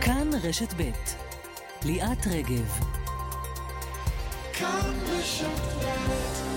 [0.00, 0.90] כאן רשת ב'
[1.84, 2.80] ליאת רגב.
[4.52, 6.49] כאן רשת ב'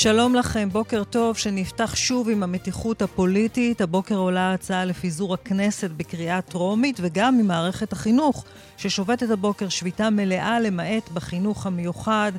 [0.00, 3.80] שלום לכם, בוקר טוב, שנפתח שוב עם המתיחות הפוליטית.
[3.80, 8.44] הבוקר עולה הצעה לפיזור הכנסת בקריאה טרומית, וגם ממערכת החינוך,
[8.76, 12.32] ששובתת הבוקר שביתה מלאה למעט בחינוך המיוחד.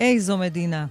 [0.00, 0.86] איזו מדינה.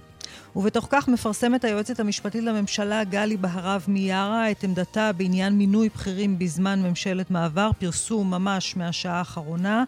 [0.56, 6.82] ובתוך כך מפרסמת היועצת המשפטית לממשלה גלי בהרב מיארה את עמדתה בעניין מינוי בכירים בזמן
[6.82, 9.84] ממשלת מעבר, פרסום ממש מהשעה האחרונה.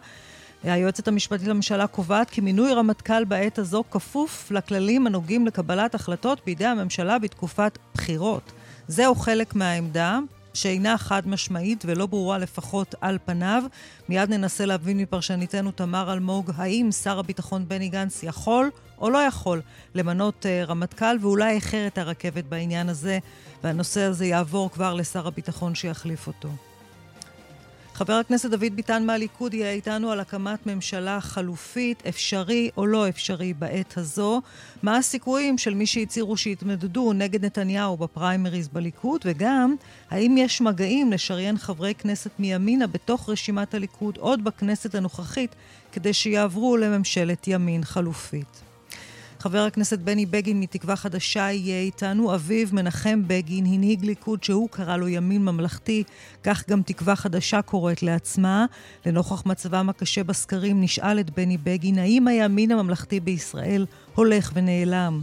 [0.73, 6.65] היועצת המשפטית לממשלה קובעת כי מינוי רמטכ"ל בעת הזו כפוף לכללים הנוגעים לקבלת החלטות בידי
[6.65, 8.51] הממשלה בתקופת בחירות.
[8.87, 10.19] זהו חלק מהעמדה,
[10.53, 13.63] שאינה חד משמעית ולא ברורה לפחות על פניו.
[14.09, 19.61] מיד ננסה להבין מפרשניתנו תמר אלמוג האם שר הביטחון בני גנץ יכול או לא יכול
[19.95, 23.19] למנות uh, רמטכ"ל, ואולי איחר את הרכבת בעניין הזה,
[23.63, 26.49] והנושא הזה יעבור כבר לשר הביטחון שיחליף אותו.
[27.95, 33.53] חבר הכנסת דוד ביטן מהליכוד יהיה איתנו על הקמת ממשלה חלופית, אפשרי או לא אפשרי
[33.53, 34.41] בעת הזו.
[34.83, 39.75] מה הסיכויים של מי שהצהירו שיתמודדו נגד נתניהו בפריימריז בליכוד, וגם,
[40.09, 45.55] האם יש מגעים לשריין חברי כנסת מימינה בתוך רשימת הליכוד עוד בכנסת הנוכחית,
[45.91, 48.64] כדי שיעברו לממשלת ימין חלופית.
[49.45, 52.35] חבר הכנסת בני בגין מתקווה חדשה יהיה איתנו.
[52.35, 56.03] אביו, מנחם בגין, הנהיג ליכוד שהוא קרא לו ימין ממלכתי,
[56.43, 58.65] כך גם תקווה חדשה קוראת לעצמה.
[59.05, 63.85] לנוכח מצבם הקשה בסקרים נשאל את בני בגין האם הימין הממלכתי בישראל
[64.15, 65.21] הולך ונעלם.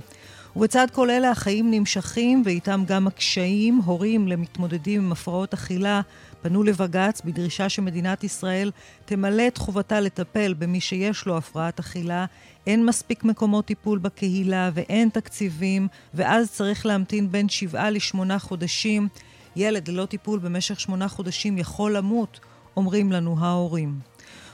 [0.57, 3.79] ובצד כל אלה החיים נמשכים ואיתם גם הקשיים.
[3.85, 6.01] הורים למתמודדים עם הפרעות אכילה
[6.43, 8.71] פנו לבג"ץ בדרישה שמדינת ישראל
[9.05, 12.27] תמלא את חובתה לטפל במי שיש לו הפרעת אכילה.
[12.67, 19.09] אין מספיק מקומות טיפול בקהילה ואין תקציבים, ואז צריך להמתין בין שבעה לשמונה חודשים.
[19.57, 22.41] ילד ללא טיפול במשך שמונה חודשים יכול למות,
[22.77, 23.99] אומרים לנו ההורים.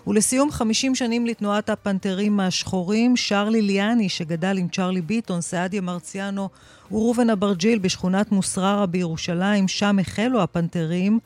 [0.06, 6.48] ולסיום, 50 שנים לתנועת הפנתרים השחורים, שרלי ליאני, שגדל עם צ'רלי ביטון, סעדיה מרציאנו
[6.90, 11.18] וראובן אברג'יל בשכונת מוסררה בירושלים, שם החלו הפנתרים,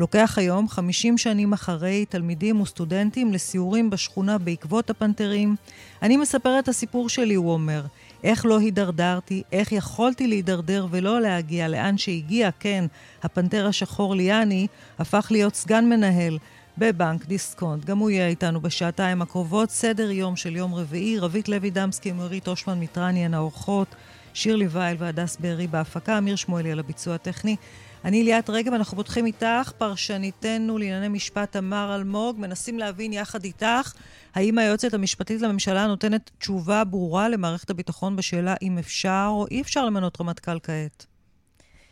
[0.00, 5.56] לוקח היום, 50 שנים אחרי, תלמידים וסטודנטים לסיורים בשכונה בעקבות הפנתרים.
[6.02, 7.84] אני מספר את הסיפור שלי, הוא אומר.
[8.24, 12.84] איך לא הידרדרתי, איך יכולתי להידרדר ולא להגיע לאן שהגיע, כן,
[13.22, 14.66] הפנתר השחור ליאני,
[14.98, 16.38] הפך להיות סגן מנהל
[16.78, 17.84] בבנק דיסקונט.
[17.84, 19.70] גם הוא יהיה איתנו בשעתיים הקרובות.
[19.70, 23.94] סדר יום של יום רביעי, רבית לוי דמסקי, מורית אושמן מיטרני הן האורחות,
[24.34, 27.56] שירלי וייל והדס בארי בהפקה, אמיר שמואלי על הביצוע הטכני.
[28.04, 33.92] אני ליאת רגב, אנחנו פותחים איתך, פרשניתנו לענייני משפט תמר אלמוג, מנסים להבין יחד איתך
[34.34, 39.86] האם היועצת המשפטית לממשלה נותנת תשובה ברורה למערכת הביטחון בשאלה אם אפשר או אי אפשר
[39.86, 41.06] למנות רמטכ"ל כעת.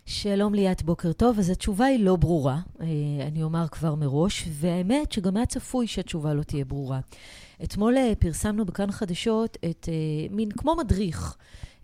[0.07, 1.39] שלום ליאת, בוקר טוב.
[1.39, 2.87] אז התשובה היא לא ברורה, אה,
[3.27, 7.01] אני אומר כבר מראש, והאמת שגם היה צפוי שהתשובה לא תהיה ברורה.
[7.65, 11.37] אתמול אה, פרסמנו בכאן חדשות את אה, מין כמו מדריך.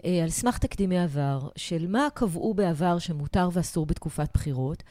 [0.04, 4.82] אה, על סמך תקדימי עבר, של מה קבעו בעבר שמותר ואסור בתקופת בחירות,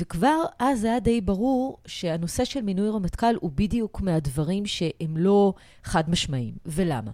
[0.00, 5.54] וכבר אז היה די ברור שהנושא של מינוי רמטכ"ל הוא בדיוק מהדברים שהם לא
[5.84, 6.54] חד משמעיים.
[6.66, 7.10] ולמה?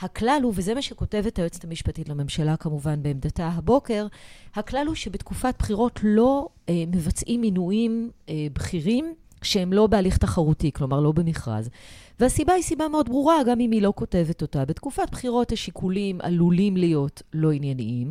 [0.00, 4.06] הכלל הוא, וזה מה שכותבת היועצת המשפטית לממשלה כמובן בעמדתה הבוקר,
[4.54, 11.00] הכלל הוא שבתקופת בחירות לא אה, מבצעים מינויים אה, בכירים שהם לא בהליך תחרותי, כלומר
[11.00, 11.70] לא במכרז.
[12.20, 14.64] והסיבה היא סיבה מאוד ברורה, גם אם היא לא כותבת אותה.
[14.64, 18.10] בתקופת בחירות השיקולים עלולים להיות לא ענייניים,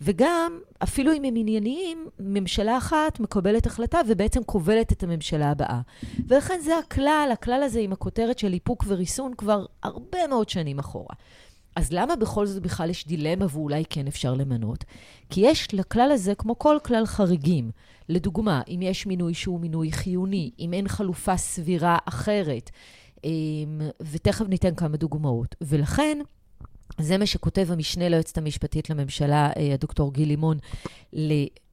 [0.00, 5.80] וגם, אפילו אם הם ענייניים, ממשלה אחת מקבלת החלטה ובעצם כובלת את הממשלה הבאה.
[6.28, 11.14] ולכן זה הכלל, הכלל הזה עם הכותרת של איפוק וריסון כבר הרבה מאוד שנים אחורה.
[11.78, 14.84] אז למה בכל זאת בכלל יש דילמה ואולי כן אפשר למנות?
[15.30, 17.70] כי יש לכלל הזה, כמו כל כלל חריגים,
[18.08, 22.70] לדוגמה, אם יש מינוי שהוא מינוי חיוני, אם אין חלופה סבירה אחרת,
[23.24, 25.54] אמ, ותכף ניתן כמה דוגמאות.
[25.60, 26.18] ולכן,
[27.00, 30.58] זה מה שכותב המשנה ליועצת המשפטית לממשלה, אה, הדוקטור גיל לימון,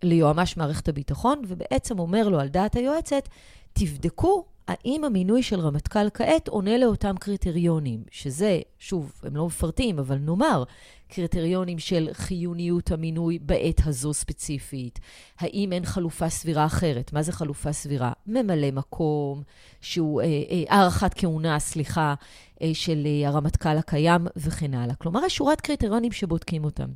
[0.04, 3.30] ליועמ"ש מערכת הביטחון, ובעצם אומר לו, על דעת היועצת,
[3.74, 10.18] תבדקו האם המינוי של רמטכ"ל כעת עונה לאותם קריטריונים, שזה, שוב, הם לא מפרטים, אבל
[10.18, 10.64] נאמר,
[11.08, 15.00] קריטריונים של חיוניות המינוי בעת הזו ספציפית,
[15.40, 17.14] האם אין חלופה סבירה אחרת.
[17.14, 18.12] מה זה חלופה סבירה?
[18.28, 19.44] ממלא מקום,
[19.82, 22.14] שהוא אה, אה, הארכת כהונה, סליחה,
[22.62, 24.96] אה, של אה, הרמטכ"ל הקיים וכן הלאה.
[24.96, 26.88] כלומר, יש שורת קריטריונים שבודקים אותם.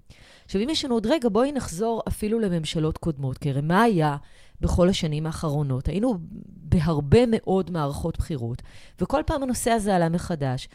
[0.46, 4.18] עכשיו, אם יש לנו עוד רגע, בואי נחזור אפילו לממשלות קודמות, כי הרי מה היה
[4.62, 5.88] בכל השנים האחרונות.
[5.88, 6.18] היינו
[6.64, 8.62] בהרבה מאוד מערכות בחירות,
[9.02, 10.70] וכל פעם הנושא הזה עלה מחדש.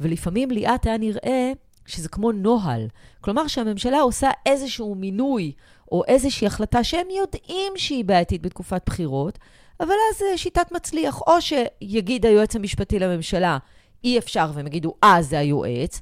[0.00, 1.52] ולפעמים ליאת היה נראה
[1.86, 2.88] שזה כמו נוהל.
[3.20, 5.52] כלומר, שהממשלה עושה איזשהו מינוי
[5.92, 9.38] או איזושהי החלטה שהם יודעים שהיא בעייתית בתקופת בחירות,
[9.80, 13.58] אבל אז אה, שיטת מצליח, או שיגיד היועץ המשפטי לממשלה,
[14.04, 16.00] אי אפשר, והם יגידו, אה, זה היועץ,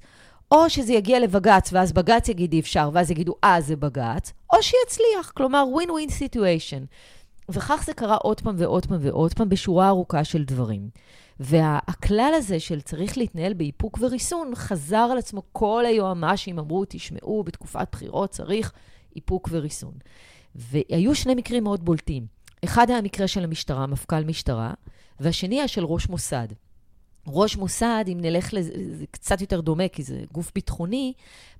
[0.50, 4.58] או שזה יגיע לבג"ץ, ואז בג"ץ יגיד אי אפשר, ואז יגידו, אה, זה בג"ץ, או
[4.62, 6.86] שיצליח, כלומר, win-win situation.
[7.48, 10.88] וכך זה קרה עוד פעם ועוד פעם ועוד פעם בשורה ארוכה של דברים.
[11.40, 17.88] והכלל הזה של צריך להתנהל באיפוק וריסון, חזר על עצמו כל היועמ"שים אמרו, תשמעו, בתקופת
[17.92, 18.72] בחירות צריך
[19.16, 19.94] איפוק וריסון.
[20.54, 22.26] והיו שני מקרים מאוד בולטים.
[22.64, 24.74] אחד היה המקרה של המשטרה, מפכ"ל משטרה,
[25.20, 26.48] והשני היה של ראש מוסד.
[27.26, 31.12] ראש מוסד, אם נלך לזה, זה קצת יותר דומה, כי זה גוף ביטחוני,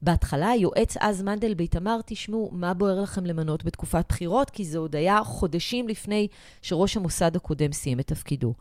[0.02, 4.50] בהתחלה היועץ אז מנדלבליט אמר, תשמעו, מה בוער לכם למנות בתקופת בחירות?
[4.50, 6.28] כי זה עוד היה חודשים לפני
[6.62, 8.54] שראש המוסד הקודם סיים את תפקידו.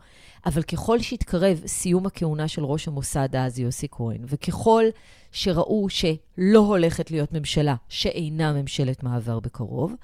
[0.46, 4.84] אבל ככל שהתקרב סיום הכהונה של ראש המוסד אז, יוסי כהן, וככל
[5.32, 9.94] שראו שלא הולכת להיות ממשלה שאינה ממשלת מעבר בקרוב,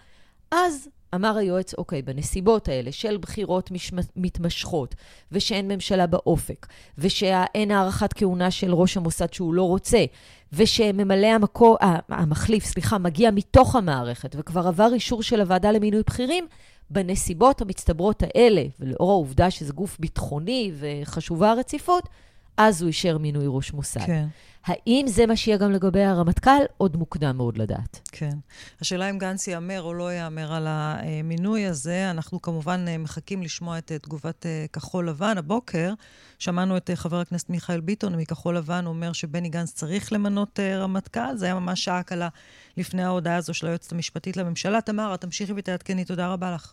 [0.51, 3.71] אז אמר היועץ, אוקיי, בנסיבות האלה של בחירות
[4.17, 4.95] מתמשכות,
[5.33, 6.67] ושאין ממשלה באופק,
[6.99, 10.05] ושאין הארכת כהונה של ראש המוסד שהוא לא רוצה,
[10.53, 16.47] ושממלא המקור, אה, המחליף, סליחה, מגיע מתוך המערכת, וכבר עבר אישור של הוועדה למינוי בכירים,
[16.91, 22.09] בנסיבות המצטברות האלה, ולאור העובדה שזה גוף ביטחוני וחשובה הרציפות,
[22.57, 24.01] אז הוא אישר מינוי ראש מוסד.
[24.07, 24.27] כן.
[24.65, 26.63] האם זה מה שיהיה גם לגבי הרמטכ"ל?
[26.77, 28.09] עוד מוקדם מאוד לדעת.
[28.13, 28.37] כן.
[28.81, 32.11] השאלה אם גנץ יאמר או לא יאמר על המינוי הזה.
[32.11, 35.39] אנחנו כמובן מחכים לשמוע את תגובת אה, כחול לבן.
[35.39, 35.95] הבוקר
[36.39, 40.79] שמענו את אה, חבר הכנסת מיכאל ביטון מכחול לבן אומר שבני גנץ צריך למנות אה,
[40.79, 41.37] רמטכ"ל.
[41.37, 42.29] זה היה ממש שעה קלה
[42.77, 44.81] לפני ההודעה הזו של היועצת המשפטית לממשלה.
[44.81, 46.05] תמרה, תמשיכי ותעדכני.
[46.05, 46.73] תודה רבה לך.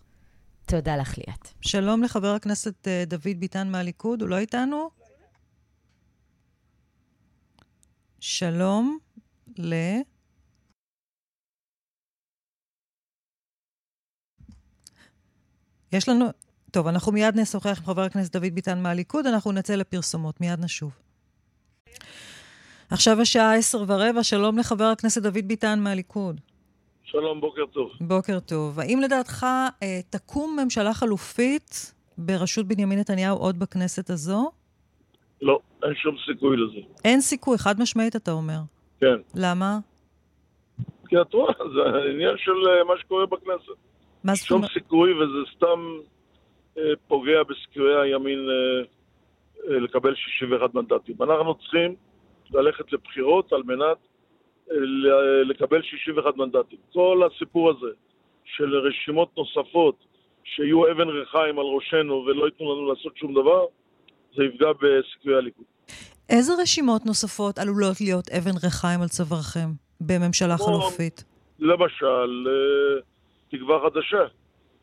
[0.65, 1.47] תודה לך, ליאת.
[1.61, 4.99] שלום לחבר הכנסת דוד ביטן מהליכוד, הוא לא איתנו?
[8.19, 8.98] שלום
[9.57, 9.74] ל...
[15.92, 16.25] יש לנו...
[16.71, 20.92] טוב, אנחנו מיד נשוחח עם חבר הכנסת דוד ביטן מהליכוד, אנחנו נצא לפרסומות, מיד נשוב.
[22.89, 26.42] עכשיו השעה עשר ורבע, שלום לחבר הכנסת דוד ביטן מהליכוד.
[27.04, 27.92] שלום, בוקר טוב.
[28.01, 28.80] בוקר טוב.
[28.80, 29.45] האם לדעתך
[29.83, 34.51] אה, תקום ממשלה חלופית בראשות בנימין נתניהו עוד בכנסת הזו?
[35.41, 36.80] לא, אין שום סיכוי לזה.
[37.06, 38.59] אין סיכוי, חד משמעית אתה אומר.
[39.00, 39.15] כן.
[39.36, 39.77] למה?
[41.07, 43.68] כי את רואה, זה עניין של אה, מה שקורה בכנסת.
[44.24, 44.69] מה זאת אומרת?
[44.71, 45.97] שום סיכוי, וזה סתם
[46.77, 51.15] אה, פוגע בסיכויי הימין אה, אה, לקבל 61 מנדטים.
[51.21, 51.95] אנחנו צריכים
[52.51, 53.97] ללכת לבחירות על מנת
[54.71, 54.75] אה,
[55.45, 56.80] לקבל 61 מנדטים.
[56.94, 57.91] כל הסיפור הזה
[58.45, 59.95] של רשימות נוספות
[60.44, 63.65] שיהיו אבן ריחיים על ראשנו ולא ייתנו לנו לעשות שום דבר,
[64.35, 65.65] זה יפגע בסיכויי הליכוד.
[66.29, 69.69] איזה רשימות נוספות עלולות להיות אבן ריחיים על צווארכם
[70.01, 71.23] בממשלה כמו, חלופית?
[71.59, 73.01] למשל, אה,
[73.51, 74.23] תקווה חדשה.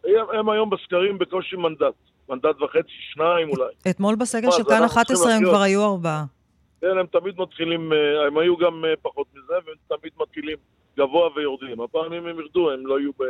[0.05, 1.95] הם, הם היום בסקרים בקושי מנדט.
[2.29, 3.73] מנדט וחצי, שניים אולי.
[3.91, 6.25] אתמול בסגר של כאן 11 הם כבר היו ארבעה.
[6.81, 10.57] כן, הם תמיד מתחילים, אה, הם היו גם אה, פחות מזה, והם תמיד מתחילים
[10.99, 11.81] גבוה ויורדים.
[11.81, 13.23] הפעם אם הם ירדו, הם לא יהיו ב...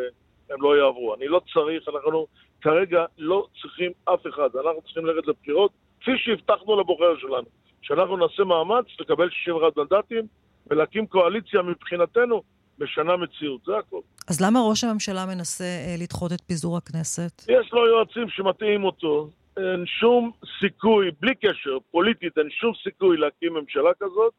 [0.50, 1.14] הם לא יעברו.
[1.14, 2.26] אני לא צריך, אנחנו
[2.60, 4.48] כרגע לא צריכים אף אחד.
[4.56, 5.70] אנחנו צריכים ללכת לבחירות
[6.00, 7.46] כפי שהבטחנו לבוחר שלנו,
[7.82, 10.26] שאנחנו נעשה מאמץ לקבל 61 מנדטים
[10.66, 12.42] ולהקים קואליציה מבחינתנו
[12.78, 14.00] משנה מציאות, זה הכול.
[14.28, 17.42] אז למה ראש הממשלה מנסה אה, לדחות את פיזור הכנסת?
[17.48, 19.30] יש לו יועצים שמטעים אותו.
[19.56, 20.30] אין שום
[20.60, 24.32] סיכוי, בלי קשר, פוליטית, אין שום סיכוי להקים ממשלה כזאת,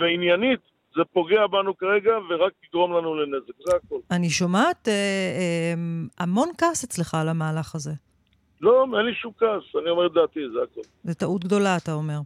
[0.00, 0.60] ועניינית,
[0.96, 4.00] זה פוגע בנו כרגע ורק יגרום לנו לנזק, זה הכול.
[4.10, 5.74] אני שומעת אה, אה,
[6.18, 7.92] המון כעס אצלך על המהלך הזה.
[8.66, 10.82] לא, אין לי שום כעס, אני אומר את דעתי, זה הכול.
[11.04, 12.18] זה טעות גדולה, אתה אומר.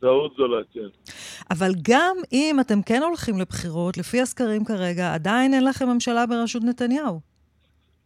[0.00, 1.12] טעות גדולה, כן.
[1.50, 6.62] אבל גם אם אתם כן הולכים לבחירות, לפי הסקרים כרגע, עדיין אין לכם ממשלה בראשות
[6.64, 7.20] נתניהו.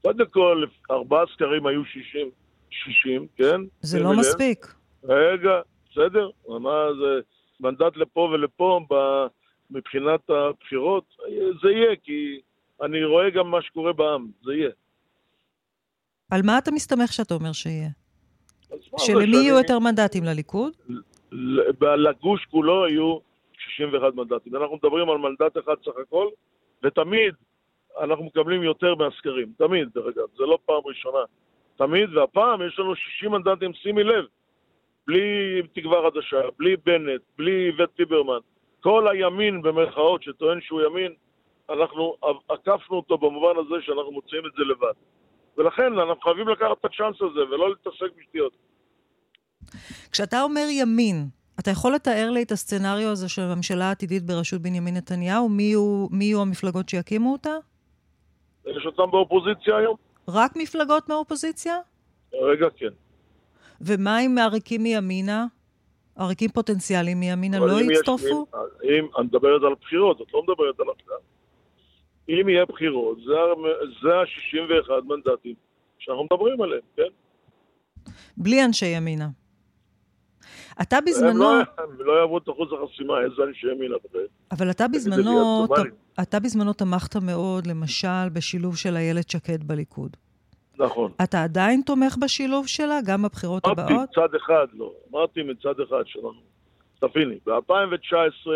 [0.02, 2.30] קודם כל, ארבעה סקרים היו 60,
[2.70, 3.60] 60, כן?
[3.80, 4.74] זה לא מספיק.
[5.04, 5.60] רגע,
[5.90, 6.30] בסדר?
[6.48, 7.20] מה זה,
[7.60, 8.80] מנדט לפה ולפה
[9.70, 11.04] מבחינת הבחירות,
[11.62, 12.40] זה יהיה, כי
[12.82, 14.70] אני רואה גם מה שקורה בעם, זה יהיה.
[16.32, 17.88] על מה אתה מסתמך שאתה אומר שיהיה?
[18.98, 20.24] שלמי יהיו יותר מנדטים?
[20.24, 20.72] לליכוד?
[21.96, 23.18] לגוש כולו יהיו
[23.58, 24.56] 61 מנדטים.
[24.56, 26.26] אנחנו מדברים על מנדט אחד סך הכל,
[26.84, 27.34] ותמיד
[28.00, 29.52] אנחנו מקבלים יותר מהסקרים.
[29.58, 30.26] תמיד, דרך אגב.
[30.36, 31.18] זה לא פעם ראשונה.
[31.76, 34.24] תמיד, והפעם יש לנו 60 מנדטים, שימי לב.
[35.06, 38.38] בלי תקווה חדשה, בלי בנט, בלי איווט ליברמן.
[38.80, 41.12] כל הימין, במרכאות, שטוען שהוא ימין,
[41.70, 42.16] אנחנו
[42.48, 44.94] עקפנו אותו במובן הזה שאנחנו מוציאים את זה לבד.
[45.58, 48.52] ולכן אנחנו חייבים לקחת את הצ'אנס הזה ולא להתעסק בשטויות.
[50.12, 51.28] כשאתה אומר ימין,
[51.60, 55.48] אתה יכול לתאר לי את הסצנריו הזה של הממשלה העתידית בראשות בנימין נתניהו?
[55.48, 57.56] מי יהיו, מי יהיו המפלגות שיקימו אותה?
[58.66, 59.96] יש אותם באופוזיציה היום.
[60.28, 61.78] רק מפלגות מהאופוזיציה?
[62.32, 62.90] רגע, כן.
[63.80, 65.46] ומה עם עריקים מימינה?
[66.16, 68.46] עריקים פוטנציאליים מימינה לא יצטרפו?
[68.84, 71.16] אם, אני מדברת על בחירות, את לא מדברת על עכשיו.
[72.28, 73.18] אם יהיה בחירות,
[74.02, 75.54] זה ה-61 מנדטים
[75.98, 77.02] שאנחנו מדברים עליהם, כן?
[78.36, 79.28] בלי אנשי ימינה.
[80.82, 81.30] אתה בזמנו...
[81.30, 83.96] הם לא, הם לא יעברו את אחוז החסימה, איזה אנשי ימינה.
[84.50, 85.82] אבל אתה בזמנו, אתה,
[86.22, 90.16] אתה בזמנו תמכת מאוד, למשל, בשילוב של איילת שקד בליכוד.
[90.78, 91.12] נכון.
[91.22, 93.90] אתה עדיין תומך בשילוב שלה, גם בבחירות הבאות?
[93.90, 94.92] אמרתי מצד אחד, לא.
[95.10, 96.40] אמרתי מצד אחד שלנו.
[96.98, 98.48] תביני, ב-2019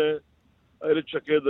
[0.83, 1.41] איילת שקד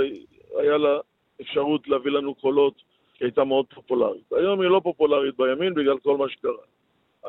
[0.59, 0.99] היה לה
[1.41, 2.73] אפשרות להביא לנו קולות,
[3.13, 4.31] כי הייתה מאוד פופולרית.
[4.31, 6.63] היום היא לא פופולרית בימין בגלל כל מה שקרה.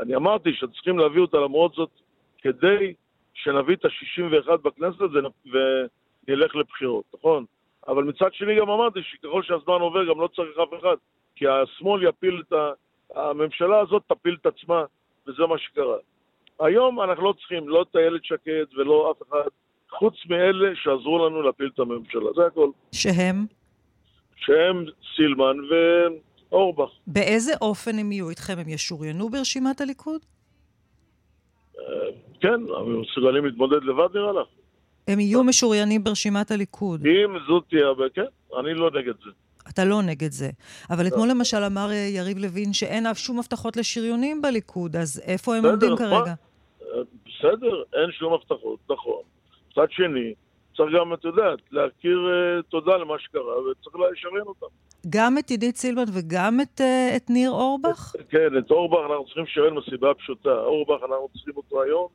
[0.01, 1.91] אני אמרתי שצריכים להביא אותה למרות זאת
[2.39, 2.95] כדי
[3.35, 5.11] שנביא את ה-61 בכנסת
[5.45, 7.45] ונלך לבחירות, נכון?
[7.89, 10.97] אבל מצד שני גם אמרתי שככל שהזמן עובר גם לא צריך אף אחד,
[11.37, 12.73] כי השמאל יפיל את ה...
[13.15, 14.85] הממשלה הזאת תפיל את עצמה,
[15.27, 15.97] וזה מה שקרה.
[16.61, 19.49] היום אנחנו לא צריכים לא את איילת שקד ולא אף אחד,
[19.91, 22.71] חוץ מאלה שעזרו לנו להפיל את הממשלה, זה הכל.
[22.93, 23.58] שהם?
[24.41, 24.85] שהם
[25.17, 25.57] סילמן
[26.51, 26.91] ואורבך.
[27.07, 28.59] באיזה אופן הם יהיו איתכם?
[28.59, 30.21] הם ישוריינו ברשימת הליכוד?
[31.79, 31.85] אה,
[32.41, 34.49] כן, הם מסוגלים להתמודד לבד נראה לך.
[35.09, 37.07] הם יהיו משוריינים ברשימת הליכוד.
[37.07, 39.31] אם זאת תהיה, כן, אני לא נגד זה.
[39.69, 40.51] אתה לא נגד זה.
[40.91, 41.09] אבל לא.
[41.09, 45.65] אתמול למשל אמר אה, יריב לוין שאין אף שום הבטחות לשריונים בליכוד, אז איפה הם
[45.65, 46.35] עומדים כרגע?
[46.83, 46.87] אה,
[47.27, 49.23] בסדר, אין שום הבטחות, נכון.
[49.71, 50.35] מצד שני,
[50.79, 54.67] צריך גם, את יודעת, להכיר uh, תודה למה שקרה, וצריך לשריין אותם.
[55.11, 58.13] גם את עידית סילבן וגם את, uh, את ניר אורבך?
[58.29, 60.61] כן, את אורבך אנחנו צריכים לשריין מסיבה פשוטה.
[60.61, 62.09] אורבך אנחנו צריכים אותו היום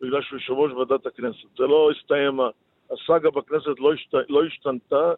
[0.00, 1.56] בגלל שהוא יושב ראש ועדת הכנסת.
[1.58, 2.40] זה לא הסתיים,
[2.90, 5.12] הסאגה בכנסת לא, השת, לא השתנתה,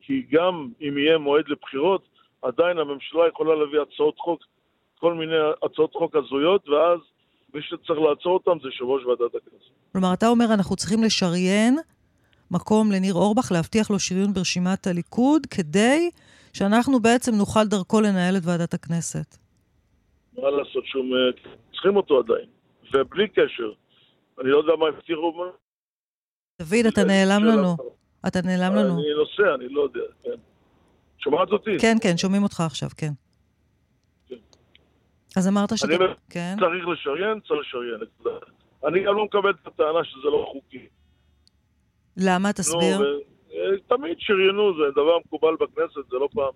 [0.00, 2.02] כי גם אם יהיה מועד לבחירות,
[2.42, 4.40] עדיין הממשלה יכולה להביא הצעות חוק,
[4.98, 6.98] כל מיני הצעות חוק הזויות, ואז
[7.54, 9.70] מי שצריך לעצור אותם זה יושב ראש ועדת הכנסת.
[9.92, 11.76] כלומר, אתה אומר, אנחנו צריכים לשריין
[12.50, 16.10] מקום לניר אורבך, להבטיח לו שריון ברשימת הליכוד, כדי
[16.52, 19.36] שאנחנו בעצם נוכל דרכו לנהל את ועדת הכנסת.
[20.38, 21.10] מה לעשות שום...
[21.72, 22.48] צריכים אותו עדיין.
[22.92, 23.72] ובלי קשר,
[24.40, 25.32] אני לא יודע מה הבטיחו.
[26.62, 27.76] דוד, אתה נעלם לנו.
[28.28, 28.94] אתה נעלם לנו.
[28.94, 30.40] אני נוסע, אני לא יודע, כן.
[31.18, 31.78] שומעת אותי?
[31.80, 33.12] כן, כן, שומעים אותך עכשיו, כן.
[34.28, 34.36] כן.
[35.36, 35.94] אז אמרת שאתה...
[35.94, 36.56] אני כן.
[36.60, 38.00] צריך לשריין, צריך לשריין.
[38.86, 40.86] אני גם לא מקבל את הטענה שזה לא חוקי.
[42.16, 42.52] למה?
[42.52, 42.98] תסביר.
[42.98, 43.96] נו, ו...
[43.96, 46.52] תמיד שריינו, זה דבר מקובל בכנסת, זה לא פעם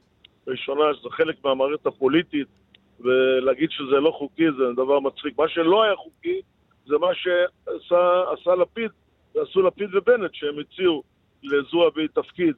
[0.47, 2.49] ראשונה, שזה חלק מהמערכת הפוליטית,
[3.01, 5.39] ולהגיד שזה לא חוקי זה דבר מצחיק.
[5.39, 6.41] מה שלא היה חוקי,
[6.87, 8.91] זה מה שעשה לפיד,
[9.35, 11.03] ועשו לפיד ובנט, שהם הציעו
[11.43, 12.55] לזועבי תפקיד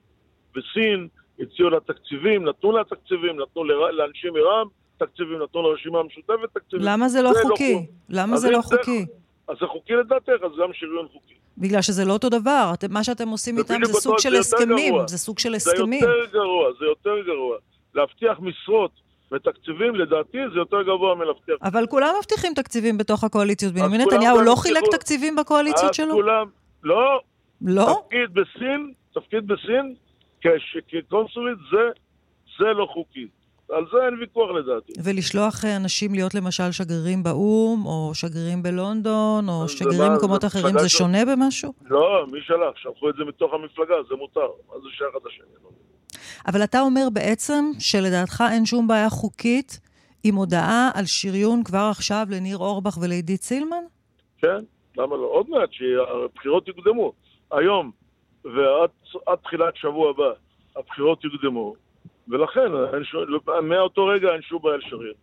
[0.54, 1.08] בסין,
[1.40, 6.86] הציעו לה תקציבים, נתנו לה תקציבים, נתנו לאנשים מרע"מ תקציבים, נתנו לרשימה המשותפת תקציבים.
[6.86, 7.74] למה זה לא זה חוקי?
[8.08, 9.06] לא למה זה לא חוקי?
[9.52, 11.34] אז זה חוקי לדעתך, אז גם שריון חוקי.
[11.58, 12.70] בגלל שזה לא אותו דבר.
[12.74, 14.94] אתם, מה שאתם עושים איתם זה סוג של הסכמים.
[15.06, 16.00] זה סוג של הסכמים.
[16.00, 17.56] זה יותר גרוע, זה יותר גרוע.
[17.94, 18.90] להבטיח משרות
[19.32, 21.56] ותקציבים, לדעתי, זה יותר גבוה מלהבטיח.
[21.62, 23.74] אבל כולם מבטיחים תקציבים בתוך הקואליציות.
[23.74, 26.14] בנימין נתניהו לא חילק תקציבים בקואליציות שלו?
[26.14, 26.46] כולם,
[26.82, 27.20] לא.
[27.60, 28.02] לא?
[28.04, 29.94] תפקיד בסין, תפקיד בסין,
[30.88, 31.88] כקונסולית, זה,
[32.58, 33.26] זה לא חוקי.
[33.72, 34.92] על זה אין ויכוח לדעתי.
[35.04, 40.88] ולשלוח אה, אנשים להיות למשל שגרירים באו"ם, או שגרירים בלונדון, או שגרירים במקומות אחרים, זה
[40.88, 41.72] שונה במשהו?
[41.84, 42.76] לא, מי שלח?
[42.76, 44.40] שלחו את זה מתוך המפלגה, זה מותר.
[44.68, 45.46] מה זה שייך עד השני?
[45.64, 45.70] לא.
[46.48, 49.80] אבל אתה אומר בעצם שלדעתך אין שום בעיה חוקית
[50.24, 53.84] עם הודעה על שריון כבר עכשיו לניר אורבך ולעידית סילמן?
[54.38, 54.58] כן,
[54.96, 55.26] למה לא?
[55.26, 57.12] עוד מעט שהבחירות יוקדמו.
[57.52, 57.90] היום
[58.44, 60.32] ועד תחילת שבוע הבא
[60.76, 61.74] הבחירות יוקדמו,
[62.32, 62.72] ולכן
[63.62, 65.14] מאותו רגע אין שום בעיה לשריין.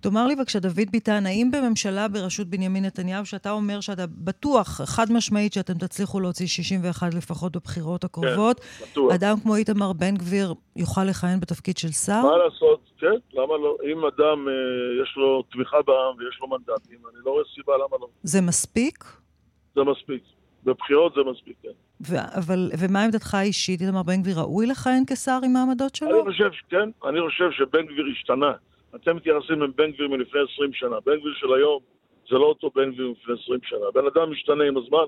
[0.00, 5.06] תאמר לי בבקשה, דוד ביטן, האם בממשלה בראשות בנימין נתניהו, שאתה אומר שאתה בטוח, חד
[5.10, 9.14] משמעית, שאתם תצליחו להוציא 61 לפחות בבחירות הקרובות, כן, בטוח.
[9.14, 12.22] אדם כמו איתמר בן גביר יוכל לכהן בתפקיד של שר?
[12.22, 13.76] מה לעשות, כן, למה לא?
[13.92, 17.96] אם אדם אה, יש לו תמיכה בעם ויש לו מנדטים, אני לא רואה סיבה למה
[18.00, 18.08] לא.
[18.22, 19.04] זה מספיק?
[19.74, 20.22] זה מספיק.
[20.64, 21.68] בבחירות זה מספיק, כן.
[22.08, 23.80] ו- אבל, ומה עמדתך האישית?
[23.80, 26.10] איתמר בן גביר ראוי לכהן כשר עם העמדות שלו?
[26.10, 28.52] אני חושב שכן, אני חושב שבן גביר השתנה.
[28.96, 30.96] אתם מתייחסים עם בן גביר מלפני 20 שנה.
[31.06, 31.80] בן גביר של היום
[32.30, 33.86] זה לא אותו בן גביר מלפני 20 שנה.
[33.94, 35.06] בן אדם משתנה עם הזמן,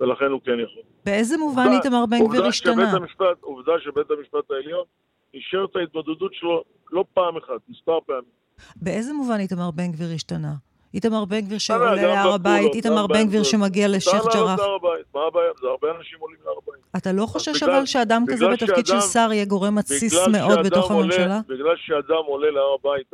[0.00, 0.82] ולכן הוא כן יכול.
[1.06, 2.92] באיזה מובן איתמר בן גביר השתנה?
[3.40, 4.84] עובדה שבית המשפט העליון
[5.34, 8.34] אישר את ההתמודדות שלו לא פעם אחת, מספר פעמים.
[8.76, 10.54] באיזה מובן איתמר בן גביר השתנה?
[10.94, 14.60] איתמר בן גביר שעולה להר הבית, איתמר בן גביר שמגיע לשייח' ג'ראח.
[15.14, 15.50] מה הבעיה?
[15.60, 16.82] זה הרבה אנשים עולים להר הבית.
[16.96, 21.40] אתה לא חושש אבל שאדם כזה בתפקיד של שר יהיה גורם מתסיס מאוד בתוך הממשלה?
[21.48, 23.12] בגלל שאדם עולה להר הבית,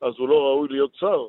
[0.00, 1.26] אז הוא לא ראוי להיות שר.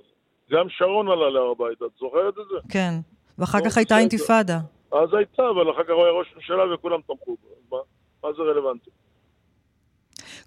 [0.52, 2.72] גם שרון עלה להר הבית, את זוכרת את זה?
[2.72, 2.94] כן,
[3.38, 4.60] ואחר כך הייתה אינתיפאדה.
[4.92, 7.38] אז הייתה, אבל אחר כך הוא היה ראש ממשלה וכולם תמכו
[7.70, 7.84] בו.
[8.24, 8.90] מה זה רלוונטי?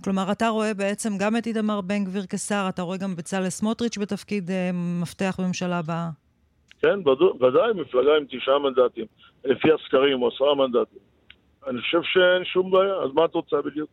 [0.05, 3.99] כלומר, אתה רואה בעצם גם את איתמר בן גביר כשר, אתה רואה גם בצלאל סמוטריץ'
[3.99, 4.71] בתפקיד אה,
[5.03, 6.09] מפתח בממשלה הבאה.
[6.81, 6.99] כן,
[7.41, 9.05] ודאי, מפלגה עם תשעה מנדטים.
[9.45, 10.99] לפי הסקרים, או עשרה מנדטים.
[11.69, 13.91] אני חושב שאין שום בעיה, אז מה את רוצה בדיוק?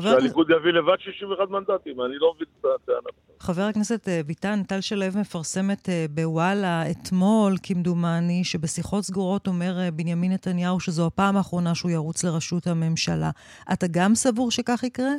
[0.00, 3.08] שהליכוד יביא לבד 61 מנדטים, אני לא מבין את הטענה.
[3.40, 9.90] חבר הכנסת אה, ביטן, טל שלו מפרסמת אה, בוואלה אתמול, כמדומני, שבשיחות סגורות אומר אה,
[9.90, 13.30] בנימין נתניהו שזו הפעם האחרונה שהוא ירוץ לראשות הממשלה.
[13.72, 15.12] אתה גם סבור שכך יקרה?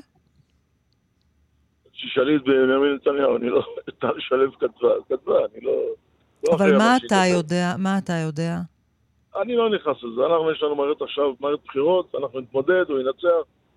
[2.04, 3.66] תשאלי את בנימין נתניהו, אני לא...
[4.02, 5.72] טל שלו כתבה, כתבה, אני לא...
[6.48, 7.76] לא אבל מה אתה יודע?
[7.78, 8.56] מה אתה יודע?
[9.42, 10.22] אני לא נכנס לזה.
[10.26, 13.28] אנחנו, יש לנו מערכת עכשיו, מערכת בחירות, אנחנו נתמודד, הוא ינצח,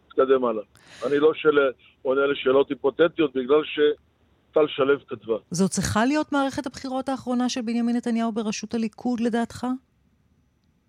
[0.06, 0.62] נתקדם הלאה.
[1.06, 1.58] אני לא של...
[2.06, 5.36] עונה לשאלות היפותטיות בגלל שטל שלו כתבה.
[5.50, 9.66] זו צריכה להיות מערכת הבחירות האחרונה של בנימין נתניהו בראשות הליכוד, לדעתך?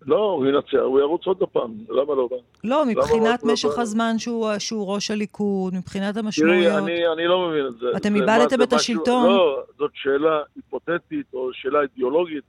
[0.06, 2.28] לא, הוא ינצח, הוא ירוץ עוד פעם, למה לא?
[2.64, 4.18] לא, מבחינת משך לא הזמן
[4.58, 6.72] שהוא, ראש הליכוד, מבחינת המשמעויות.
[6.72, 7.86] תראי, אני, אני לא מבין את זה.
[7.96, 9.26] אתם איבדתם את השלטון?
[9.26, 12.44] לא, זאת שאלה היפותטית או שאלה אידיאולוגית.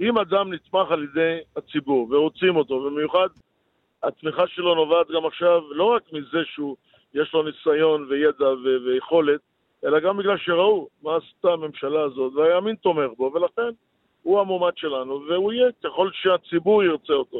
[0.00, 3.28] אם אדם נצמח על ידי הציבור ורוצים אותו, במיוחד
[4.02, 6.76] התמיכה שלו נובעת גם עכשיו לא רק מזה שהוא,
[7.14, 8.48] יש לו ניסיון וידע
[8.84, 9.40] ויכולת,
[9.84, 13.70] אלא גם בגלל שראו מה עשתה הממשלה הזאת, והימין תומך בו, ולכן
[14.22, 17.38] הוא המועמד שלנו, והוא יהיה ככל שהציבור ירצה אותו,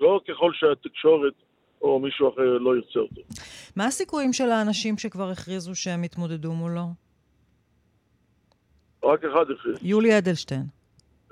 [0.00, 1.34] לא ככל שהתקשורת
[1.82, 3.20] או מישהו אחר לא ירצה אותו.
[3.76, 6.82] מה הסיכויים של האנשים שכבר הכריזו שהם יתמודדו מולו?
[9.04, 9.78] רק אחד הכריז.
[9.82, 10.62] יולי אדלשטיין.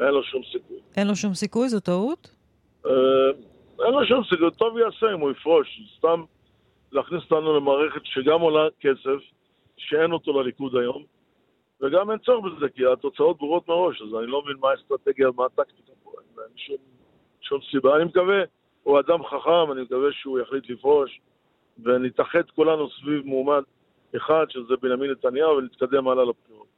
[0.00, 0.76] אין לו שום סיכוי.
[0.96, 1.68] אין לו שום סיכוי?
[1.68, 2.30] זו טעות?
[2.86, 2.90] אה,
[3.84, 4.50] אין לו שום סיכוי.
[4.50, 5.80] טוב יעשה אם הוא יפרוש.
[5.98, 6.24] סתם
[6.92, 9.20] להכניס אותנו למערכת שגם עולה כסף,
[9.76, 11.04] שאין אותו לליכוד היום,
[11.82, 15.44] וגם אין צורך בזה, כי התוצאות ברורות מראש, אז אני לא מבין מה האסטרטגיה, מה
[15.46, 16.76] הטקטיקה פה, אין שום,
[17.40, 17.96] שום סיבה.
[17.96, 18.38] אני מקווה,
[18.82, 21.20] הוא אדם חכם, אני מקווה שהוא יחליט לפרוש,
[21.84, 23.62] ונתאחד כולנו סביב מועמד
[24.16, 26.68] אחד, שזה בנימין נתניהו, ונתקדם הלאה לבחירות.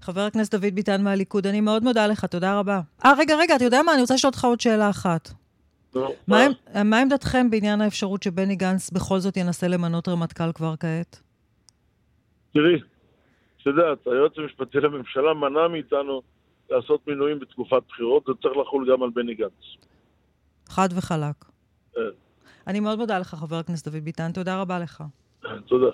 [0.00, 2.80] חבר הכנסת דוד ביטן מהליכוד, אני מאוד מודה לך, תודה רבה.
[3.04, 3.92] אה, רגע, רגע, אתה יודע מה?
[3.92, 5.28] אני רוצה לשאול אותך עוד שאלה אחת.
[6.28, 6.46] מה,
[6.84, 11.22] מה עמדתכם בעניין האפשרות שבני גנץ בכל זאת ינסה למנות רמטכ"ל כבר כעת?
[12.52, 12.80] תראי,
[13.66, 16.22] את יודעת, היועץ המשפטי לממשלה מנע מאיתנו
[16.70, 19.76] לעשות מינויים בתקופת בחירות, זה צריך לחול גם על בני גנץ.
[20.68, 21.44] חד וחלק.
[21.94, 22.00] כן.
[22.66, 25.02] אני מאוד מודה לך, חבר הכנסת דוד ביטן, תודה רבה לך.
[25.66, 25.86] תודה.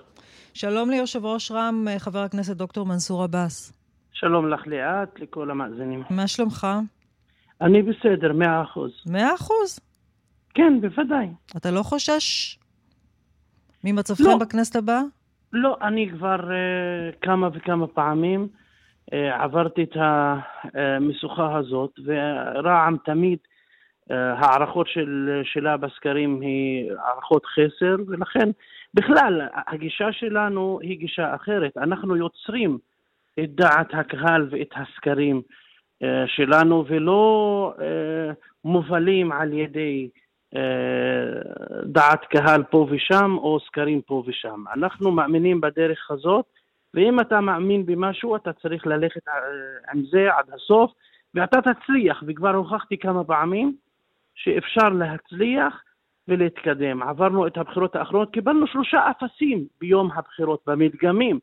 [0.54, 3.72] שלום ליושב ראש רם, חבר הכנסת דוקטור מנסור עבאס.
[4.12, 6.02] שלום לך ליאת, לכל המאזינים.
[6.10, 6.66] מה שלומך?
[7.60, 8.92] אני בסדר, מאה אחוז.
[9.06, 9.80] מאה אחוז?
[10.54, 11.28] כן, בוודאי.
[11.56, 12.58] אתה לא חושש
[13.84, 14.38] ממצבכם לא.
[14.38, 15.02] בכנסת הבאה?
[15.52, 18.48] לא, אני כבר uh, כמה וכמה פעמים
[19.10, 19.96] uh, עברתי את
[20.74, 23.38] המשוכה הזאת, ורע"מ תמיד,
[24.10, 28.48] uh, הערכות של, שלה בסקרים היא הערכות חסר, ולכן
[28.94, 31.76] בכלל הגישה שלנו היא גישה אחרת.
[31.76, 32.78] אנחנו יוצרים
[33.40, 35.42] את דעת הקהל ואת הסקרים
[36.02, 37.82] uh, שלנו, ולא uh,
[38.64, 40.08] מובלים על ידי
[41.84, 44.64] דעת קהל פה ושם או סקרים פה ושם.
[44.74, 46.44] אנחנו מאמינים בדרך הזאת,
[46.94, 49.20] ואם אתה מאמין במשהו, אתה צריך ללכת
[49.94, 50.92] עם זה עד הסוף,
[51.34, 53.76] ואתה תצליח, וכבר הוכחתי כמה פעמים
[54.34, 55.82] שאפשר להצליח
[56.28, 57.02] ולהתקדם.
[57.02, 61.38] עברנו את הבחירות האחרונות, קיבלנו שלושה אפסים ביום הבחירות, במדגמים.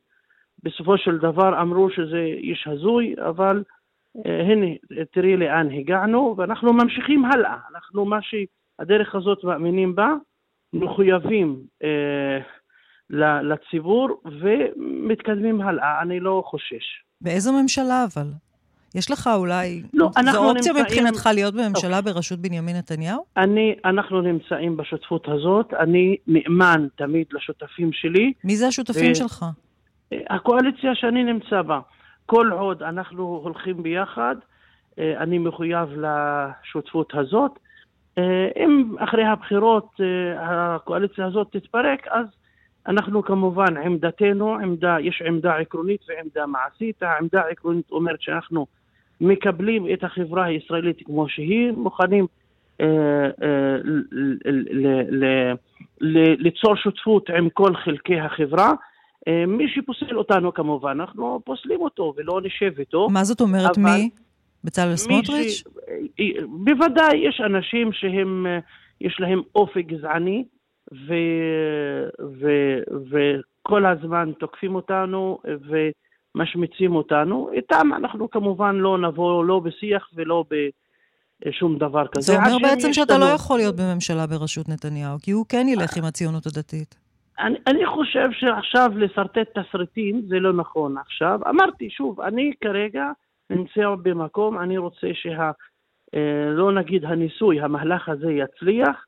[0.63, 3.63] בסופו של דבר אמרו שזה איש הזוי, אבל
[4.25, 4.65] אה, הנה,
[5.11, 7.57] תראי לאן הגענו, ואנחנו ממשיכים הלאה.
[7.73, 8.21] אנחנו, מה
[8.79, 10.13] שהדרך הזאת מאמינים בה,
[10.73, 12.39] מחויבים אה,
[13.41, 17.03] לציבור ומתקדמים הלאה, אני לא חושש.
[17.21, 18.27] באיזו ממשלה אבל?
[18.95, 19.83] יש לך אולי...
[19.93, 20.63] לא, אנחנו נמצאים...
[20.63, 22.13] זו אופציה מבחינתך להיות בממשלה אוקיי.
[22.13, 23.25] בראשות בנימין נתניהו?
[23.37, 28.33] אני, אנחנו נמצאים בשותפות הזאת, אני נאמן תמיד לשותפים שלי.
[28.43, 29.15] מי זה השותפים ו...
[29.15, 29.45] שלך?
[30.29, 31.79] הקואליציה שאני נמצא בה,
[32.25, 34.35] כל עוד אנחנו הולכים ביחד,
[34.99, 37.59] אה, אני מחויב לשותפות הזאת.
[38.17, 42.25] אה, אם אחרי הבחירות אה, הקואליציה הזאת תתפרק, אז
[42.87, 47.03] אנחנו כמובן, עמדתנו, עמדה, יש עמדה עקרונית ועמדה מעשית.
[47.03, 48.65] העמדה העקרונית אומרת שאנחנו
[49.21, 52.27] מקבלים את החברה הישראלית כמו שהיא, מוכנים
[56.39, 58.73] ליצור שותפות עם כל חלקי החברה.
[59.47, 63.07] מי שפוסל אותנו כמובן, אנחנו פוסלים אותו ולא נשב איתו.
[63.09, 63.83] מה זאת אומרת אבל...
[63.83, 64.09] מי?
[64.63, 65.51] בצלאל סמוטריץ'?
[65.51, 65.63] ש...
[66.47, 68.45] בוודאי, יש אנשים שהם,
[69.01, 70.45] יש להם אופי גזעני,
[70.91, 71.13] ו...
[72.41, 72.47] ו...
[73.09, 75.39] וכל הזמן תוקפים אותנו
[76.35, 77.49] ומשמיצים אותנו.
[77.53, 80.43] איתם אנחנו כמובן לא נבוא לא בשיח ולא
[81.45, 82.33] בשום דבר כזה.
[82.33, 86.03] זה אומר בעצם שאתה לא יכול להיות בממשלה בראשות נתניהו, כי הוא כן ילך עם
[86.03, 86.95] הציונות הדתית.
[87.39, 91.39] אני, אני חושב שעכשיו לשרטט תסריטים זה לא נכון עכשיו.
[91.49, 93.03] אמרתי, שוב, אני כרגע
[93.49, 95.51] נמצא במקום, אני רוצה שה...
[96.15, 99.05] אה, לא נגיד הניסוי, המהלך הזה יצליח,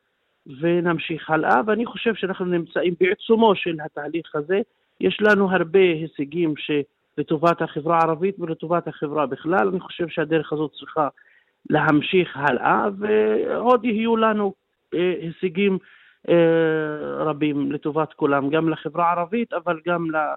[0.59, 4.61] ונמשיך הלאה, ואני חושב שאנחנו נמצאים בעיצומו של התהליך הזה.
[4.99, 6.53] יש לנו הרבה הישגים
[7.17, 9.67] לטובת החברה הערבית ולטובת החברה בכלל.
[9.67, 11.07] אני חושב שהדרך הזאת צריכה
[11.69, 14.53] להמשיך הלאה, ועוד יהיו לנו
[14.93, 15.77] אה, הישגים
[16.29, 16.35] אה,
[17.17, 20.33] רבים לטובת כולם, גם לחברה הערבית, אבל גם אה,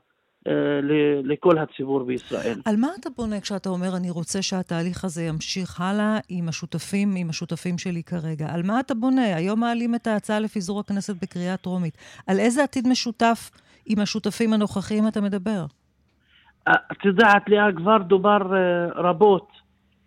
[1.24, 2.61] לכל הציבור בישראל.
[2.64, 7.30] על מה אתה בונה כשאתה אומר, אני רוצה שהתהליך הזה ימשיך הלאה עם השותפים, עם
[7.30, 8.46] השותפים שלי כרגע?
[8.54, 9.37] על מה אתה בונה?
[9.37, 11.96] היום מעלים את ההצעה לפיזור הכנסת בקריאה טרומית.
[12.26, 13.50] על איזה עתיד משותף
[13.87, 15.64] עם השותפים הנוכחיים אתה מדבר?
[16.68, 19.48] אה, את יודעת, לאה, כבר דובר אה, רבות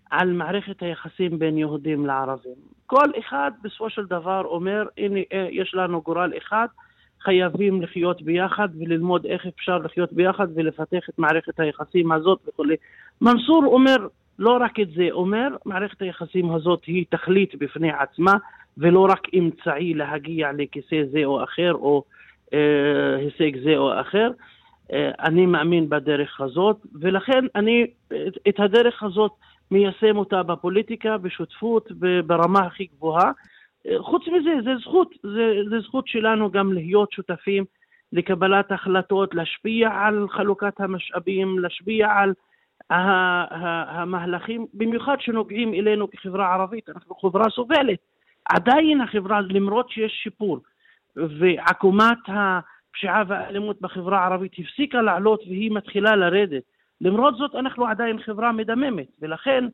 [0.10, 2.78] על מערכת היחסים בין יהודים לערבים.
[2.86, 5.20] כל אחד בסופו של דבר אומר, הנה,
[5.52, 6.68] יש לנו גורל אחד,
[7.22, 12.76] חייבים לחיות ביחד וללמוד איך אפשר לחיות ביחד ולפתח את מערכת היחסים הזאת וכולי.
[13.22, 14.08] מנסור אומר
[14.40, 18.34] לא רק את זה, אומר מערכת היחסים הזאת היא תכלית בפני עצמה
[18.78, 22.04] ולא רק אמצעי להגיע לכיסא זה או אחר או
[22.54, 24.32] אה, הישג זה או אחר.
[24.94, 29.32] אה, אני מאמין בדרך הזאת ולכן אני את, את הדרך הזאת
[29.72, 31.92] מיישם אותה בפוליטיקה, בשותפות,
[32.26, 33.32] ברמה הכי גבוהה.
[33.98, 35.16] חוץ מזה, זה זכות,
[35.70, 37.66] זה זכות שלנו גם להיות שותפים
[38.14, 42.34] לקבלת החלטות, להשפיע על חלוקת המשאבים, להשפיע על
[42.90, 48.00] המהלכים, במיוחד שנוגעים אלינו כחברה ערבית, אנחנו חברה סובלת.
[48.50, 50.60] עדיין החברה, למרות שיש שיפור,
[51.16, 56.64] ועקומת הפשיעה והאלימות בחברה הערבית הפסיקה לעלות והיא מתחילה לרדת.
[57.02, 59.66] למרות זאת אנחנו עדיין חברה מדממת, ולכן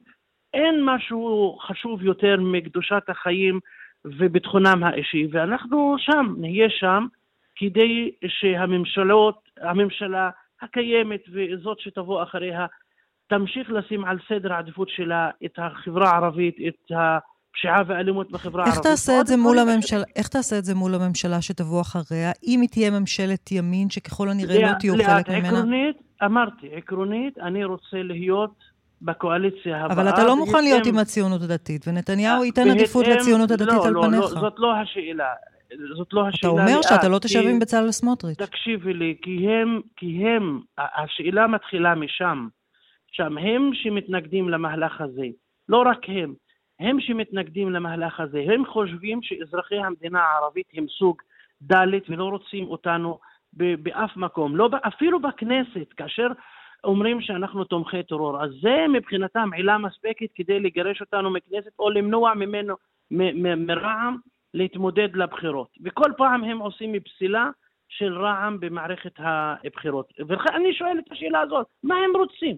[0.54, 3.60] אין משהו חשוב יותר מקדושת החיים
[4.06, 7.08] וביטחונם האישי, ואנחנו שם, נהיה שם,
[7.56, 10.30] כדי שהממשלות, הממשלה
[10.62, 12.66] הקיימת וזאת שתבוא אחריה,
[13.28, 18.92] תמשיך לשים על סדר העדיפות שלה את החברה הערבית, את הפשיעה והאלימות בחברה איך הערבית.
[18.92, 22.70] תעשה את זה מול הממשלה, איך תעשה את זה מול הממשלה שתבוא אחריה, אם היא
[22.70, 25.48] תהיה ממשלת ימין, שככל הנראה לא תהיו חלק ממנה?
[25.48, 28.73] עקרונית, אמרתי, עקרונית, אני רוצה להיות
[29.04, 29.94] בקואליציה הבאה.
[29.94, 30.64] אבל אתה לא מוכן בהתאם...
[30.64, 34.20] להיות עם הציונות הדתית, ונתניהו אה, ייתן עדיפות לציונות הדתית לא, על לא, פניך.
[34.20, 35.34] לא, זאת לא השאלה.
[35.98, 36.54] זאת לא השאלה.
[36.54, 38.38] אתה אומר שאתה לא תשב עם בצלאל סמוטריץ'.
[38.38, 42.48] תקשיבי לי, כי הם, כי הם, השאלה מתחילה משם.
[43.12, 45.26] שם, הם שמתנגדים למהלך הזה.
[45.70, 46.34] לא רק הם,
[46.80, 48.44] הם שמתנגדים למהלך הזה.
[48.54, 51.22] הם חושבים שאזרחי המדינה הערבית הם סוג
[51.72, 53.20] ד' ולא רוצים אותנו
[53.54, 54.56] באף מקום.
[54.56, 56.28] לא, אפילו בכנסת, כאשר
[56.84, 58.44] אומרים שאנחנו תומכי טרור.
[58.44, 62.76] אז זה מבחינתם עילה מספקת כדי לגרש אותנו מכנסת או למנוע ממנו,
[63.58, 64.18] מרע"מ
[64.54, 65.70] להתמודד לבחירות.
[65.84, 67.50] וכל פעם הם עושים פסילה
[67.90, 70.14] של רע"מ במערכת הבחירות.
[70.28, 72.58] ואני שואל את השאלה הזאת, מה הם רוצים?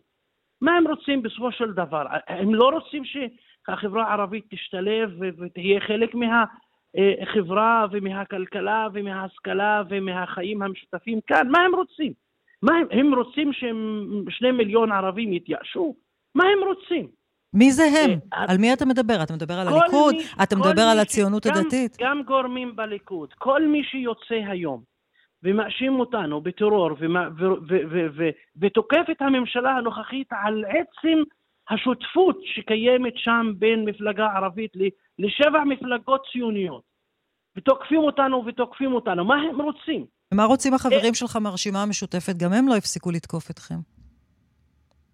[0.62, 2.06] מה הם רוצים בסופו של דבר?
[2.28, 11.48] הם לא רוצים שהחברה הערבית תשתלב ותהיה חלק מהחברה ומהכלכלה ומההשכלה ומהחיים המשותפים כאן?
[11.52, 12.25] מה הם רוצים?
[12.62, 15.96] מה הם, הם רוצים ששני מיליון ערבים יתייאשו?
[16.36, 17.08] מה הם רוצים?
[17.54, 18.20] מי זה הם?
[18.34, 19.24] אה, על מי אתה מדבר?
[19.24, 20.16] אתה מדבר על הליכוד?
[20.16, 21.98] מי, אתה מדבר על הציונות גם, הדתית?
[22.00, 23.34] גם גורמים בליכוד.
[23.34, 24.82] כל מי שיוצא היום
[25.44, 26.90] ומאשים אותנו בטרור
[28.62, 31.24] ותוקף את הממשלה הנוכחית על עצם
[31.70, 34.72] השותפות שקיימת שם בין מפלגה ערבית
[35.20, 36.84] לשבע מפלגות ציוניות,
[37.58, 40.06] ותוקפים אותנו ותוקפים אותנו, מה הם רוצים?
[40.36, 42.38] ומה רוצים החברים שלך מהרשימה המשותפת?
[42.38, 43.76] גם הם לא הפסיקו לתקוף אתכם.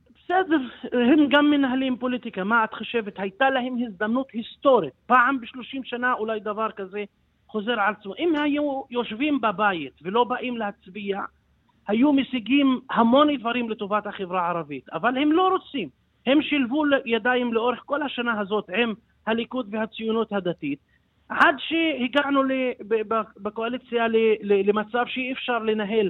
[0.09, 0.59] בסדר,
[0.93, 2.43] הם גם מנהלים פוליטיקה.
[2.43, 3.13] מה את חושבת?
[3.19, 4.93] הייתה להם הזדמנות היסטורית.
[5.05, 7.03] פעם בשלושים שנה אולי דבר כזה
[7.47, 8.15] חוזר על עצמו.
[8.19, 11.19] אם היו יושבים בבית ולא באים להצביע,
[11.87, 14.89] היו משיגים המון דברים לטובת החברה הערבית.
[14.93, 15.89] אבל הם לא רוצים.
[16.25, 18.93] הם שילבו ידיים לאורך כל השנה הזאת עם
[19.27, 20.79] הליכוד והציונות הדתית.
[21.31, 22.41] עד שהגענו
[23.37, 24.05] בקואליציה
[24.43, 26.09] למצב שאי אפשר לנהל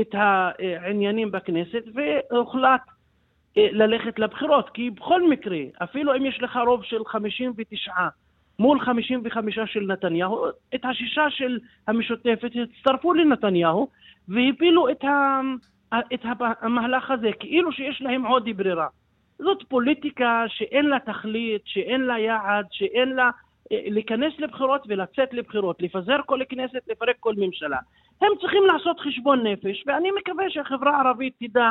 [0.00, 2.80] את העניינים בכנסת והוחלט
[3.56, 7.92] אה, ללכת לבחירות כי בכל מקרה אפילו אם יש לך רוב של 59
[8.58, 13.88] מול 55 של נתניהו את השישה של המשותפת הצטרפו לנתניהו
[14.28, 15.40] והפילו את, ה,
[16.14, 16.20] את
[16.60, 18.86] המהלך הזה, כאילו שיש להם עוד ברירה.
[19.38, 23.30] זאת פוליטיקה שאין לה תכלית, שאין לה יעד, שאין לה
[23.70, 27.78] להיכנס לבחירות ולצאת לבחירות, לפזר כל כנסת, לפרק כל ממשלה.
[28.20, 31.70] הם צריכים לעשות חשבון נפש, ואני מקווה שהחברה הערבית תדע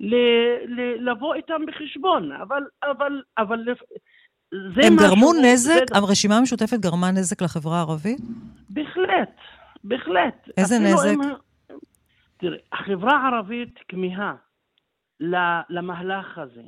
[0.00, 3.64] ל- ל- לבוא איתם בחשבון, אבל, אבל, אבל
[4.52, 5.72] זה הם גרמו נזק?
[5.88, 5.98] זה...
[5.98, 8.20] הרשימה המשותפת גרמה נזק לחברה הערבית?
[8.70, 9.30] בהחלט,
[9.84, 10.48] בהחלט.
[10.56, 11.08] איזה נזק?
[11.08, 11.34] הם...
[12.36, 14.34] תראה, החברה הערבית כמיהה
[15.70, 16.62] למהלך הזה.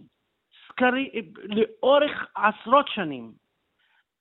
[0.69, 1.11] סקרי,
[1.45, 3.33] לאורך עשרות שנים,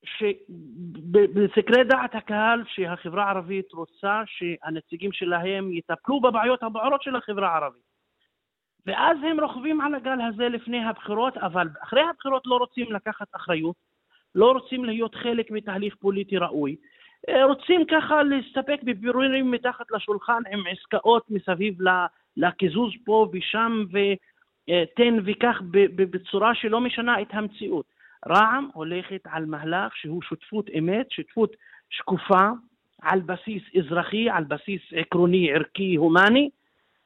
[0.05, 7.89] שבסקרי דעת הקהל שהחברה הערבית רוצה שהנציגים שלהם יטפלו בבעיות הבוערות של החברה הערבית.
[8.85, 13.75] ואז הם רוכבים על הגל הזה לפני הבחירות, אבל אחרי הבחירות לא רוצים לקחת אחריות,
[14.35, 16.75] לא רוצים להיות חלק מתהליך פוליטי ראוי,
[17.29, 21.77] אה, רוצים ככה להסתפק בבירורים מתחת לשולחן עם עסקאות מסביב
[22.37, 25.61] לקיזוז פה ושם ותן וקח
[25.95, 27.98] בצורה שלא משנה את המציאות.
[28.27, 31.55] רע"מ הולכת על מהלך שהוא שותפות אמת, שותפות
[31.89, 32.49] שקופה,
[33.01, 36.49] על בסיס אזרחי, על בסיס עקרוני, ערכי, הומני,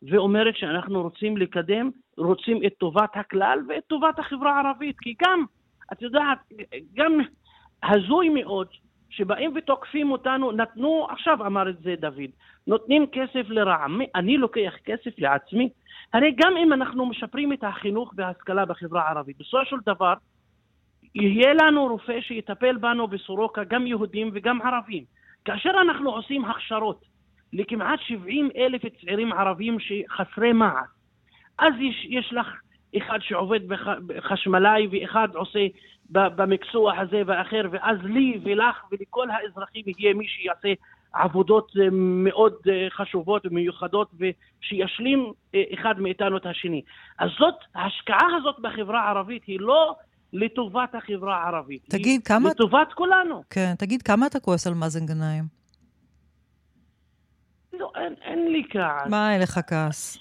[0.04, 5.46] ואומרת שאנחנו רוצים לקדם, רוצים את טובת הכלל ואת טובת החברה הערבית, כי גם,
[5.94, 6.38] את יודעת,
[6.94, 7.20] גם
[7.84, 8.68] הזוי מאוד
[9.10, 12.30] שבאים ותוקפים אותנו, נתנו, עכשיו אמר את זה דוד,
[12.68, 15.70] נותנים כסף לרע"מ, אני לוקח כסף לעצמי?
[16.14, 20.14] הרי גם אם אנחנו משפרים את החינוך וההשכלה בחברה הערבית, בסופו של דבר
[21.16, 25.04] יהיה לנו רופא שיטפל בנו בסורוקה, גם יהודים וגם ערבים.
[25.46, 27.06] כאשר אנחנו עושים הכשרות
[27.54, 30.88] לכמעט 70 אלף צעירים ערבים שחסרי מעש.
[31.60, 32.48] אז יש, יש לך
[32.98, 33.60] אחד שעובד
[34.08, 35.60] בחשמלאי ואחד עושה
[36.10, 40.74] במקצוע הזה ואחר, ואז לי ולך ולכל האזרחים יהיה מי שיעשה
[41.14, 46.82] עבודות אה, מאוד אה, חשובות ומיוחדות ושישלים אה, אחד מאיתנו את השני.
[47.20, 49.96] אז זאת, ההשקעה הזאת בחברה הערבית היא לא
[50.34, 51.86] לטובת החברה הערבית.
[51.90, 52.50] תגיד, כמה...
[52.50, 53.44] לטובת כולנו.
[53.50, 55.44] כן, תגיד, כמה אתה כועס על מאזן גנאים?
[57.74, 59.10] לא, אין, אין לי כעס.
[59.10, 60.18] מה אין לך כעס?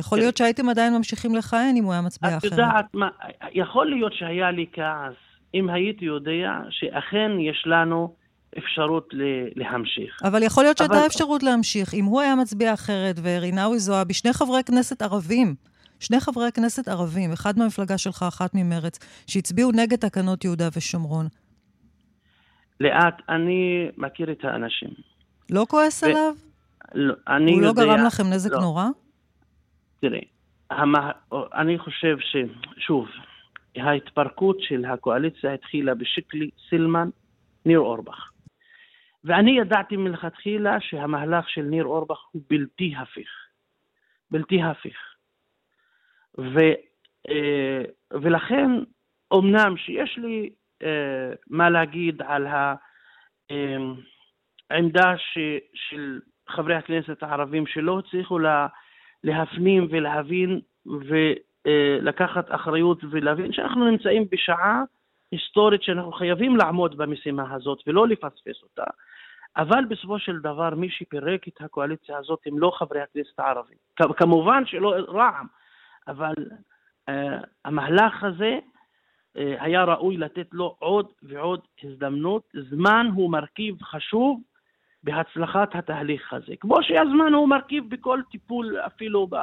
[0.00, 2.52] יכול להיות שהייתם עדיין ממשיכים לכהן אם הוא היה מצביע אחרת.
[2.52, 3.08] את יודעת מה,
[3.52, 5.14] יכול להיות שהיה לי כעס
[5.54, 8.14] אם הייתי יודע שאכן יש לנו
[8.58, 9.08] אפשרות
[9.54, 10.22] להמשיך.
[10.24, 11.06] אבל יכול להיות שהייתה אבל...
[11.06, 11.94] אפשרות להמשיך.
[11.94, 15.54] אם הוא היה מצביע אחרת ורינאוי זועבי, שני חברי כנסת ערבים,
[16.00, 21.26] שני חברי כנסת ערבים, אחד מהמפלגה שלך, אחת ממרץ, שהצביעו נגד תקנות יהודה ושומרון.
[22.80, 24.90] לאט, אני מכיר את האנשים.
[25.50, 26.06] לא כועס ו...
[26.06, 26.32] עליו?
[26.94, 27.82] לא, אני הוא לא יודע...
[27.82, 28.60] הוא לא גרם לכם נזק לא.
[28.60, 28.84] נורא?
[30.00, 30.24] תראי,
[30.70, 33.06] המה, אני חושב ששוב,
[33.76, 37.08] ההתפרקות של הקואליציה התחילה בשקלי, סילמן,
[37.66, 38.30] ניר אורבך.
[39.24, 43.28] ואני ידעתי מלכתחילה שהמהלך של ניר אורבך הוא בלתי הפיך.
[44.30, 45.09] בלתי הפיך.
[46.40, 46.58] ו,
[47.28, 48.70] אה, ולכן,
[49.34, 50.50] אמנם שיש לי
[50.82, 52.46] אה, מה להגיד על
[54.70, 55.38] העמדה ש,
[55.74, 58.66] של חברי הכנסת הערבים שלא הצליחו לה,
[59.24, 64.82] להפנים ולהבין ולקחת אחריות ולהבין שאנחנו נמצאים בשעה
[65.32, 68.84] היסטורית שאנחנו חייבים לעמוד במשימה הזאת ולא לפספס אותה.
[69.56, 73.76] אבל בסופו של דבר מי שפירק את הקואליציה הזאת הם לא חברי הכנסת הערבים.
[74.16, 75.46] כמובן שלא רע"מ,
[76.08, 76.34] אבל
[77.10, 77.12] uh,
[77.64, 82.42] המהלך הזה uh, היה ראוי לתת לו עוד ועוד הזדמנות.
[82.70, 84.40] זמן הוא מרכיב חשוב
[85.02, 86.54] בהצלחת התהליך הזה.
[86.60, 89.36] כמו שהזמן הוא מרכיב בכל טיפול, אפילו ב,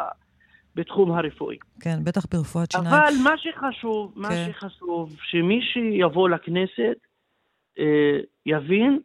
[0.76, 1.58] בתחום הרפואי.
[1.80, 2.94] כן, בטח ברפואת שיניים.
[2.94, 4.22] אבל מה שחשוב, כן.
[4.22, 6.98] מה שחשוב, שמי שיבוא לכנסת
[7.80, 9.00] אה, יבין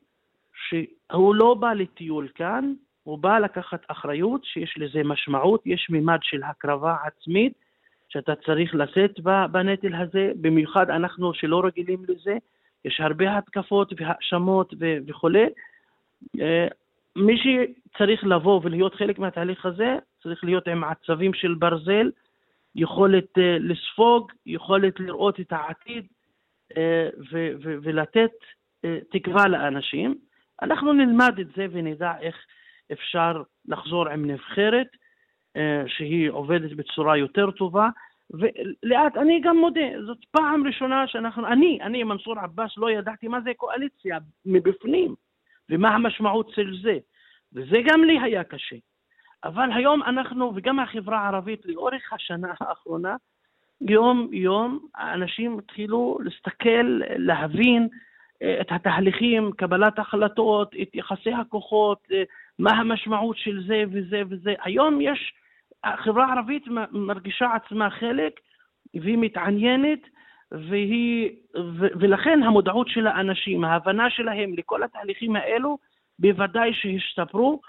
[0.68, 6.42] שהוא לא בא לטיול כאן, הוא בא לקחת אחריות שיש לזה משמעות, יש מימד של
[6.42, 7.52] הקרבה עצמית
[8.08, 9.20] שאתה צריך לשאת
[9.52, 12.36] בנטל הזה, במיוחד אנחנו שלא רגילים לזה,
[12.84, 14.74] יש הרבה התקפות והאשמות
[15.06, 15.46] וכולי,
[16.40, 16.66] אה,
[17.16, 22.10] מי שצריך לבוא ולהיות חלק מהתהליך הזה, צריך להיות עם עצבים של ברזל,
[22.74, 26.06] יכולת אה, לספוג, יכולת לראות את העתיד
[26.76, 27.08] אה,
[27.82, 28.30] ולתת
[29.10, 30.14] תקווה לאנשים.
[30.62, 32.36] אנחנו נלמד את זה ונדע איך
[32.92, 34.88] אפשר לחזור עם נבחרת
[35.87, 37.88] שהיא עובדת בצורה יותר טובה.
[38.31, 43.40] ולאט, אני גם מודה, זאת פעם ראשונה שאנחנו, אני, אני, מנסור עבאס, לא ידעתי מה
[43.40, 45.14] זה קואליציה מבפנים.
[45.70, 46.98] ומה המשמעות של זה.
[47.52, 48.76] וזה גם לי היה קשה.
[49.44, 53.16] אבל היום אנחנו, וגם החברה הערבית, לאורך השנה האחרונה,
[53.81, 57.88] יום-יום אנשים התחילו להסתכל, להבין
[58.42, 62.22] אה, את התהליכים, קבלת החלטות, את יחסי הכוחות, אה,
[62.58, 64.54] מה המשמעות של זה וזה וזה.
[64.64, 65.32] היום יש,
[65.84, 68.32] החברה הערבית מרגישה עצמה חלק
[68.94, 70.00] והיא מתעניינת
[70.52, 75.78] והיא, ו, ולכן המודעות של האנשים, ההבנה שלהם לכל התהליכים האלו,
[76.18, 77.60] בוודאי שהשתפרו,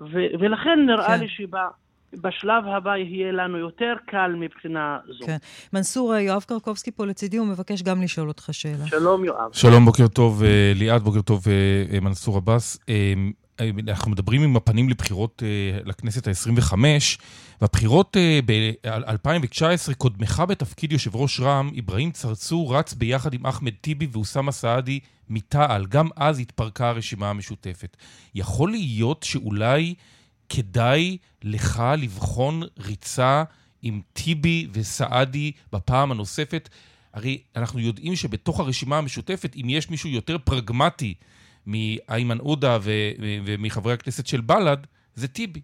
[0.00, 1.20] ו, ולכן נראה כן.
[1.20, 5.26] לי שבשלב הבא יהיה לנו יותר קל מבחינה זו.
[5.26, 5.36] כן.
[5.72, 8.86] מנסור, יואב קרקובסקי פה לצידי, הוא מבקש גם לשאול אותך שאלה.
[8.86, 9.52] שלום, יואב.
[9.52, 12.78] שלום, בוקר טוב, אה, ליעד, בוקר טוב, אה, אה, מנסור עבאס.
[13.88, 15.42] אנחנו מדברים עם הפנים לבחירות
[15.84, 16.72] לכנסת ה-25,
[17.60, 24.52] והבחירות ב-2019, קודמך בתפקיד יושב ראש רע"מ, אברהים צרצור, רץ ביחד עם אחמד טיבי ואוסאמה
[24.52, 25.86] סעדי מתע"ל.
[25.86, 27.96] גם אז התפרקה הרשימה המשותפת.
[28.34, 29.94] יכול להיות שאולי
[30.48, 33.42] כדאי לך לבחון ריצה
[33.82, 36.68] עם טיבי וסעדי בפעם הנוספת?
[37.14, 41.14] הרי אנחנו יודעים שבתוך הרשימה המשותפת, אם יש מישהו יותר פרגמטי
[41.70, 42.78] מאיימן עודה
[43.46, 45.60] ומחברי הכנסת של בל"ד, זה טיבי.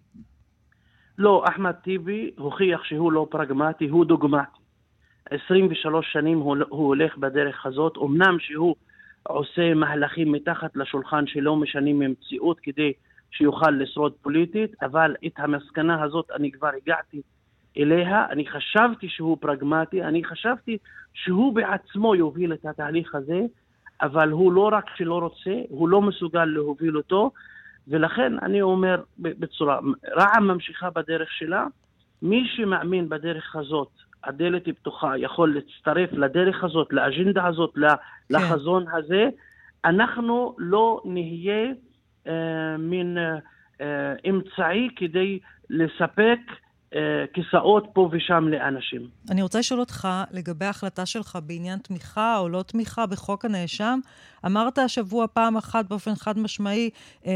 [1.17, 4.59] לא, אחמד טיבי הוכיח שהוא לא פרגמטי, הוא דוגמטי.
[5.31, 8.75] 23 שנים הוא, הוא הולך בדרך הזאת, אמנם שהוא
[9.23, 12.93] עושה מהלכים מתחת לשולחן שלא משנים ממציאות כדי
[13.31, 17.21] שיוכל לשרוד פוליטית, אבל את המסקנה הזאת אני כבר הגעתי
[17.77, 18.25] אליה.
[18.29, 20.77] אני חשבתי שהוא פרגמטי, אני חשבתי
[21.13, 23.41] שהוא בעצמו יוביל את התהליך הזה,
[24.01, 27.31] אבל הוא לא רק שלא רוצה, הוא לא מסוגל להוביל אותו,
[27.87, 29.79] ולכן אני אומר בצורה,
[30.15, 31.65] רע"מ ממשיכה בדרך שלה,
[32.21, 33.89] מי שמאמין בדרך הזאת,
[34.23, 37.81] הדלת היא פתוחה, יכול להצטרף לדרך הזאת, לאג'נדה הזאת, כן.
[38.29, 39.29] לחזון הזה,
[39.85, 41.71] אנחנו לא נהיה
[42.27, 43.37] אה, מין אה,
[43.81, 46.39] אה, אמצעי כדי לספק
[47.33, 49.01] כיסאות פה ושם לאנשים.
[49.31, 53.99] אני רוצה לשאול אותך לגבי ההחלטה שלך בעניין תמיכה או לא תמיכה בחוק הנאשם.
[54.45, 56.89] אמרת השבוע פעם אחת באופן חד משמעי,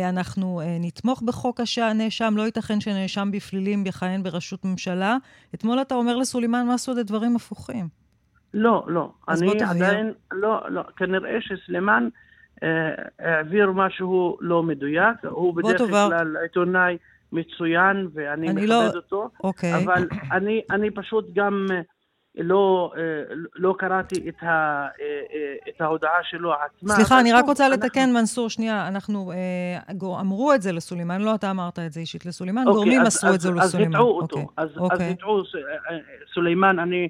[0.09, 5.17] אנחנו נתמוך בחוק הנאשם, לא ייתכן שנאשם בפלילים יכהן בראשות ממשלה.
[5.55, 7.87] אתמול אתה אומר לסולימאן מסעוד את דברים הפוכים.
[8.53, 9.11] לא, לא.
[9.29, 10.81] אני עדיין, לא, לא.
[10.97, 12.09] כנראה שסלימאן...
[12.63, 12.67] אה,
[13.19, 15.17] העביר משהו לא מדויק.
[15.29, 16.97] הוא בדרך כלל עיתונאי
[17.31, 18.87] מצוין ואני מכבד לא...
[18.95, 19.75] אותו, אוקיי.
[19.75, 21.81] אבל אני, אני פשוט גם אה,
[22.35, 23.01] לא, אה,
[23.55, 24.87] לא קראתי את, ה,
[25.69, 26.95] את ההודעה שלו עצמה.
[26.95, 27.85] סליחה, אני רק רוצה אנחנו...
[27.85, 29.31] לתקן, מנסור, שנייה, אנחנו
[30.19, 33.41] אמרו את זה לסולימאן, לא אתה אמרת את זה אישית לסולימאן, אוקיי, גורמים מסרו את
[33.41, 33.49] זה.
[33.61, 34.53] אז הטעו אותו, אוקיי.
[34.57, 35.07] אז, אוקיי.
[35.07, 35.43] אז הטעו,
[36.33, 37.09] סולימאן, אני...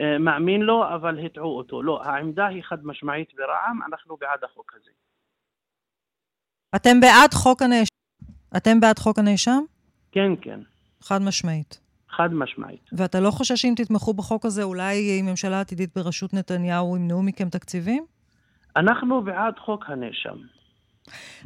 [0.00, 1.82] אה, מאמין לו, אבל הטעו אותו.
[1.82, 4.90] לא, העמדה היא חד משמעית ברע"מ, אנחנו בעד החוק הזה.
[6.76, 7.99] אתם בעד חוק הנאשם?
[8.56, 9.62] אתם בעד חוק הנאשם?
[10.12, 10.60] כן, כן.
[11.00, 11.80] חד משמעית.
[12.16, 12.90] חד משמעית.
[12.92, 18.04] ואתה לא חושש שאם תתמכו בחוק הזה, אולי ממשלה עתידית בראשות נתניהו ימנעו מכם תקציבים?
[18.76, 20.36] אנחנו בעד חוק הנאשם.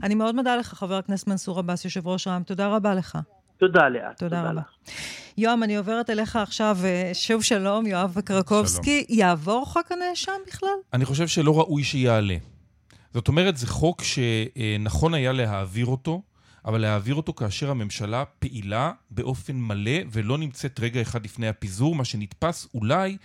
[0.02, 2.42] אני מאוד מודה לך, חבר הכנסת מנסור עבאס, יושב ראש רע"מ.
[2.42, 3.18] תודה רבה לך.
[3.58, 4.14] תודה, לאה.
[4.16, 4.60] תודה, תודה רבה.
[5.38, 9.04] יואב, אני עוברת אליך עכשיו, אה, שוב שלום, יואב קרקובסקי.
[9.08, 9.18] שלום.
[9.18, 10.68] יעבור חוק הנאשם בכלל?
[10.92, 12.36] אני חושב שלא ראוי שיעלה.
[13.14, 16.22] זאת אומרת, זה חוק שנכון היה להעביר אותו,
[16.64, 22.04] אבל להעביר אותו כאשר הממשלה פעילה באופן מלא ולא נמצאת רגע אחד לפני הפיזור, מה
[22.04, 23.16] שנתפס אולי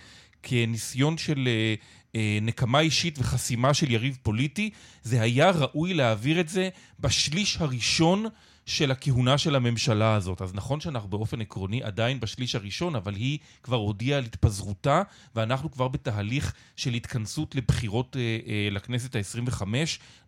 [0.42, 1.74] כניסיון של אה,
[2.14, 4.70] אה, נקמה אישית וחסימה של יריב פוליטי.
[5.02, 6.68] זה היה ראוי להעביר את זה
[7.00, 8.26] בשליש הראשון
[8.66, 10.42] של הכהונה של הממשלה הזאת.
[10.42, 15.02] אז נכון שאנחנו באופן עקרוני עדיין בשליש הראשון, אבל היא כבר הודיעה על התפזרותה,
[15.34, 19.62] ואנחנו כבר בתהליך של התכנסות לבחירות אה, אה, לכנסת ה-25.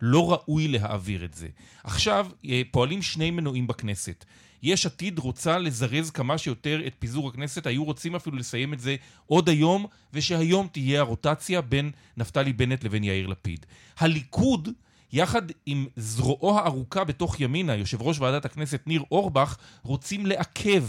[0.01, 1.49] לא ראוי להעביר את זה.
[1.85, 4.25] עכשיו, אה, פועלים שני מנועים בכנסת.
[4.63, 8.97] יש עתיד רוצה לזרז כמה שיותר את פיזור הכנסת, היו רוצים אפילו לסיים את זה
[9.27, 13.67] עוד היום, ושהיום תהיה הרוטציה בין נפתלי בנט לבין יאיר לפיד.
[13.99, 14.69] הליכוד...
[15.13, 20.85] יחד עם זרועו הארוכה בתוך ימינה, יושב ראש ועדת הכנסת ניר אורבך, רוצים לעכב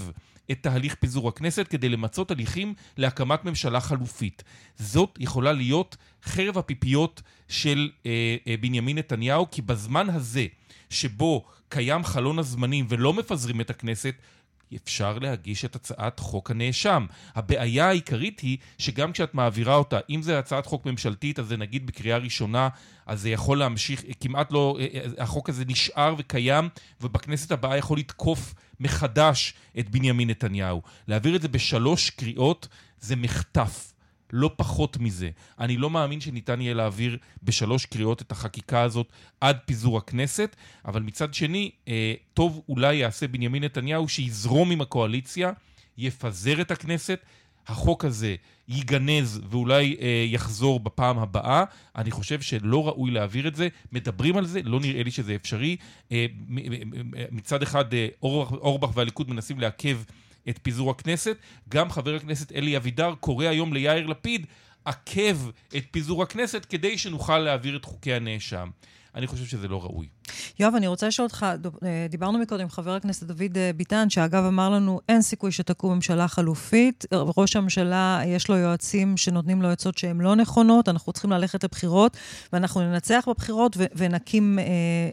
[0.52, 4.44] את תהליך פיזור הכנסת כדי למצות הליכים להקמת ממשלה חלופית.
[4.78, 10.46] זאת יכולה להיות חרב הפיפיות של אה, אה, בנימין נתניהו, כי בזמן הזה
[10.90, 14.16] שבו קיים חלון הזמנים ולא מפזרים את הכנסת,
[14.84, 17.06] אפשר להגיש את הצעת חוק הנאשם.
[17.36, 21.88] הבעיה העיקרית היא שגם כשאת מעבירה אותה, אם זה הצעת חוק ממשלתית, אז זה נגיד
[21.88, 22.70] בקריאה ראשונה,
[23.06, 26.70] אז זה יכול להמשיך, כמעט לא, אה, אה, החוק הזה נשאר וקיים,
[27.02, 30.82] ובכנסת הבאה יכול לתקוף מחדש את בנימין נתניהו.
[31.08, 32.68] להעביר את זה בשלוש קריאות
[33.00, 33.93] זה מחטף.
[34.36, 35.30] לא פחות מזה.
[35.60, 39.08] אני לא מאמין שניתן יהיה להעביר בשלוש קריאות את החקיקה הזאת
[39.42, 40.56] עד פיזור הכנסת,
[40.86, 45.52] אבל מצד שני, אה, טוב אולי יעשה בנימין נתניהו שיזרום עם הקואליציה,
[45.98, 47.20] יפזר את הכנסת,
[47.68, 48.36] החוק הזה
[48.68, 51.64] ייגנז ואולי אה, יחזור בפעם הבאה.
[51.96, 53.68] אני חושב שלא ראוי להעביר את זה.
[53.92, 55.78] מדברים על זה, לא נראה לי שזה אפשרי.
[56.12, 56.26] אה,
[57.32, 59.98] מצד אחד, אה, אור, אורבך והליכוד מנסים לעכב
[60.50, 61.38] את פיזור הכנסת.
[61.70, 64.46] גם חבר הכנסת אלי אבידר קורא היום ליאיר לפיד,
[64.86, 65.38] עכב
[65.78, 68.70] את פיזור הכנסת כדי שנוכל להעביר את חוקי הנאשם.
[69.16, 70.08] אני חושב שזה לא ראוי.
[70.60, 71.46] יואב, אני רוצה לשאול אותך,
[71.84, 75.94] אה, דיברנו מקודם עם חבר הכנסת דוד אה, ביטן, שאגב אמר לנו, אין סיכוי שתקום
[75.94, 77.06] ממשלה חלופית.
[77.38, 82.18] ראש הממשלה, יש לו יועצים שנותנים לו עצות שהן לא נכונות, אנחנו צריכים ללכת לבחירות,
[82.54, 84.66] ואנחנו ננצח בבחירות ו- ונקים אה,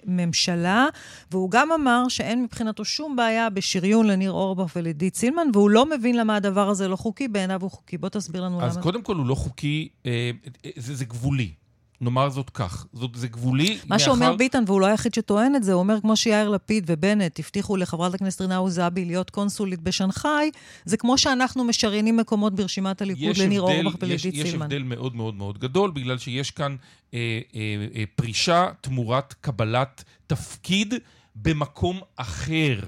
[0.06, 0.86] ממשלה.
[1.30, 6.16] והוא גם אמר שאין מבחינתו שום בעיה בשריון לניר אורבך ולעידית סילמן, והוא לא מבין
[6.16, 7.98] למה הדבר הזה לא חוקי, בעיניו הוא חוקי.
[7.98, 8.70] בוא תסביר לנו אז למה.
[8.70, 10.30] אז קודם כל הוא לא חוקי, אה,
[10.76, 11.59] זה, זה גבולי.
[12.00, 12.86] נאמר זאת כך.
[12.92, 14.04] זאת, זה גבולי מה מאחר...
[14.04, 17.76] שאומר ביטן, והוא לא היחיד שטוען את זה, הוא אומר, כמו שיאיר לפיד ובנט הבטיחו
[17.76, 20.50] לחברת הכנסת רינאו זועבי להיות קונסולית בשנגחאי,
[20.84, 24.46] זה כמו שאנחנו משריינים מקומות ברשימת הליכוד לניר אורבך ולעידית סילמן.
[24.46, 26.76] יש הבדל מאוד מאוד מאוד גדול, בגלל שיש כאן
[27.14, 27.60] אה, אה,
[27.94, 30.94] אה, פרישה תמורת קבלת תפקיד
[31.34, 32.80] במקום אחר.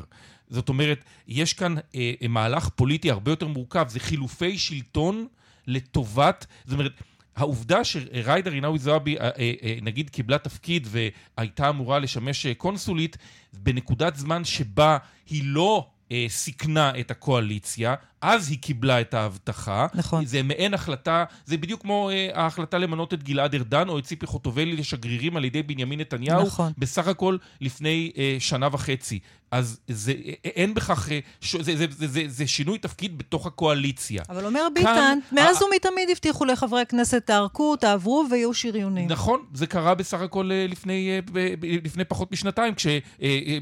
[0.50, 5.26] זאת אומרת, יש כאן אה, מהלך פוליטי הרבה יותר מורכב, זה חילופי שלטון
[5.66, 6.92] לטובת, זאת אומרת,
[7.36, 13.16] העובדה שריידה רינאוי זועבי אה, אה, אה, נגיד קיבלה תפקיד והייתה אמורה לשמש קונסולית
[13.52, 14.98] בנקודת זמן שבה
[15.30, 15.88] היא לא
[16.28, 19.86] סיכנה את הקואליציה, אז היא קיבלה את ההבטחה.
[19.94, 20.24] נכון.
[20.24, 24.76] זה מעין החלטה, זה בדיוק כמו ההחלטה למנות את גלעד ארדן או את ציפי חוטובלי
[24.76, 26.42] לשגרירים על ידי בנימין נתניהו.
[26.42, 26.72] נכון.
[26.78, 29.18] בסך הכל לפני שנה וחצי.
[29.50, 30.14] אז זה,
[30.44, 34.22] אין בכך, זה, זה, זה, זה, זה זה שינוי תפקיד בתוך הקואליציה.
[34.28, 39.08] אבל אומר ביטן, מאז ומתמיד הבטיחו לחברי כנסת, תערקו, תעברו ויהיו שריונים.
[39.08, 41.20] נכון, זה קרה בסך הכל לפני,
[41.62, 42.86] לפני פחות משנתיים, כש,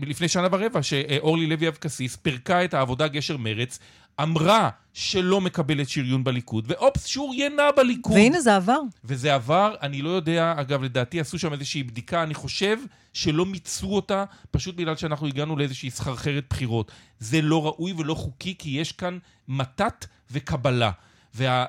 [0.07, 3.79] לפני שנה ורבע, שאורלי לוי אבקסיס פירקה את העבודה גשר מרץ,
[4.23, 8.13] אמרה שלא מקבלת שריון בליכוד, ואופס, שוריינה בליכוד.
[8.13, 8.81] והנה זה עבר.
[9.05, 12.77] וזה עבר, אני לא יודע, אגב, לדעתי עשו שם איזושהי בדיקה, אני חושב
[13.13, 16.93] שלא מיצו אותה, פשוט בגלל שאנחנו הגענו לאיזושהי סחרחרת בחירות.
[17.19, 20.91] זה לא ראוי ולא חוקי, כי יש כאן מתת וקבלה.
[21.35, 21.65] ומה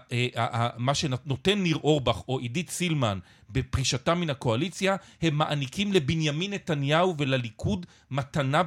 [0.88, 3.20] וה, שנותן ניר אורבך או עידית סילמן
[3.50, 8.62] בפרישתם מן הקואליציה, הם מעניקים לבנימין נתניהו ולליכוד מתנה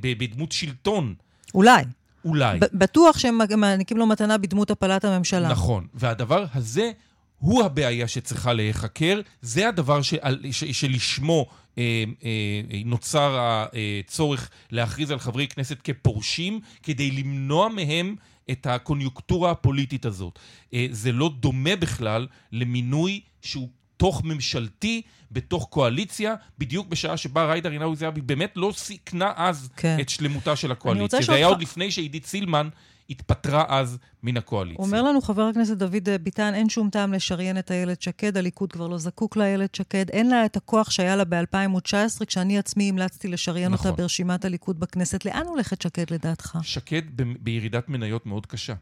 [0.00, 1.14] בדמות שלטון.
[1.54, 1.84] אולי.
[2.24, 2.58] אולי.
[2.72, 5.48] בטוח שהם מעניקים לו מתנה בדמות הפלת הממשלה.
[5.48, 6.90] נכון, והדבר הזה
[7.38, 10.16] הוא הבעיה שצריכה להיחקר, זה הדבר של,
[10.50, 11.46] ש, שלשמו
[11.78, 13.64] אה, אה, נוצר
[14.00, 18.16] הצורך להכריז על חברי כנסת כפורשים, כדי למנוע מהם
[18.50, 20.38] את הקוניונקטורה הפוליטית הזאת.
[20.74, 27.68] אה, זה לא דומה בכלל למינוי שהוא תוך ממשלתי, בתוך קואליציה, בדיוק בשעה שבה ריידה
[27.68, 29.96] רינאוי זהבי באמת לא סיכנה אז כן.
[30.00, 31.22] את שלמותה של הקואליציה.
[31.22, 32.68] זה היה עוד לפני שעידית סילמן
[33.10, 34.84] התפטרה אז מן הקואליציה.
[34.84, 38.88] אומר לנו חבר הכנסת דוד ביטן, אין שום טעם לשריין את איילת שקד, הליכוד כבר
[38.88, 43.72] לא זקוק לאיילת שקד, אין לה את הכוח שהיה לה ב-2019, כשאני עצמי המלצתי לשריין
[43.72, 43.90] נכון.
[43.90, 45.24] אותה ברשימת הליכוד בכנסת.
[45.24, 46.58] לאן הולכת שקד לדעתך?
[46.62, 48.74] שקד ב- בירידת מניות מאוד קשה.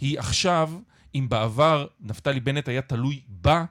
[0.00, 0.70] היא עכשיו,
[1.14, 3.64] אם בעבר נפתלי בנט היה תלוי בה,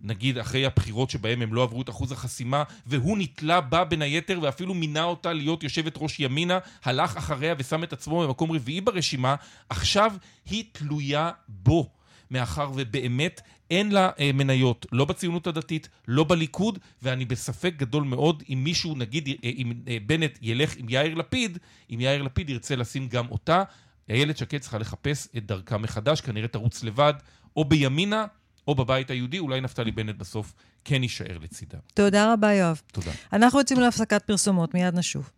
[0.00, 4.38] נגיד אחרי הבחירות שבהם הם לא עברו את אחוז החסימה, והוא נתלה בה בין היתר
[4.42, 9.34] ואפילו מינה אותה להיות יושבת ראש ימינה, הלך אחריה ושם את עצמו במקום רביעי ברשימה,
[9.68, 10.12] עכשיו
[10.46, 11.90] היא תלויה בו.
[12.30, 13.40] מאחר ובאמת
[13.70, 18.94] אין לה אה, מניות, לא בציונות הדתית, לא בליכוד, ואני בספק גדול מאוד אם מישהו,
[18.96, 21.58] נגיד, אה, אם אה, בנט ילך עם יאיר לפיד,
[21.90, 23.62] אם יאיר לפיד ירצה לשים גם אותה,
[24.10, 27.14] איילת שקד צריכה לחפש את דרכה מחדש, כנראה תרוץ לבד,
[27.56, 28.26] או בימינה
[28.66, 30.54] או בבית היהודי, אולי נפתלי בנט בסוף
[30.84, 31.78] כן יישאר לצידה.
[31.94, 32.80] תודה רבה, יואב.
[32.92, 33.10] תודה.
[33.32, 35.30] אנחנו יוצאים להפסקת פרסומות, מיד נשוב.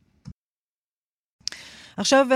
[1.99, 2.27] עכשיו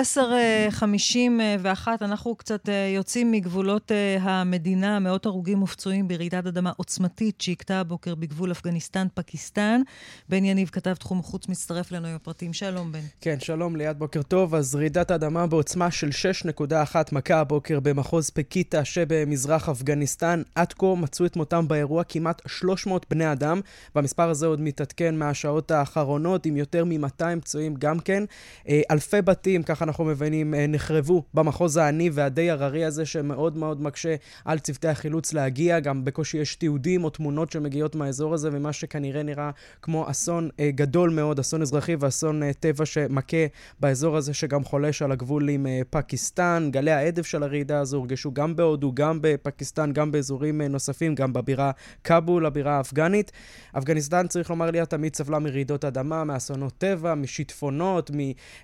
[0.81, 7.81] 10:51, אנחנו קצת אה, יוצאים מגבולות אה, המדינה, מאות הרוגים ופצועים ברעידת אדמה עוצמתית שהכתה
[7.81, 9.81] הבוקר בגבול אפגניסטן-פקיסטן.
[10.29, 12.53] בן יניב, כתב תחום חוץ, מצטרף אלינו עם הפרטים.
[12.53, 13.01] שלום, בן.
[13.21, 14.55] כן, שלום, ליד בוקר טוב.
[14.55, 16.11] אז רעידת אדמה בעוצמה של
[16.49, 20.43] 6.1 מכה הבוקר במחוז פקיטה שבמזרח אפגניסטן.
[20.55, 23.61] עד כה מצאו את מותם באירוע כמעט 300 בני אדם,
[23.95, 28.25] והמספר הזה עוד מתעדכן מהשעות האחרונות, עם יותר מ-200 פצועים גם כן.
[28.69, 33.57] אה, אלפי בתים בתים, ככה אנחנו מבינים, אה, נחרבו במחוז העני והדי הררי הזה, שמאוד
[33.57, 35.81] מאוד מקשה על צוותי החילוץ להגיע.
[35.81, 39.51] גם בקושי יש תיעודים או תמונות שמגיעות מהאזור הזה, ומה שכנראה נראה
[39.83, 43.37] כמו אסון אה, גדול מאוד, אסון אזרחי ואסון אה, טבע שמכה
[43.81, 46.69] באזור הזה, שגם חולש על הגבול עם פקיסטן.
[46.73, 51.71] גלי העדף של הרעידה הזו הורגשו גם בהודו, גם בפקיסטן, גם באזורים נוספים, גם בבירה
[52.05, 53.33] כבול, הבירה האפגנית.
[53.79, 58.11] אפגניסטן, צריך לומר לי, תמיד סבלה מרעידות אדמה, מאסונות טבע, משיטפונות,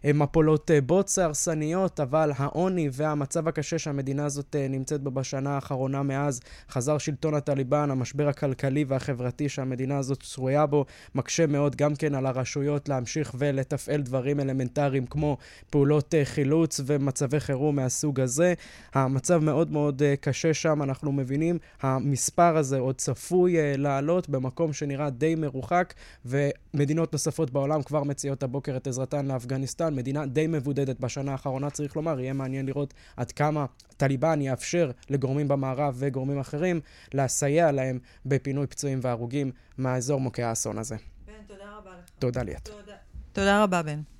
[0.05, 6.99] ממפולות בוץ הרסניות, אבל העוני והמצב הקשה שהמדינה הזאת נמצאת בו בשנה האחרונה מאז חזר
[6.99, 12.89] שלטון הטליבן, המשבר הכלכלי והחברתי שהמדינה הזאת צרויה בו, מקשה מאוד גם כן על הרשויות
[12.89, 15.37] להמשיך ולתפעל דברים אלמנטריים כמו
[15.71, 18.55] פעולות חילוץ ומצבי חירום מהסוג הזה.
[18.95, 25.35] המצב מאוד מאוד קשה שם, אנחנו מבינים, המספר הזה עוד צפוי לעלות במקום שנראה די
[25.35, 31.71] מרוחק, ומדינות נוספות בעולם כבר מציעות הבוקר את עזרתן לאפגניסטן, מדינה די מבודדת בשנה האחרונה,
[31.71, 33.67] צריך לומר, יהיה מעניין לראות עד כמה
[33.97, 36.81] טליבן יאפשר לגורמים במערב וגורמים אחרים
[37.15, 40.97] לסייע להם בפינוי פצועים והרוגים מהאזור מוכה האסון הזה.
[41.27, 42.11] בן, תודה רבה לך.
[42.19, 42.69] תודה ליאת.
[42.69, 42.97] תודה.
[43.33, 44.18] תודה רבה, בן.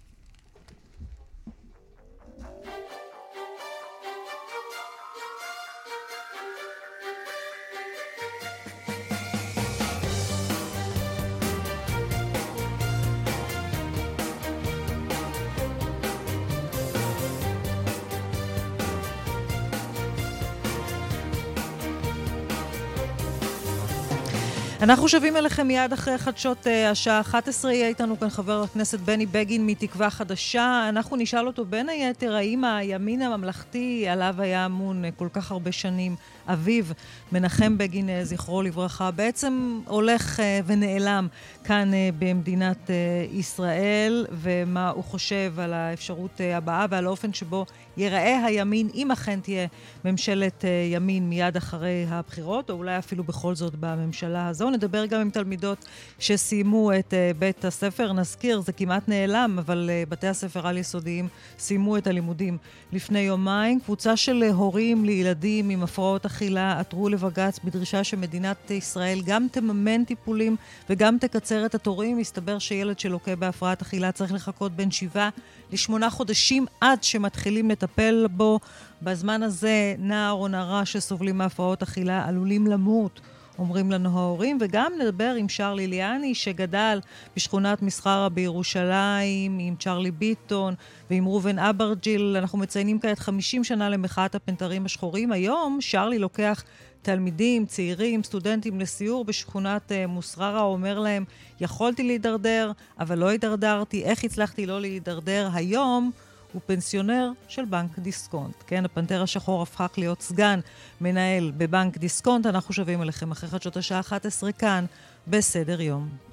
[24.83, 27.73] אנחנו שבים אליכם מיד אחרי חדשות uh, השעה 11.
[27.73, 30.87] יהיה איתנו כאן חבר הכנסת בני בגין מתקווה חדשה.
[30.89, 35.73] אנחנו נשאל אותו בין היתר, האם הימין הממלכתי עליו היה אמון uh, כל כך הרבה
[35.73, 36.17] שנים,
[36.47, 36.85] אביו,
[37.33, 41.29] מנחם בגין, uh, זכרו לברכה, בעצם הולך uh, ונעלם
[41.65, 42.91] כאן uh, במדינת uh,
[43.37, 47.67] ישראל, ומה הוא חושב על האפשרות uh, הבאה ועל האופן שבו
[47.99, 49.67] ייראה הימין, אם אכן תהיה
[50.05, 54.71] ממשלת uh, ימין מיד אחרי הבחירות, או אולי אפילו בכל זאת בממשלה הזו.
[54.71, 55.85] נדבר גם עם תלמידות
[56.19, 58.13] שסיימו את uh, בית הספר.
[58.13, 61.29] נזכיר, זה כמעט נעלם, אבל uh, בתי הספר על-יסודיים
[61.59, 62.59] סיימו את הלימודים
[62.93, 63.81] לפני יומיים.
[63.81, 70.57] קבוצה של הורים לילדים עם הפרעות אכילה עתרו לבג"ץ בדרישה שמדינת ישראל גם תממן טיפולים
[70.91, 72.19] וגם תקצר את התורים.
[72.19, 75.29] מסתבר שילד שלוקה בהפרעת אכילה צריך לחכות בין שבעה
[75.73, 78.61] לשמונה חודשים עד שמתחילים לטפל בו.
[79.03, 83.21] בזמן הזה נער או נערה שסובלים מהפרעות אכילה עלולים למות.
[83.59, 87.01] אומרים לנו ההורים, וגם נדבר עם שרלי ליאני, שגדל
[87.37, 90.75] בשכונת מסחרה בירושלים, עם צ'רלי ביטון
[91.11, 92.37] ועם ראובן אברג'יל.
[92.39, 95.33] אנחנו מציינים כעת 50 שנה למחאת הפנתרים השחורים.
[95.33, 96.65] היום שרלי לוקח
[97.03, 101.25] תלמידים, צעירים, סטודנטים לסיור בשכונת uh, מוסררה, אומר להם,
[101.61, 105.51] יכולתי להידרדר, אבל לא הידרדרתי, איך הצלחתי לא להידרדר?
[105.55, 106.11] היום
[106.53, 108.55] הוא פנסיונר של בנק דיסקונט.
[108.67, 110.61] כן, הפנתר השחור הפך להיות סגן
[111.01, 112.47] מנהל בבנק דיסקונט.
[112.47, 114.85] אנחנו שבים אליכם אחרי חדשות השעה 11 כאן,
[115.27, 116.28] בסדר יום.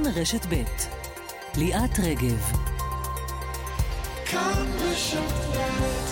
[0.00, 0.62] רשת ב'
[1.56, 2.52] ליאת רגב.
[4.24, 6.11] כאן רשת ב'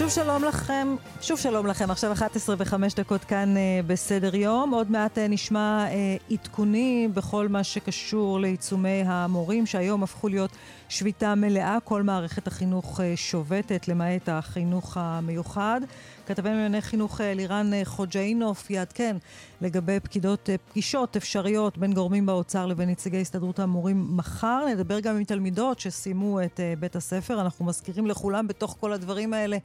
[0.00, 4.74] שוב שלום לכם, שוב שלום לכם, עכשיו 11 ו-5 דקות כאן uh, בסדר יום.
[4.74, 10.50] עוד מעט uh, נשמע uh, עדכונים בכל מה שקשור לעיצומי המורים, שהיום הפכו להיות
[10.90, 11.78] שביתה מלאה.
[11.84, 15.80] כל מערכת החינוך uh, שובתת, למעט החינוך המיוחד.
[16.26, 19.16] כתבי לענייני חינוך לירן חוג'אינוף יעדכן
[19.60, 24.64] לגבי פקידות, פגישות אפשריות בין גורמים באוצר לבין נציגי הסתדרות המורים מחר.
[24.72, 27.40] נדבר גם עם תלמידות שסיימו את בית הספר.
[27.40, 29.56] אנחנו מזכירים לכולם בתוך כל הדברים האלה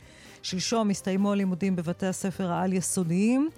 [0.41, 3.49] שלשום הסתיימו הלימודים בבתי הספר העל-יסודיים.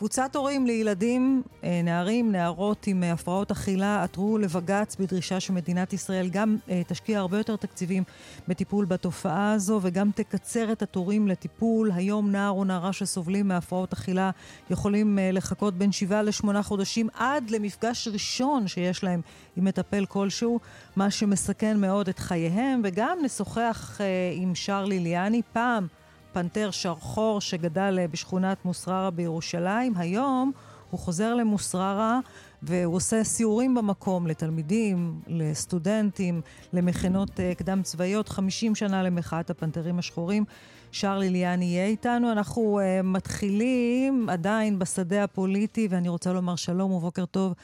[0.00, 6.28] קבוצת הורים לילדים, אה, נערים, נערות עם אה, הפרעות אכילה עתרו לבג"ץ בדרישה שמדינת ישראל
[6.28, 8.02] גם אה, תשקיע הרבה יותר תקציבים
[8.48, 11.90] בטיפול בתופעה הזו וגם תקצר את התורים לטיפול.
[11.94, 14.30] היום נער או נערה שסובלים מהפרעות אכילה
[14.70, 19.20] יכולים לחכות בין שבעה לשמונה חודשים עד למפגש ראשון שיש להם
[19.56, 20.60] עם מטפל כלשהו,
[20.96, 24.00] מה שמסכן מאוד את חייהם, וגם נשוחח
[24.34, 25.86] עם שרלי ליאני פעם.
[26.32, 29.92] פנתר שחור שגדל אה, בשכונת מוסררה בירושלים.
[29.96, 30.52] היום
[30.90, 32.20] הוא חוזר למוסררה
[32.62, 36.40] והוא עושה סיורים במקום לתלמידים, לסטודנטים,
[36.72, 40.44] למכינות אה, קדם צבאיות, 50 שנה למחאת הפנתרים השחורים.
[40.92, 42.32] שרלי ליאני יהיה איתנו.
[42.32, 47.54] אנחנו uh, מתחילים עדיין בשדה הפוליטי, ואני רוצה לומר שלום ובוקר טוב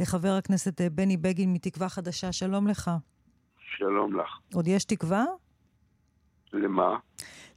[0.00, 2.32] לחבר הכנסת uh, בני בגין מתקווה חדשה.
[2.32, 2.90] שלום לך.
[3.76, 4.38] שלום לך.
[4.54, 5.24] עוד יש תקווה?
[6.52, 6.96] למה?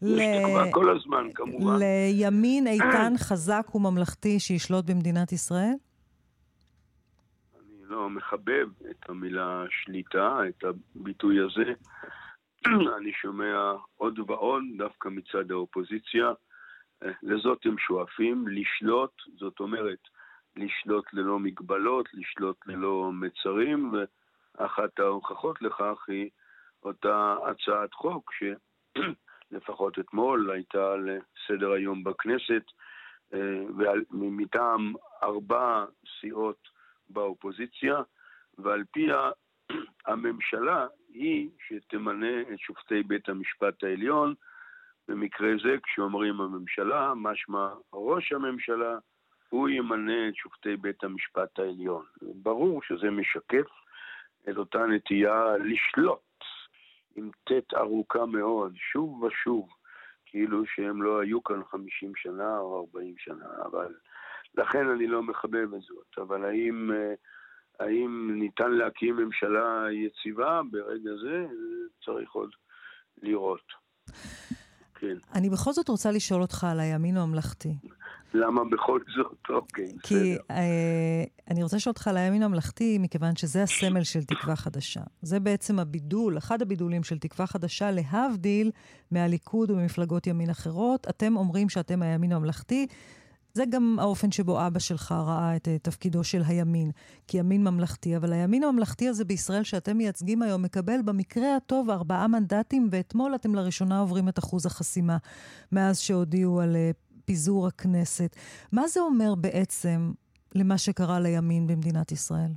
[0.02, 1.80] יש תקווה כל הזמן, כמובן.
[1.80, 5.74] לימין איתן, חזק וממלכתי שישלוט במדינת ישראל?
[7.56, 11.74] אני לא מחבב את המילה שליטה, את הביטוי הזה.
[12.98, 16.32] אני שומע עוד ועוד, דווקא מצד האופוזיציה.
[17.04, 20.00] אה, לזאת הם שואפים, לשלוט, זאת אומרת,
[20.56, 26.30] לשלוט ללא מגבלות, לשלוט ללא מצרים, ואחת ההוכחות לכך היא
[26.84, 28.44] אותה הצעת חוק ש...
[29.52, 31.10] לפחות אתמול, הייתה על
[31.48, 32.64] סדר היום בכנסת,
[33.34, 33.64] אה,
[34.12, 34.94] מטעם
[35.24, 35.86] ארבע
[36.20, 36.68] סיעות
[37.10, 38.02] באופוזיציה,
[38.58, 39.30] ועל פיה
[40.08, 44.34] הממשלה היא שתמנה את שופטי בית המשפט העליון.
[45.08, 48.98] במקרה זה, כשאומרים הממשלה, משמע ראש הממשלה,
[49.50, 52.06] הוא ימנה את שופטי בית המשפט העליון.
[52.22, 53.68] ברור שזה משקף
[54.50, 56.27] את אותה נטייה לשלוט
[57.18, 59.70] עם ט' ארוכה מאוד, שוב ושוב,
[60.26, 63.94] כאילו שהם לא היו כאן 50 שנה או 40 שנה, אבל
[64.58, 66.18] לכן אני לא מחבב את זאת.
[66.18, 67.14] אבל האם, אה,
[67.80, 71.46] האם ניתן להקים ממשלה יציבה ברגע זה?
[72.06, 72.50] צריך עוד
[73.22, 73.74] לראות.
[74.96, 75.18] כן.
[75.36, 77.74] אני בכל זאת רוצה לשאול אותך על הימין הממלכתי.
[78.34, 79.38] למה בכל זאת?
[79.50, 80.00] אוקיי, בסדר.
[80.04, 85.02] כי אה, אני רוצה לשאול אותך על הימין הממלכתי, מכיוון שזה הסמל של תקווה חדשה.
[85.22, 88.72] זה בעצם הבידול, אחד הבידולים של תקווה חדשה, להבדיל
[89.12, 91.08] מהליכוד וממפלגות ימין אחרות.
[91.10, 92.88] אתם אומרים שאתם הימין הממלכתי.
[93.54, 96.92] זה גם האופן שבו אבא שלך ראה את uh, תפקידו של הימין,
[97.28, 98.18] כימין ממלכתי.
[98.18, 103.56] אבל הימין הממלכתי הזה בישראל שאתם מייצגים היום מקבל במקרה הטוב ארבעה מנדטים, ואתמול אתם
[103.56, 105.18] לראשונה עוברים את אחוז החסימה,
[105.72, 108.36] מאז שהודיעו על uh, פיזור הכנסת.
[108.74, 110.00] מה זה אומר בעצם
[110.56, 112.52] למה שקרה לימין במדינת ישראל?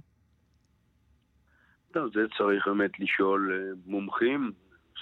[1.92, 4.52] טוב, זה צריך באמת לשאול uh, מומחים,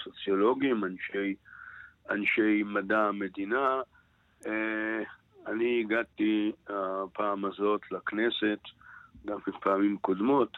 [0.03, 1.35] סוציולוגים, אנשי,
[2.09, 3.81] אנשי מדע המדינה.
[4.43, 4.49] Uh,
[5.47, 8.59] אני הגעתי הפעם הזאת לכנסת,
[9.25, 10.57] גם בפעמים קודמות,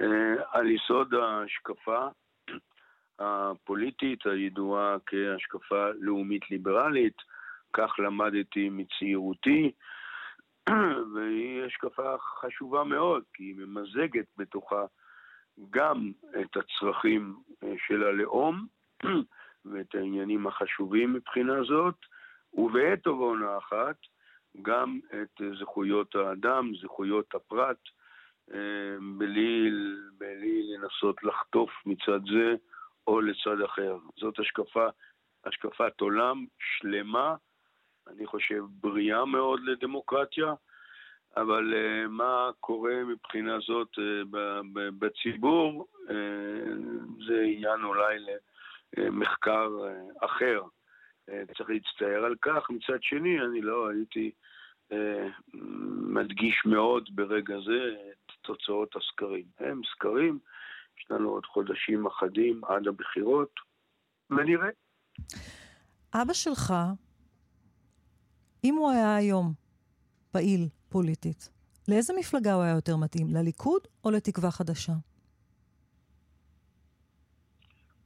[0.00, 2.06] אה, על יסוד ההשקפה
[3.18, 7.16] הפוליטית הידועה כהשקפה לאומית ליברלית,
[7.76, 9.72] כך למדתי מצעירותי,
[11.14, 14.84] והיא השקפה חשובה מאוד, כי היא ממזגת בתוכה
[15.70, 18.66] גם את הצרכים אה, של הלאום
[19.64, 21.94] ואת העניינים החשובים מבחינה זאת,
[22.54, 23.96] ובעת ובעונה אחת,
[24.62, 27.78] גם את זכויות האדם, זכויות הפרט,
[28.54, 29.70] אה, בלי,
[30.18, 32.54] בלי לנסות לחטוף מצד זה
[33.06, 33.96] או לצד אחר.
[34.16, 34.86] זאת השקפה,
[35.44, 37.36] השקפת עולם שלמה,
[38.08, 40.54] אני חושב בריאה מאוד לדמוקרטיה,
[41.36, 44.36] אבל uh, מה קורה מבחינה זאת uh,
[44.98, 46.12] בציבור, uh,
[47.26, 48.16] זה עניין אולי
[48.96, 49.68] למחקר
[50.20, 50.62] אחר.
[51.28, 52.70] אה, צריך להצטער על כך.
[52.70, 54.30] מצד שני, אני לא הייתי
[54.92, 55.28] אה,
[56.14, 59.44] מדגיש מאוד ברגע זה את תוצאות הסקרים.
[59.58, 60.38] הם סקרים,
[60.98, 63.54] יש לנו עוד חודשים אחדים עד הבחירות,
[64.30, 64.68] ונראה.
[66.14, 66.72] אבא שלך,
[68.66, 69.52] אם הוא היה היום
[70.32, 71.50] פעיל פוליטית,
[71.88, 73.26] לאיזה מפלגה הוא היה יותר מתאים?
[73.30, 74.92] לליכוד או לתקווה חדשה?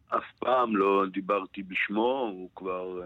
[0.08, 3.00] אף פעם לא דיברתי בשמו, הוא כבר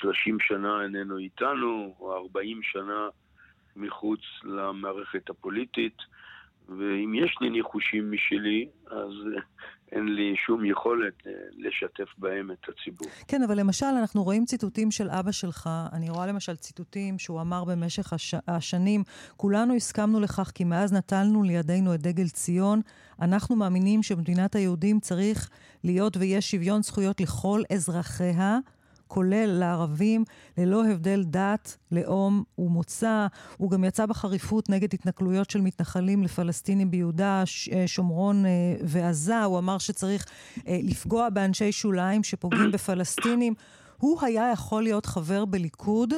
[0.00, 3.08] 30 אה, שנה איננו איתנו, או 40 שנה
[3.76, 5.96] מחוץ למערכת הפוליטית.
[6.68, 9.42] ואם יש לי ניחושים משלי, אז אה,
[9.92, 13.08] אין לי שום יכולת אה, לשתף בהם את הציבור.
[13.28, 17.64] כן, אבל למשל, אנחנו רואים ציטוטים של אבא שלך, אני רואה למשל ציטוטים שהוא אמר
[17.64, 18.34] במשך הש...
[18.48, 19.02] השנים,
[19.36, 22.80] כולנו הסכמנו לכך כי מאז נטלנו לידינו את דגל ציון,
[23.22, 25.50] אנחנו מאמינים שבמדינת היהודים צריך
[25.84, 28.58] להיות ויש שוויון זכויות לכל אזרחיה.
[29.14, 30.24] כולל לערבים,
[30.58, 33.26] ללא הבדל דת, לאום ומוצא.
[33.56, 37.42] הוא גם יצא בחריפות נגד התנכלויות של מתנחלים לפלסטינים ביהודה,
[37.72, 38.44] אה, שומרון
[38.86, 39.44] ועזה.
[39.44, 40.26] הוא אמר שצריך
[40.66, 43.54] לפגוע באנשי שוליים שפוגעים בפלסטינים.
[43.98, 46.14] הוא היה יכול להיות חבר בליכוד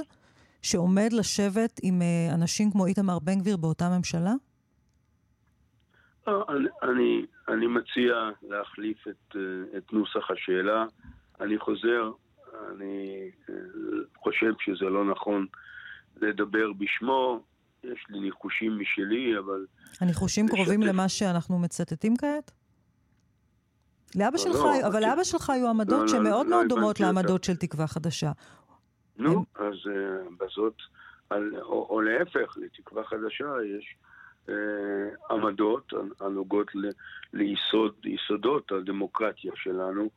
[0.63, 2.03] שעומד לשבת עם
[2.35, 4.33] אנשים כמו איתמר בן גביר באותה ממשלה?
[6.27, 10.85] לא, אני, אני, אני מציע להחליף את, אה, את נוסח השאלה.
[11.41, 12.11] אני חוזר,
[12.71, 13.55] אני אה,
[14.17, 15.47] חושב שזה לא נכון
[16.17, 17.45] לדבר בשמו.
[17.85, 19.67] יש לי ניחושים משלי, אבל...
[20.01, 22.53] הניחושים קרובים למה שאנחנו מצטטים כעת?
[24.17, 27.01] לאבא לא, שלך, לא, אבל לאבא שלך היו עמדות לא, שמאוד לא, מאוד לא דומות
[27.01, 28.33] לעמדות של תקווה חדשה.
[29.17, 29.67] נו, הם...
[29.67, 30.75] אז uh, בזאת,
[31.31, 33.47] על, או, או להפך, לתקווה חדשה
[33.79, 33.97] יש
[34.49, 34.55] אה,
[35.31, 36.71] עמדות הנוגעות
[37.33, 40.09] ליסוד, ליסודות הדמוקרטיה שלנו, אה,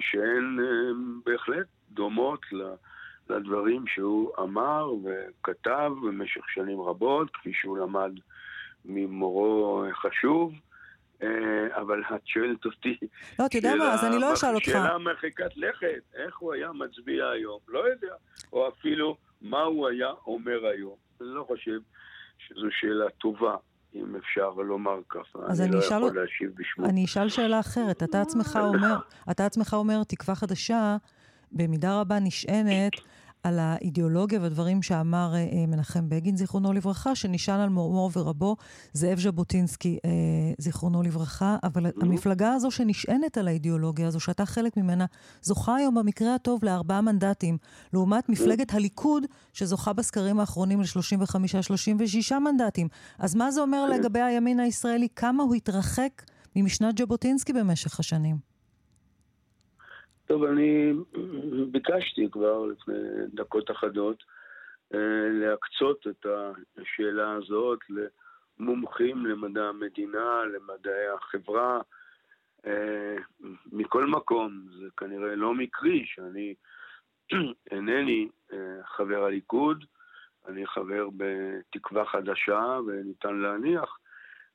[0.00, 0.92] שהן אה,
[1.24, 2.40] בהחלט דומות
[3.30, 8.12] לדברים שהוא אמר וכתב במשך שנים רבות, כפי שהוא למד
[8.84, 10.52] ממורו חשוב.
[11.70, 12.98] אבל את שואלת אותי...
[13.38, 14.64] לא, אתה יודע מה, אז אני לא אשאל אותך.
[14.64, 18.14] שאלה מרחיקת לכת, איך הוא היה מצביע היום, לא יודע.
[18.52, 20.96] או אפילו מה הוא היה אומר היום.
[21.20, 21.78] אני לא חושב
[22.38, 23.56] שזו שאלה טובה.
[24.00, 25.96] אם אפשר לומר ככה, אני, אני לא אשאל...
[25.96, 26.86] יכול להשיב בשמו.
[26.86, 28.02] אני אשאל שאלה אחרת.
[28.02, 28.96] אתה עצמך אומר,
[29.30, 30.96] אתה עצמך אומר, תקווה חדשה
[31.52, 32.92] במידה רבה נשענת
[33.46, 38.56] על האידיאולוגיה והדברים שאמר אה, אה, מנחם בגין, זיכרונו לברכה, שנשען על מורו ורבו
[38.92, 40.10] זאב ז'בוטינסקי, אה,
[40.58, 42.02] זיכרונו לברכה, אבל mm-hmm.
[42.02, 45.04] המפלגה הזו שנשענת על האידיאולוגיה הזו, שאתה חלק ממנה,
[45.42, 47.58] זוכה היום במקרה הטוב לארבעה מנדטים,
[47.92, 52.88] לעומת מפלגת הליכוד, שזוכה בסקרים האחרונים ל-35-36 מנדטים.
[53.18, 55.08] אז מה זה אומר לגבי הימין הישראלי?
[55.16, 56.22] כמה הוא התרחק
[56.56, 58.55] ממשנת ז'בוטינסקי במשך השנים?
[60.26, 60.92] טוב, אני
[61.70, 62.94] ביקשתי כבר לפני
[63.34, 64.24] דקות אחדות
[64.94, 66.26] אה, להקצות את
[66.76, 67.78] השאלה הזאת
[68.58, 71.80] למומחים למדע המדינה, למדעי החברה.
[72.66, 73.16] אה,
[73.72, 76.54] מכל מקום, זה כנראה לא מקרי שאני
[77.70, 79.84] אינני אה, חבר הליכוד,
[80.48, 83.98] אני חבר בתקווה חדשה, וניתן להניח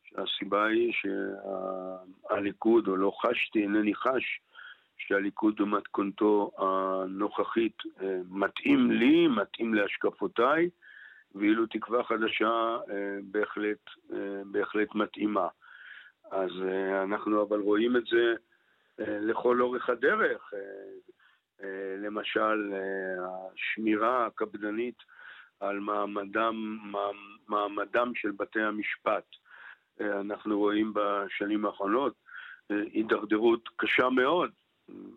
[0.04, 4.42] שהסיבה היא שהליכוד, או לא חשתי, אינני חש,
[5.08, 10.70] שהליכוד במתכונתו הנוכחית אה, מתאים לי, מתאים להשקפותיי,
[11.36, 13.80] ואילו תקווה חדשה אה, בהחלט,
[14.14, 15.48] אה, בהחלט מתאימה.
[16.32, 16.52] אז
[17.04, 18.34] אנחנו אבל רואים את זה
[19.00, 20.54] לכל אורך הדרך.
[21.98, 22.74] למשל,
[23.20, 24.96] השמירה הקפדנית
[25.60, 26.80] על מעמדם,
[27.48, 29.24] מעמדם של בתי המשפט.
[30.02, 32.14] אנחנו רואים בשנים האחרונות
[32.70, 34.52] הידרדרות קשה מאוד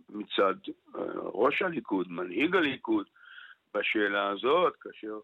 [0.09, 0.55] מצד
[0.97, 3.07] אה, ראש הליכוד, מנהיג הליכוד,
[3.75, 5.19] בשאלה הזאת, כאשר,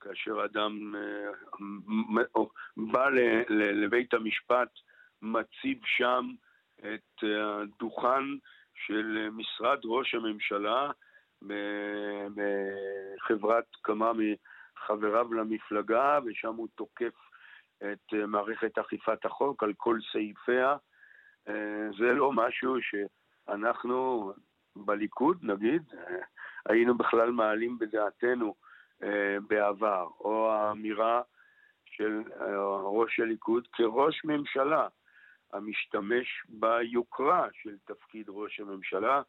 [0.00, 2.42] כאשר אדם אה,
[2.76, 3.08] בא
[3.50, 4.68] לבית המשפט,
[5.22, 6.30] מציב שם
[6.78, 8.24] את הדוכן
[8.74, 10.90] של משרד ראש הממשלה
[12.34, 17.14] בחברת כמה מחבריו למפלגה, ושם הוא תוקף
[17.82, 20.76] את מערכת אכיפת החוק על כל סעיפיה.
[21.48, 22.94] אה, זה לא משהו ש...
[23.48, 24.32] אנחנו
[24.76, 25.82] בליכוד, נגיד,
[26.66, 28.54] היינו בכלל מעלים בדעתנו
[29.02, 31.22] אה, בעבר, או האמירה
[31.84, 34.88] של אה, ראש הליכוד כראש ממשלה
[35.52, 39.22] המשתמש ביוקרה של תפקיד ראש הממשלה,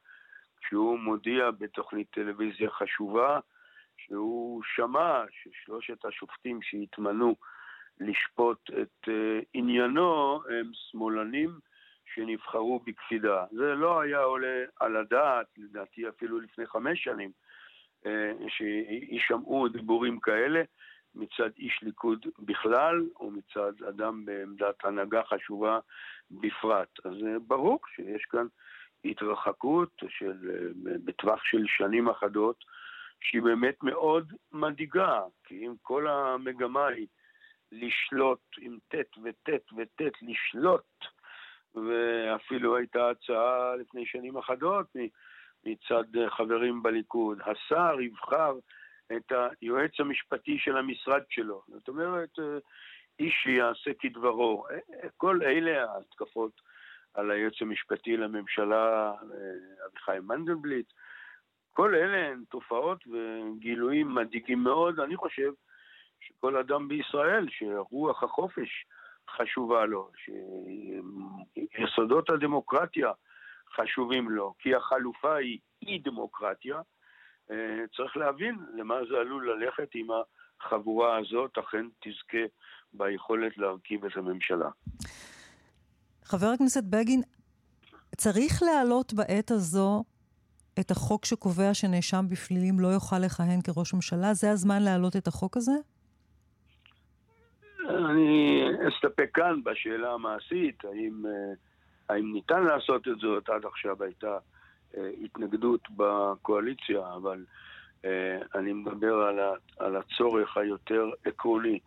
[0.62, 3.40] כשהוא מודיע בתוכנית טלוויזיה חשובה
[3.98, 7.36] שהוא שמע ששלושת השופטים שהתמנו
[8.00, 11.60] לשפוט את אה, עניינו הם שמאלנים
[12.16, 13.46] שנבחרו בקפידה.
[13.52, 17.32] זה לא היה עולה על הדעת, לדעתי אפילו לפני חמש שנים,
[18.06, 20.62] אה, שישמעו דיבורים כאלה
[21.16, 25.80] מצד איש ליכוד בכלל, ומצד אדם בעמדת הנהגה חשובה
[26.32, 27.06] בפרט.
[27.06, 28.48] אז אה, ברור שיש כאן
[29.06, 32.66] התרחקות של, אה, בטווח של שנים אחדות,
[33.22, 37.08] שהיא באמת מאוד מדאיגה, כי אם כל המגמה היא
[37.72, 41.06] לשלוט עם ט' וט' וט', לשלוט
[41.76, 44.88] ואפילו הייתה הצעה לפני שנים אחדות
[45.66, 47.42] מצד חברים בליכוד.
[47.46, 48.54] השר יבחר
[49.18, 51.62] את היועץ המשפטי של המשרד שלו.
[51.68, 52.30] זאת אומרת,
[53.20, 54.66] איש שיעשה כדברו.
[55.18, 56.62] כל אלה ההתקפות
[57.14, 59.14] על היועץ המשפטי לממשלה,
[59.88, 60.94] אביחי מנדלבליט,
[61.74, 65.00] כל אלה הן תופעות וגילויים מדאיגים מאוד.
[65.00, 65.52] אני חושב
[66.20, 68.86] שכל אדם בישראל, שרוח החופש
[69.30, 70.12] חשובה לו,
[71.76, 73.12] שיסודות הדמוקרטיה
[73.76, 76.82] חשובים לו, כי החלופה היא אי דמוקרטיה.
[77.52, 80.08] אה, צריך להבין למה זה עלול ללכת אם
[80.62, 82.46] החבורה הזאת אכן תזכה
[82.94, 84.70] ביכולת להרכיב את הממשלה.
[86.24, 87.22] חבר הכנסת בגין,
[88.18, 90.04] צריך להעלות בעת הזו
[90.80, 94.34] את החוק שקובע שנאשם בפלילים לא יוכל לכהן כראש ממשלה?
[94.34, 95.72] זה הזמן להעלות את החוק הזה?
[97.94, 101.54] אני אסתפק כאן בשאלה המעשית, האם, אה,
[102.10, 103.50] האם ניתן לעשות את זאת.
[103.50, 104.38] עד עכשיו הייתה
[104.98, 107.46] אה, התנגדות בקואליציה, אבל
[108.06, 111.80] אה, אני מדבר על, ה, על הצורך היותר עקרוני.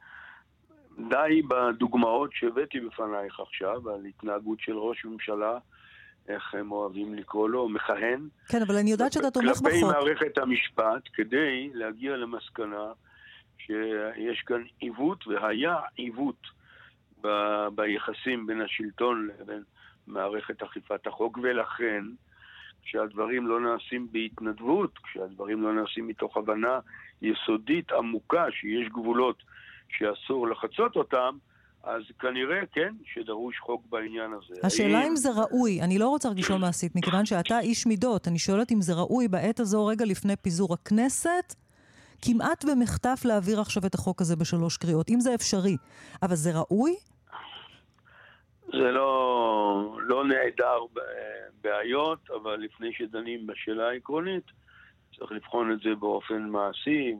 [1.08, 5.58] די בדוגמאות שהבאתי בפנייך עכשיו, על התנהגות של ראש ממשלה,
[6.28, 8.28] איך הם אוהבים לקרוא לו, מכהן.
[8.48, 9.64] כן, אבל אני יודעת שאתה תומך בחוק.
[9.66, 12.92] כלפי מערכת המשפט, כדי להגיע למסקנה
[13.66, 16.46] שיש כאן עיוות, והיה עיוות
[17.20, 19.62] ב- ביחסים בין השלטון לבין
[20.06, 22.04] מערכת אכיפת החוק, ולכן
[22.82, 26.78] כשהדברים לא נעשים בהתנדבות, כשהדברים לא נעשים מתוך הבנה
[27.22, 29.42] יסודית עמוקה שיש גבולות
[29.88, 31.36] שאסור לחצות אותם,
[31.84, 34.54] אז כנראה כן שדרוש חוק בעניין הזה.
[34.66, 35.06] השאלה האם...
[35.10, 38.80] אם זה ראוי, אני לא רוצה לשאול מעשית, מכיוון שאתה איש מידות, אני שואלת אם
[38.80, 41.54] זה ראוי בעת הזו רגע לפני פיזור הכנסת,
[42.22, 45.76] כמעט במחטף להעביר עכשיו את החוק הזה בשלוש קריאות, אם זה אפשרי.
[46.22, 46.96] אבל זה ראוי?
[48.66, 50.78] זה לא, לא נעדר
[51.60, 54.44] בעיות, אבל לפני שדנים בשאלה העקרונית,
[55.16, 57.14] צריך לבחון את זה באופן מעשי.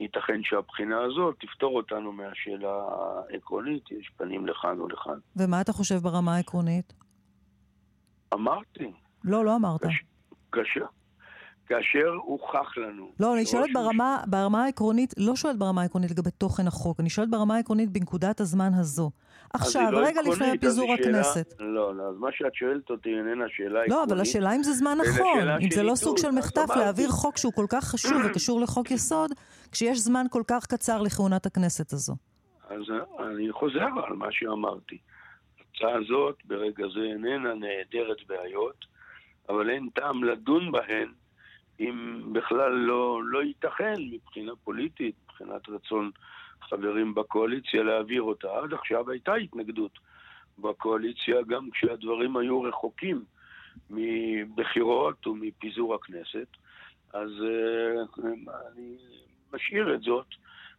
[0.00, 2.86] ייתכן שהבחינה הזאת תפתור אותנו מהשאלה
[3.30, 5.18] העקרונית, יש פנים לכאן או לכאן.
[5.36, 6.92] ומה אתה חושב ברמה העקרונית?
[8.34, 8.92] אמרתי.
[9.24, 9.80] לא, לא אמרת.
[10.52, 10.84] כאשר,
[11.66, 13.10] כאשר הוכח לנו...
[13.20, 17.30] לא, אני שואלת ברמה, ברמה העקרונית, לא שואלת ברמה העקרונית לגבי תוכן החוק, אני שואלת
[17.30, 19.10] ברמה העקרונית בנקודת הזמן הזו.
[19.54, 21.54] עכשיו, לא רגע לפני פיזור הכנסת.
[21.58, 23.90] לא, לא, אז מה שאת שואלת אותי איננה שאלה עקרונית.
[23.90, 27.36] לא, אבל השאלה אם זה זמן נכון, אם זה לא סוג של מחטף להעביר חוק
[27.36, 29.30] שהוא כל כך חשוב וקשור לחוק יסוד,
[29.72, 32.14] כשיש זמן כל כך קצר לכהונת הכנסת הזו.
[32.70, 32.82] אז
[33.20, 34.98] אני חוזר על מה שאמרתי.
[35.58, 38.84] ההצעה הזאת ברגע זה איננה נעדרת בעיות,
[39.48, 41.08] אבל אין טעם לדון בהן
[41.80, 46.10] אם בכלל לא, לא ייתכן מבחינה פוליטית, מבחינת רצון
[46.60, 48.48] חברים בקואליציה להעביר אותה.
[48.62, 49.98] עד עכשיו הייתה התנגדות
[50.58, 53.24] בקואליציה גם כשהדברים היו רחוקים
[53.90, 56.46] מבחירות ומפיזור הכנסת,
[57.12, 58.20] אז uh,
[58.72, 58.96] אני
[59.54, 60.26] משאיר את זאת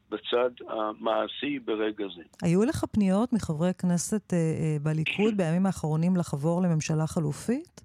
[0.10, 2.24] בצד המעשי ברגע זה.
[2.41, 7.85] היו לך פניות מחברי כנסת uh, uh, בליכוד בימים האחרונים לחבור לממשלה חלופית?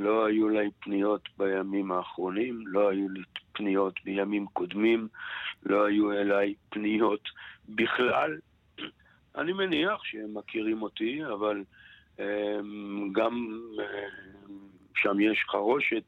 [0.00, 3.20] לא היו לי פניות בימים האחרונים, לא היו לי
[3.52, 5.08] פניות בימים קודמים,
[5.66, 7.28] לא היו אליי פניות
[7.68, 8.38] בכלל.
[9.36, 11.64] אני מניח שהם מכירים אותי, אבל
[12.16, 12.20] um,
[13.12, 14.52] גם um,
[14.94, 16.04] שם יש חרושת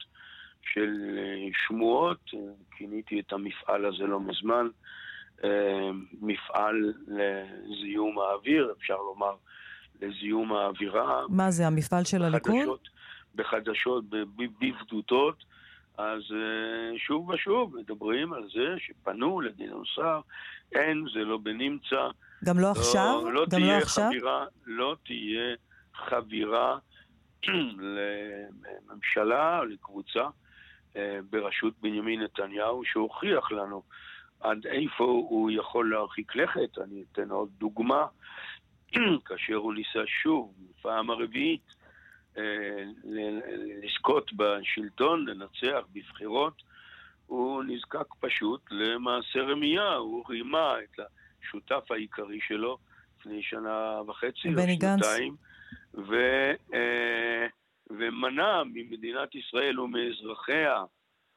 [0.62, 2.30] של uh, שמועות,
[2.76, 4.66] כיניתי את המפעל הזה לא מזמן,
[5.40, 5.44] uh,
[6.20, 9.34] מפעל לזיהום האוויר, אפשר לומר
[10.02, 11.22] לזיהום האווירה.
[11.28, 12.78] מה זה, המפעל של הליכוד?
[13.34, 15.44] בחדשות, בבדותות,
[15.98, 20.20] אז אה, שוב ושוב מדברים על זה שפנו לגדעון סער,
[20.72, 22.08] אין, זה לא בנמצא.
[22.44, 23.30] גם לא, לא עכשיו?
[23.30, 24.08] לא גם לא עכשיו?
[24.08, 25.54] חבירה, לא תהיה
[25.94, 26.78] חבירה
[28.88, 30.28] לממשלה, לקבוצה
[30.96, 33.82] אה, בראשות בנימין נתניהו, שהוכיח לנו
[34.40, 36.78] עד איפה הוא יכול להרחיק לכת.
[36.78, 38.06] אני אתן עוד דוגמה,
[39.26, 41.74] כאשר הוא ניסה שוב, בפעם הרביעית,
[43.82, 46.62] לזכות בשלטון, לנצח בבחירות,
[47.26, 51.00] הוא נזקק פשוט למעשה רמייה, הוא רימה את
[51.42, 52.78] השותף העיקרי שלו
[53.18, 55.36] לפני שנה וחצי או שנתיים,
[55.94, 56.14] ו,
[56.74, 57.46] אה,
[57.90, 60.84] ומנע ממדינת ישראל ומאזרחיה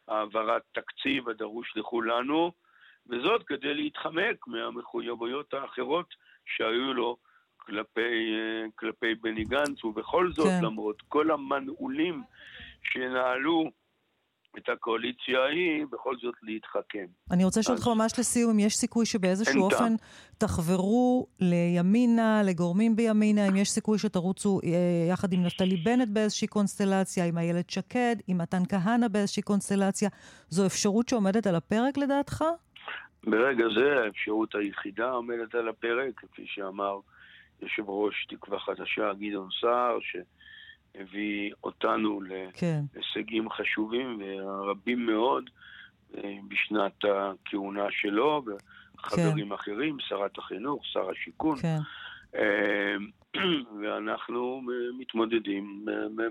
[0.08, 2.52] העברת תקציב הדרוש לכולנו,
[3.10, 6.14] וזאת כדי להתחמק מהמחויבויות האחרות
[6.46, 7.18] שהיו לו
[7.66, 10.66] כלפי, אה, כלפי בני גנץ, ובכל זאת, כן.
[10.66, 12.24] למרות כל המנעולים
[12.84, 13.72] שנעלו
[14.58, 17.06] את הקואליציה ההיא, בכל זאת להתחכם.
[17.32, 19.94] אני רוצה לשאול אותך ממש לסיום, אם יש סיכוי שבאיזשהו אופן
[20.38, 24.70] תחברו לימינה, לגורמים בימינה, אם יש סיכוי שתרוצו אה,
[25.10, 30.10] יחד עם נפתלי בנט באיזושהי קונסטלציה, עם איילת שקד, עם מתן כהנא באיזושהי קונסטלציה,
[30.50, 32.44] זו אפשרות שעומדת על הפרק לדעתך?
[33.24, 37.00] ברגע זה האפשרות היחידה עומדת על הפרק, כפי שאמר
[37.62, 42.20] יושב ראש תקווה חדשה, גדעון סער, שהביא אותנו
[42.54, 42.82] כן.
[42.96, 45.50] להישגים חשובים ורבים מאוד
[46.18, 49.54] אה, בשנת הכהונה שלו, וחברים כן.
[49.54, 51.58] אחרים, שרת החינוך, שר השיכון.
[51.58, 51.78] כן.
[52.36, 52.96] אה,
[53.82, 54.62] ואנחנו
[55.00, 55.86] מתמודדים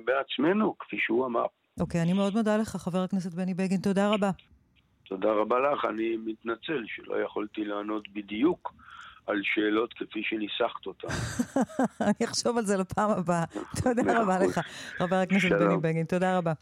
[0.05, 1.47] בעצמנו, כפי שהוא אמר.
[1.81, 3.81] אוקיי, אני מאוד מודה לך, חבר הכנסת בני בגין.
[3.81, 4.31] תודה רבה.
[5.05, 5.85] תודה רבה לך.
[5.85, 8.75] אני מתנצל שלא יכולתי לענות בדיוק
[9.27, 11.09] על שאלות כפי שניסחת אותן.
[12.07, 13.45] אני אחשוב על זה לפעם הבאה.
[13.83, 14.61] תודה רבה לך,
[14.99, 16.07] חבר הכנסת בני בגין.
[16.07, 16.53] תודה רבה.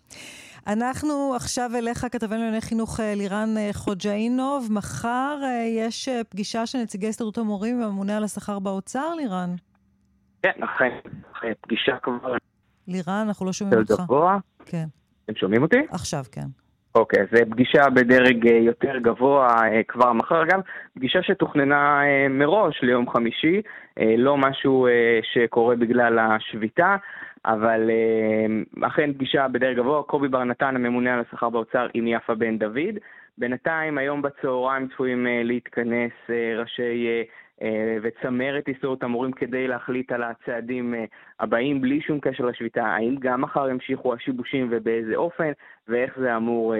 [0.66, 4.68] אנחנו עכשיו אליך, כתבנו לענייני חינוך אה, לירן אה, חוג'אינוב.
[4.70, 9.54] מחר אה, יש פגישה של נציגי הסתדרות המורים והממונה על השכר באוצר, לירן?
[10.42, 10.98] כן, אכן,
[11.60, 12.36] פגישה כבר.
[12.88, 14.02] לירן, אנחנו לא שומעים אותך.
[14.04, 14.38] גבוה?
[14.66, 14.86] כן.
[15.24, 15.76] אתם שומעים אותי?
[15.90, 16.61] עכשיו כן.
[16.94, 19.56] אוקיי, אז פגישה בדרג יותר גבוה
[19.88, 20.60] כבר מחר גם,
[20.94, 23.62] פגישה שתוכננה מראש ליום חמישי,
[24.18, 24.88] לא משהו
[25.22, 26.96] שקורה בגלל השביתה.
[27.44, 32.34] אבל אה, אכן פגישה בדרג גבוה, קובי בר נתן, הממונה על השכר באוצר, עם יפה
[32.34, 32.98] בן דוד.
[33.38, 37.06] בינתיים, היום בצהריים צפויים אה, להתכנס אה, ראשי
[38.02, 40.94] וצמרת הסתדרות המורים כדי להחליט על הצעדים
[41.40, 45.52] הבאים בלי שום קשר לשביתה, האם גם מחר ימשיכו השיבושים ובאיזה אופן,
[45.88, 46.74] ואיך זה אמור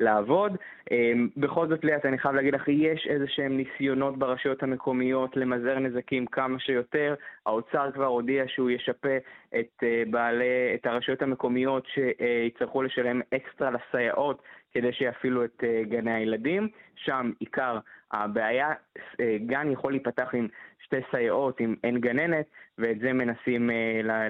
[0.00, 0.56] לעבוד.
[0.90, 5.78] אמ, בכל זאת, ליאת, אני חייב להגיד לך, יש איזה שהם ניסיונות ברשויות המקומיות למזער
[5.78, 7.14] נזקים כמה שיותר.
[7.46, 9.16] האוצר כבר הודיע שהוא ישפה
[9.58, 14.42] את אה, בעלי, את הרשויות המקומיות שיצטרכו לשלם אקסטרה לסייעות
[14.76, 16.68] כדי שיפעילו את אה, גני הילדים.
[16.96, 17.78] שם עיקר
[18.12, 18.72] הבעיה,
[19.20, 20.48] אה, גן יכול להיפתח עם
[20.84, 22.46] שתי סייעות, אם אין גננת,
[22.78, 23.70] ואת זה מנסים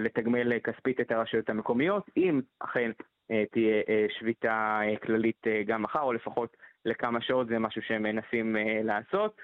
[0.00, 2.10] לתגמל כספית את הרשויות המקומיות.
[2.16, 2.90] אם אכן
[3.30, 8.02] אה, תהיה אה, שביתה אה, כללית גם מחר, או לפחות לכמה שעות, זה משהו שהם
[8.02, 9.36] מנסים לעשות.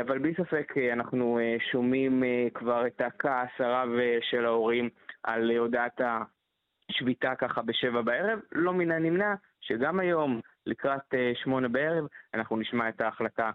[0.00, 1.38] אבל בלי ספק אנחנו
[1.72, 2.22] שומעים
[2.54, 3.88] כבר את הכעס הרב
[4.20, 4.88] של ההורים
[5.22, 6.00] על הודעת
[6.90, 8.38] השביתה ככה בשבע בערב.
[8.52, 9.34] לא מן הנמנע
[9.68, 13.50] שגם היום, לקראת שמונה בערב, אנחנו נשמע את ההחלטה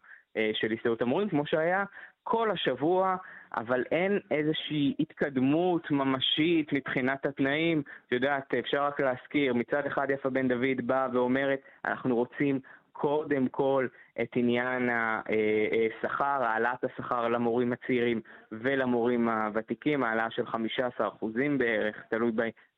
[0.54, 1.84] של הסתדרות המורים, כמו שהיה
[2.24, 3.16] כל השבוע,
[3.56, 7.84] אבל אין איזושהי התקדמות ממשית מבחינת התנאים.
[8.08, 12.60] את יודעת, אפשר רק להזכיר, מצד אחד יפה בן דוד באה ואומרת, אנחנו רוצים
[12.94, 13.88] קודם כל
[14.22, 18.22] את עניין השכר, העלאת השכר למורים הצעירים
[18.52, 20.48] ולמורים הוותיקים, העלאה של 15%
[21.58, 22.32] בערך, תלוי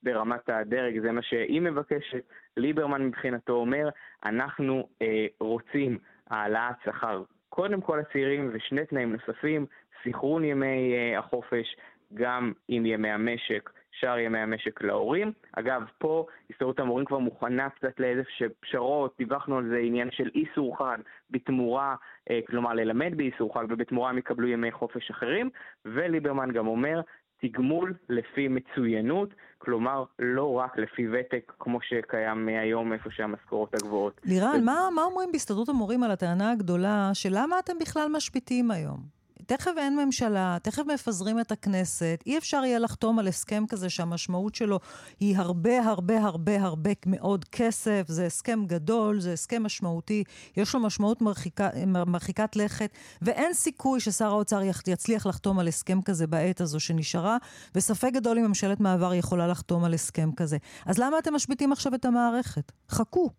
[0.04, 2.24] ברמת הדרג, זה מה שהיא מבקשת.
[2.58, 3.90] ליברמן מבחינתו אומר,
[4.26, 5.98] אנחנו אה, רוצים
[6.30, 9.66] העלאת שכר קודם כל הצעירים ושני תנאים נוספים,
[10.04, 11.76] סחרון ימי החופש
[12.14, 15.32] גם עם ימי המשק, שאר ימי המשק להורים.
[15.54, 18.22] אגב, פה הסתדרות המורים כבר מוכנה קצת לאיזה
[18.60, 20.98] פשרות, דיווחנו על זה עניין של איסור חג
[21.30, 21.96] בתמורה,
[22.30, 25.50] uh, כלומר ללמד באיסור חג ובתמורה הם יקבלו ימי חופש אחרים,
[25.86, 27.02] וליברמן גם אומר,
[27.42, 34.22] תגמול לפי מצוינות, כלומר לא רק לפי ותק כמו שקיים היום איפה שהמשכורות הגבוהות.
[34.26, 34.66] לירן, ו...
[34.66, 39.15] מה, מה אומרים בהסתדרות המורים על הטענה הגדולה של למה אתם בכלל משביתים היום?
[39.48, 44.56] תכף אין ממשלה, תכף מפזרים את הכנסת, אי אפשר יהיה לחתום על הסכם כזה שהמשמעות
[44.56, 44.80] שלו
[45.20, 50.24] היא הרבה הרבה הרבה הרבה מאוד כסף, זה הסכם גדול, זה הסכם משמעותי,
[50.58, 52.90] יש לו משמעות מרחיקה, מרחיקת לכת,
[53.22, 57.38] ואין סיכוי ששר האוצר יצליח לחתום על הסכם כזה בעת הזו שנשארה,
[57.76, 60.58] וספק גדול אם ממשלת מעבר יכולה לחתום על הסכם כזה.
[60.86, 62.72] אז למה אתם משביתים עכשיו את המערכת?
[62.90, 63.30] חכו.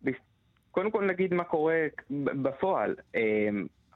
[0.70, 1.74] קודם כל נגיד מה קורה
[2.42, 2.94] בפועל.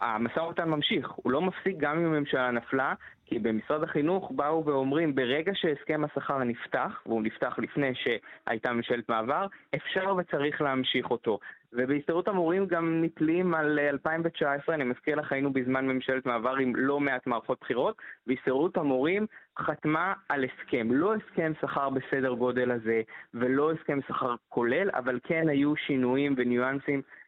[0.00, 2.94] המשא ומתן ממשיך, הוא לא מפסיק גם אם הממשלה נפלה,
[3.30, 9.46] כי במשרד החינוך באו ואומרים, ברגע שהסכם השכר נפתח, והוא נפתח לפני שהייתה ממשלת מעבר,
[9.74, 11.38] אפשר וצריך להמשיך אותו.
[11.72, 17.00] ובהסתדרות המורים גם נתלים על 2019, אני מזכיר לך, היינו בזמן ממשלת מעבר עם לא
[17.00, 17.96] מעט מערכות בחירות,
[18.26, 19.26] והסתדרות המורים
[19.58, 20.88] חתמה על הסכם.
[20.90, 23.02] לא הסכם שכר בסדר גודל הזה,
[23.34, 27.19] ולא הסכם שכר כולל, אבל כן היו שינויים וניואנסים אה,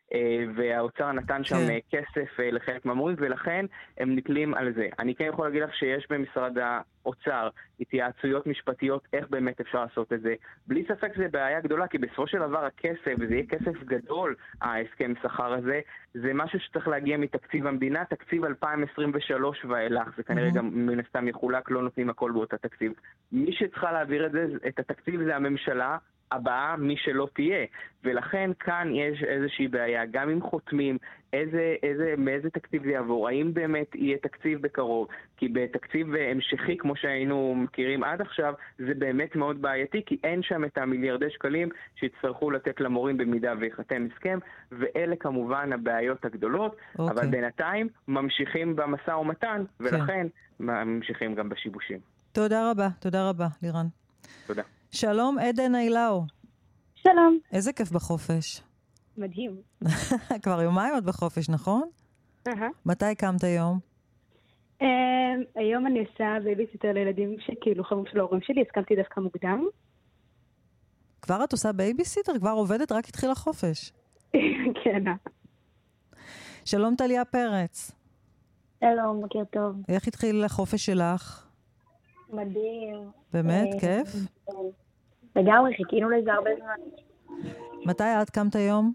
[0.55, 1.71] והאוצר נתן שם כן.
[1.71, 3.67] אה, כסף אה, לחלק מהמורים, ולכן
[3.99, 4.89] הם נתלים על זה.
[4.99, 7.49] אני כן יכול להגיד לך שיש במשרד האוצר
[7.81, 10.35] התייעצויות משפטיות איך באמת אפשר לעשות את זה.
[10.67, 15.13] בלי ספק זה בעיה גדולה, כי בסופו של דבר הכסף, וזה יהיה כסף גדול, ההסכם
[15.23, 15.81] שכר הזה,
[16.15, 20.17] זה משהו שצריך להגיע מתקציב המדינה, תקציב 2023 ואילך.
[20.17, 20.55] זה כנראה mm-hmm.
[20.55, 22.93] גם מן הסתם יחולק, לא נותנים הכל באותה תקציב.
[23.33, 25.99] מי שצריכה להעביר את זה, את התקציב זה הממשלה,
[26.33, 27.67] הבאה מי שלא תהיה.
[28.05, 30.99] ולכן כאן יש איזושהי בעיה, גם אם חותמים,
[31.33, 36.97] איזה, איזה, מאיזה תקציב זה יעבור, האם באמת יהיה תקציב בקרוב, כי בתקציב המשכי, כמו
[36.97, 42.51] שהיינו מכירים עד עכשיו, זה באמת מאוד בעייתי, כי אין שם את המיליארדי שקלים שיצטרכו
[42.51, 44.39] לתת למורים במידה ויחתם הסכם,
[44.73, 47.03] ואלה כמובן הבעיות הגדולות, okay.
[47.03, 47.31] אבל אוקיי.
[47.31, 49.85] בינתיים ממשיכים במשא ומתן, כן.
[49.85, 50.63] ולכן okay.
[50.65, 51.99] ממשיכים גם בשיבושים.
[52.33, 53.87] תודה רבה, תודה רבה, לירן.
[54.47, 54.63] תודה.
[54.95, 56.23] שלום, עדן אילאו.
[56.95, 57.39] שלום.
[57.53, 58.63] איזה כיף בחופש.
[59.17, 59.57] מדהים.
[60.43, 61.89] כבר יומיים את בחופש, נכון?
[62.49, 62.69] אהה.
[62.87, 63.79] מתי קמת היום?
[65.55, 69.65] היום אני עושה בייביסיטר לילדים שכאילו חברים של ההורים שלי, הסכמתי דווקא מוקדם.
[71.23, 72.39] כבר את עושה בייביסיטר?
[72.39, 72.93] כבר עובדת?
[72.93, 73.93] רק התחילה חופש.
[74.85, 75.05] כן.
[76.65, 77.93] שלום טליה פרץ.
[78.81, 79.77] שלום, בוקר טוב.
[79.89, 81.47] איך התחיל החופש שלך?
[82.33, 83.11] מדהים.
[83.33, 83.69] באמת?
[83.75, 84.09] אה, כיף?
[85.37, 86.75] לגמרי, חיכינו לזה הרבה זמן.
[87.87, 88.93] מתי את קמת היום?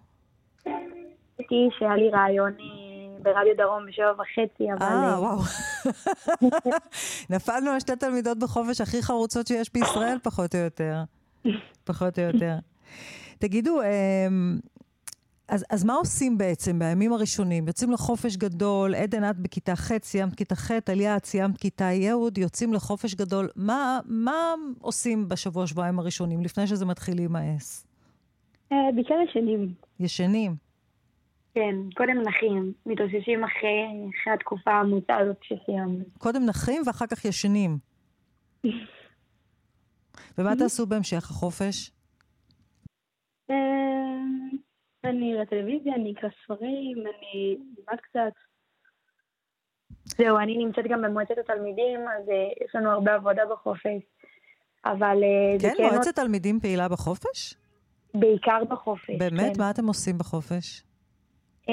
[1.38, 4.86] הייתי שהיה לי רעיון אה, ברדיו דרום בשבע וחצי, אבל...
[4.86, 5.40] אה, וואו.
[7.36, 10.96] נפלנו על שתי תלמידות בחופש הכי חרוצות שיש בישראל, פחות או יותר.
[11.88, 12.56] פחות או יותר.
[13.40, 14.60] תגידו, אמ,
[15.48, 17.68] אז, אז מה עושים בעצם בימים הראשונים?
[17.68, 22.12] יוצאים לחופש גדול, עדן את בכיתה ח', סיימת כיתה ח', עליה את סיימת כיתה י',
[22.38, 23.50] יוצאים לחופש גדול.
[23.56, 27.88] מה, מה עושים בשבוע, שבועיים הראשונים, לפני שזה מתחיל להימאס?
[28.72, 29.74] אה, בעיקר ישנים.
[30.00, 30.56] ישנים?
[31.54, 36.04] כן, קודם נחים, מתאוששים אחרי, אחרי התקופה העמוצה הזאת שסיימנו.
[36.18, 37.78] קודם נחים ואחר כך ישנים.
[40.38, 41.92] ומה תעשו בהמשך החופש?
[45.08, 48.34] אה, אני אראה טלוויזיה, אני אקרא ספרים, אני אלמד קצת.
[50.06, 54.02] זהו, אני נמצאת גם במועצת התלמידים, אז uh, יש לנו הרבה עבודה בחופש.
[54.86, 55.84] אבל uh, כן, זה כן...
[55.94, 57.56] מועצת תלמידים פעילה בחופש?
[58.14, 59.16] בעיקר בחופש.
[59.20, 59.56] באמת?
[59.56, 59.62] כן.
[59.62, 60.84] מה אתם עושים בחופש?
[61.66, 61.70] Um,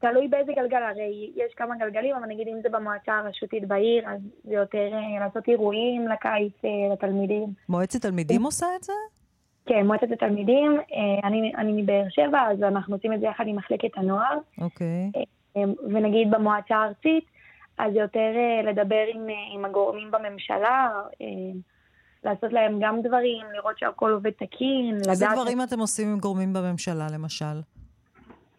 [0.00, 4.20] תלוי באיזה גלגל, הרי יש כמה גלגלים, אבל נגיד אם זה במועצה הרשותית בעיר, אז
[4.44, 6.54] זה יותר uh, לעשות אירועים לקיץ
[6.92, 7.48] לתלמידים.
[7.68, 8.92] מועצת תלמידים עושה את זה?
[9.68, 13.56] כן, מועצת התלמידים, uh, אני, אני מבאר שבע, אז אנחנו עושים את זה יחד עם
[13.56, 14.38] מחלקת הנוער.
[14.60, 15.10] אוקיי.
[15.58, 15.60] Um,
[15.94, 17.24] ונגיד במועצה הארצית,
[17.78, 18.30] אז יותר
[18.64, 20.90] לדבר עם, עם הגורמים בממשלה,
[22.24, 25.08] לעשות להם גם דברים, לראות שהכל עובד תקין, לדעת...
[25.08, 27.60] איזה דברים אתם עושים עם גורמים בממשלה, למשל?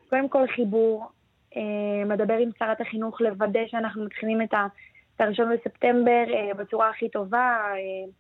[0.10, 1.10] קודם כל חיבור,
[1.56, 7.58] אה, מדבר עם שרת החינוך לוודא שאנחנו מתחילים את ה-1 בספטמבר אה, בצורה הכי טובה,
[7.74, 8.12] אה,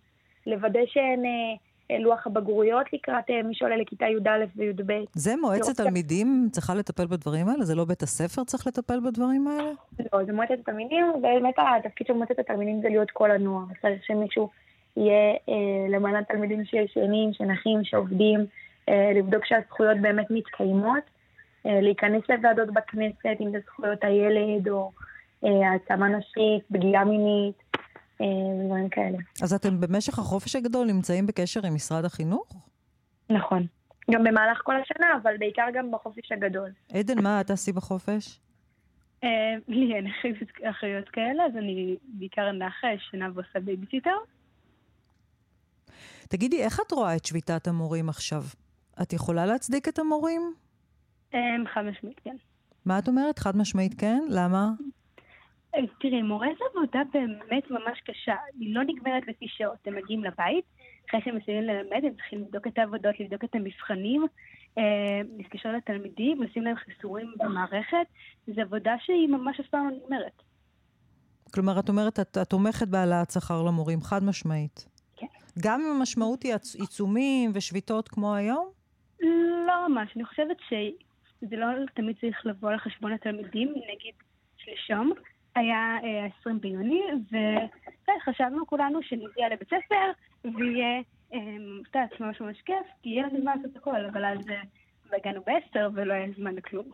[0.48, 1.58] לוודא שאין אה,
[2.00, 4.94] לוח הבגרויות לקראת אה, מי שעולה לכיתה י"א וי"ב.
[5.14, 7.66] זה מועצת תלמידים צריכה לטפל בדברים האלה?
[7.66, 9.72] זה לא בית הספר צריך לטפל בדברים האלה?
[10.14, 13.66] לא, זה מועצת התלמידים, ובאמת התפקיד של מועצת התלמידים זה להיות כל הנוער.
[13.82, 14.50] צריך שמישהו
[14.98, 18.46] יהיה אה, למען תלמידים שישנים, שנחים, שעובדים,
[18.90, 21.04] אה, לבדוק שהזכויות באמת מתקיימות.
[21.66, 24.92] אה, להיכנס לוועדות בכנסת, אם זה זכויות הילד או
[25.46, 27.56] אה, העצמה נשית, פגיעה מינית,
[28.22, 28.26] אה,
[28.66, 29.18] דברים כאלה.
[29.42, 32.68] אז אתם במשך החופש הגדול נמצאים בקשר עם משרד החינוך?
[33.30, 33.66] נכון.
[34.12, 36.70] גם במהלך כל השנה, אבל בעיקר גם בחופש הגדול.
[36.94, 38.40] עדן, מה את תעשי בחופש?
[39.68, 40.08] לי אין
[40.70, 44.16] אחריות כאלה, אז אני בעיקר נחה ישנה ועושה בייביסיטר.
[46.30, 48.44] תגידי, איך את רואה את שביתת המורים עכשיו?
[49.02, 50.54] את יכולה להצדיק את המורים?
[51.74, 52.36] חד משמעית, כן.
[52.86, 53.40] מה את אומרת?
[53.40, 54.24] חד משמעית כן?
[54.30, 54.70] למה?
[56.00, 58.36] תראי, מורה זו עבודה באמת ממש קשה.
[58.60, 59.78] היא לא נגמרת לפי שעות.
[59.86, 60.66] הם מגיעים לבית,
[61.10, 64.26] אחרי שהם מסיימים ללמד, הם צריכים לבדוק את העבודות, לבדוק את המבחנים,
[64.78, 68.08] אה, להתקשר לתלמידים, לשים להם חיסורים במערכת.
[68.48, 70.42] זו עבודה שהיא ממש אף פעם לא נגמרת.
[71.54, 74.86] כלומר, את אומרת, את, את תומכת בהעלאת שכר למורים, חד משמעית.
[75.16, 75.28] כן.
[75.64, 78.70] גם אם המשמעות היא עיצומים ושביתות כמו היום?
[79.68, 80.10] לא ממש.
[80.16, 83.70] אני חושבת שזה לא תמיד צריך לבוא על חשבון התלמידים.
[83.70, 84.14] נגיד,
[84.58, 85.14] שלשום
[85.56, 87.02] היה אה, 20 ביוני,
[88.08, 90.12] וחשבנו כולנו שנגיע לבית ספר,
[90.44, 91.02] ויהיה,
[91.34, 91.40] אה,
[91.82, 95.42] את יודעת, ממש ממש כיף, כי יהיה לנו זמן לעשות הכל, אבל אז אה, הגענו
[95.46, 96.86] בעשר ולא היה זמן לכלום.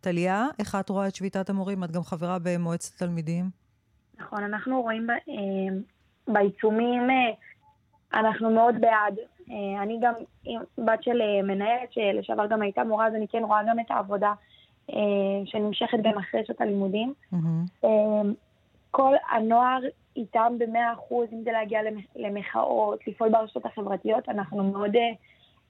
[0.00, 1.84] טליה, איך את רואה את שביתת המורים?
[1.84, 3.44] את גם חברה במועצת תלמידים.
[4.18, 5.76] נכון, אנחנו רואים ב, אה,
[6.28, 7.32] בעיצומים, אה,
[8.20, 9.18] אנחנו מאוד בעד.
[9.50, 10.12] אה, אני גם
[10.78, 14.28] בת של אה, מנהלת שלשעבר גם הייתה מורה, אז אני כן רואה גם את העבודה
[14.28, 14.34] אה,
[15.44, 17.14] שנמשכת גם אחרי שעות הלימודים.
[17.32, 17.84] Mm-hmm.
[17.84, 18.22] אה,
[18.90, 19.78] כל הנוער
[20.16, 21.80] איתם במאה אחוז, אם זה להגיע
[22.16, 25.00] למחאות, לפעול ברשתות החברתיות, אנחנו מאוד אה,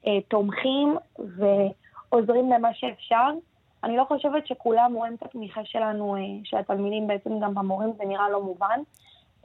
[0.06, 3.30] אה, תומכים ועוזרים למה שאפשר.
[3.84, 8.04] אני לא חושבת שכולם רואים את התמיכה שלנו, אה, של התלמידים בעצם גם במורים, זה
[8.06, 8.80] נראה לא מובן.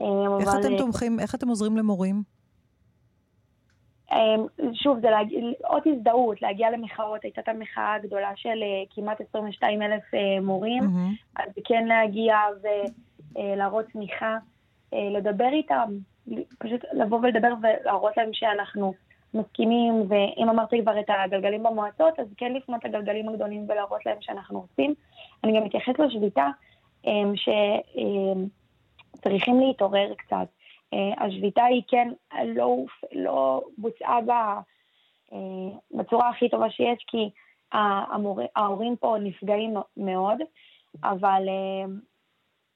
[0.00, 0.08] איך
[0.48, 0.60] אבל...
[0.60, 2.22] אתם תומכים, איך אתם עוזרים למורים?
[4.72, 5.34] שוב, זה להג...
[5.64, 8.62] עוד הזדהות, להגיע למחאות, הייתה את המחאה הגדולה של
[8.94, 10.02] כמעט 22 אלף
[10.42, 11.42] מורים, mm-hmm.
[11.42, 12.36] אז כן להגיע
[13.36, 14.36] ולהראות תמיכה,
[14.92, 15.90] לדבר איתם,
[16.58, 18.94] פשוט לבוא ולדבר ולהראות להם שאנחנו
[19.34, 24.58] מסכימים, ואם אמרתי כבר את הגלגלים במועצות, אז כן לפנות לגלגלים הגדולים ולהראות להם שאנחנו
[24.58, 24.94] עושים.
[25.44, 26.48] אני גם מתייחס לשביתה,
[29.14, 30.46] שצריכים להתעורר קצת.
[30.92, 32.08] השביתה היא כן
[32.44, 34.60] לא, לא בוצעה בה
[35.94, 37.30] בצורה הכי טובה שיש, כי
[37.72, 38.40] המור...
[38.56, 40.38] ההורים פה נפגעים מאוד,
[41.04, 41.42] אבל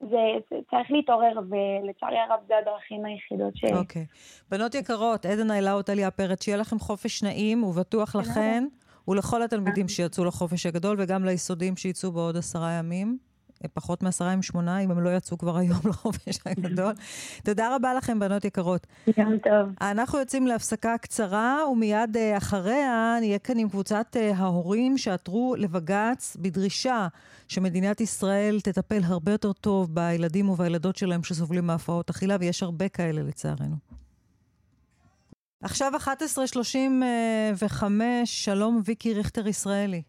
[0.00, 3.64] זה, זה צריך להתעורר, ולצערי הרב זה הדרכים היחידות ש...
[3.64, 4.02] אוקיי.
[4.02, 4.44] Okay.
[4.50, 8.64] בנות יקרות, עדן איילאו, טליה פרץ, שיהיה לכם חופש נעים ובטוח לכן,
[9.08, 13.29] ולכל התלמידים שיצאו לחופש הגדול, וגם ליסודים שיצאו בעוד עשרה ימים.
[13.68, 16.92] פחות מעשרה עם שמונה, אם הם לא יצאו כבר היום לחופש הגדול.
[17.46, 18.86] תודה רבה לכם, בנות יקרות.
[19.18, 19.74] גם טוב.
[19.80, 26.36] אנחנו יוצאים להפסקה קצרה, ומיד uh, אחריה נהיה כאן עם קבוצת uh, ההורים שעתרו לבג"ץ
[26.40, 27.08] בדרישה
[27.48, 33.22] שמדינת ישראל תטפל הרבה יותר טוב בילדים ובילדות שלהם שסובלים מהפרעות אכילה, ויש הרבה כאלה
[33.22, 33.76] לצערנו.
[35.62, 37.84] עכשיו 11.35,
[38.24, 40.02] שלום ויקי ריכטר ישראלי.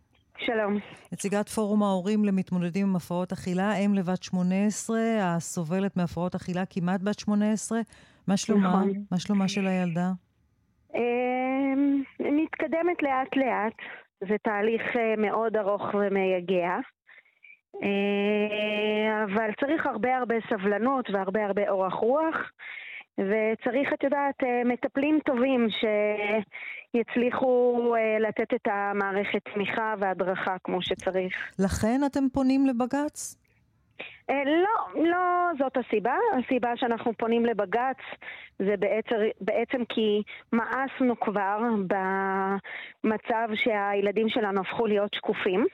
[0.45, 0.77] שלום.
[1.13, 7.19] נציגת פורום ההורים למתמודדים עם הפרעות אכילה, אם לבת 18, הסובלת מהפרעות אכילה כמעט בת
[7.19, 7.79] 18.
[8.27, 8.69] מה שלומה?
[8.69, 8.91] נכון.
[9.11, 10.11] מה שלומה של הילדה?
[10.95, 13.77] אמ, מתקדמת לאט-לאט.
[14.21, 16.77] זה תהליך אה, מאוד ארוך ומייגע.
[17.83, 22.51] אה, אבל צריך הרבה הרבה סבלנות והרבה הרבה אורך רוח.
[23.17, 25.67] וצריך, את יודעת, אה, מטפלים טובים
[26.95, 31.33] שיצליחו אה, לתת את המערכת תמיכה והדרכה כמו שצריך.
[31.59, 33.35] לכן אתם פונים לבג"ץ?
[34.29, 36.15] אה, לא, לא זאת הסיבה.
[36.39, 37.97] הסיבה שאנחנו פונים לבג"ץ
[38.59, 40.23] זה בעצם, בעצם כי
[40.53, 45.65] מאסנו כבר במצב שהילדים שלנו הפכו להיות שקופים.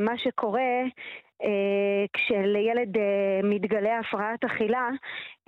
[0.00, 0.82] מה שקורה
[2.12, 4.88] כשלילד אה, מתגלה הפרעת אכילה,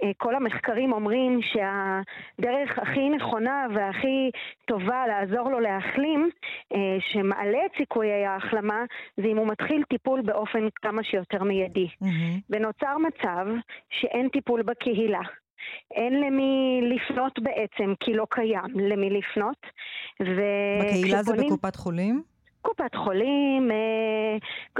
[0.04, 4.30] אה, כל המחקרים אומרים שהדרך הכי נכונה והכי
[4.64, 6.30] טובה לעזור לו להחלים,
[7.12, 8.84] שמעלה את סיכויי ההחלמה,
[9.16, 11.86] זה אם הוא מתחיל טיפול באופן כמה שיותר מיידי.
[11.86, 12.40] Mm-hmm.
[12.50, 13.46] ונוצר מצב
[13.90, 15.20] שאין טיפול בקהילה.
[15.94, 19.66] אין למי לפנות בעצם, כי לא קיים למי לפנות.
[20.20, 22.22] בקהילה זה בקופת חולים?
[22.62, 23.76] קופת חולים, אה,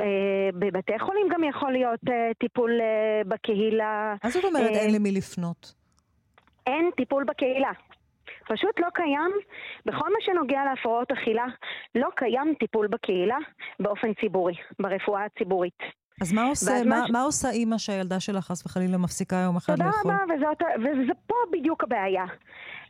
[0.02, 2.70] אה, בבתי חולים גם יכול להיות אה, טיפול
[3.27, 4.15] בקהילה.
[4.24, 5.74] מה זאת אומרת אין למי לפנות?
[6.66, 7.70] אין טיפול בקהילה.
[8.48, 9.31] פשוט לא קיים,
[9.86, 11.44] בכל מה שנוגע להפרעות אכילה,
[11.94, 13.36] לא קיים טיפול בקהילה
[13.81, 15.78] באופן ציבורי, ברפואה הציבורית.
[16.20, 17.11] אז מה עושה, מה, ש...
[17.11, 20.02] מה עושה אימא שהילדה שלה חס וחלילה מפסיקה יום אחד לאכול?
[20.02, 20.35] תודה רבה,
[20.78, 22.24] וזה פה בדיוק הבעיה.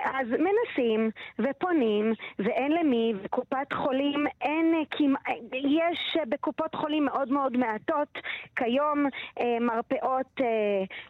[0.05, 7.57] אז מנסים ופונים ואין למי, וקופת חולים אין אה, כמעט, יש בקופות חולים מאוד מאוד
[7.57, 8.19] מעטות.
[8.57, 9.07] כיום
[9.41, 10.47] אה, מרפאות אה,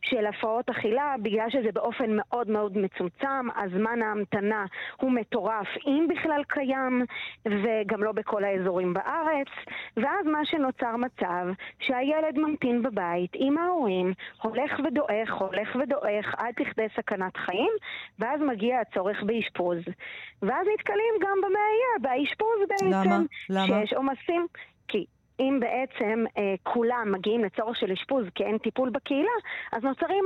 [0.03, 4.65] של הפרעות אכילה, בגלל שזה באופן מאוד מאוד מצומצם, הזמן ההמתנה
[5.01, 7.05] הוא מטורף, אם בכלל קיים,
[7.47, 9.49] וגם לא בכל האזורים בארץ,
[9.97, 11.47] ואז מה שנוצר מצב
[11.79, 14.13] שהילד ממתין בבית עם ההורים,
[14.43, 17.73] הולך ודועך, הולך ודועך עד לכדי סכנת חיים,
[18.19, 19.79] ואז מגיע הצורך באשפוז.
[20.43, 22.87] ואז נתקלים גם במאייר, באשפוז בעצם.
[22.91, 23.19] למה?
[23.51, 23.67] למה?
[23.67, 24.47] שיש עומסים.
[24.89, 25.07] כי
[25.41, 29.37] אם בעצם אה, כולם מגיעים לצורך של אשפוז כי אין טיפול בקהילה,
[29.73, 30.25] אז נוצרים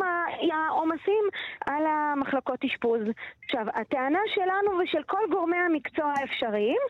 [0.52, 1.24] העומסים
[1.66, 3.00] על המחלקות אשפוז.
[3.44, 6.80] עכשיו, הטענה שלנו ושל כל גורמי המקצוע האפשריים,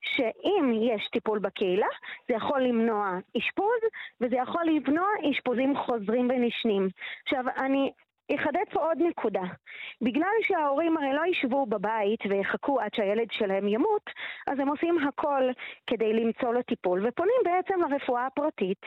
[0.00, 1.86] שאם יש טיפול בקהילה,
[2.28, 3.80] זה יכול למנוע אשפוז,
[4.20, 6.88] וזה יכול למנוע אשפוזים חוזרים ונשנים.
[7.22, 7.92] עכשיו, אני
[8.36, 9.42] אחדד פה עוד נקודה.
[10.02, 14.10] בגלל שההורים הרי לא ישבו בבית ויחכו עד שהילד שלהם ימות,
[14.46, 15.42] אז הם עושים הכל
[15.86, 18.82] כדי למצוא לו טיפול, ופונים בעצם לרפואה הפרטית.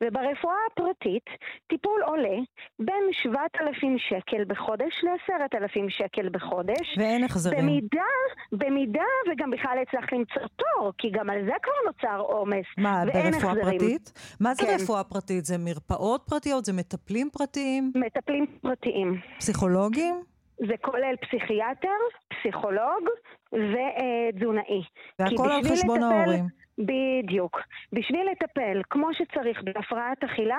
[0.00, 1.26] וברפואה הפרטית
[1.66, 2.38] טיפול עולה
[2.78, 6.98] בין 7,000 שקל בחודש ל-10,000 שקל בחודש.
[6.98, 7.58] ואין החזרים.
[7.58, 8.12] במידה,
[8.52, 12.66] במידה וגם בכלל הצלח למצוא תור, כי גם על זה כבר נוצר עומס.
[12.78, 13.78] מה, ברפואה החזרים.
[13.78, 14.12] פרטית?
[14.40, 14.76] מה זה כן.
[14.80, 15.44] רפואה פרטית?
[15.44, 16.64] זה מרפאות פרטיות?
[16.64, 17.92] זה מטפלים פרטיים?
[17.94, 18.81] מטפלים פרטיים.
[18.84, 19.20] חברתיים.
[19.38, 20.22] פסיכולוגים?
[20.58, 21.88] זה כולל פסיכיאטר,
[22.28, 23.08] פסיכולוג
[23.52, 24.82] ותזונאי.
[25.18, 26.44] והכל על חשבון לטפל, ההורים.
[26.78, 27.60] בדיוק.
[27.92, 30.58] בשביל לטפל כמו שצריך בהפרעת אכילה,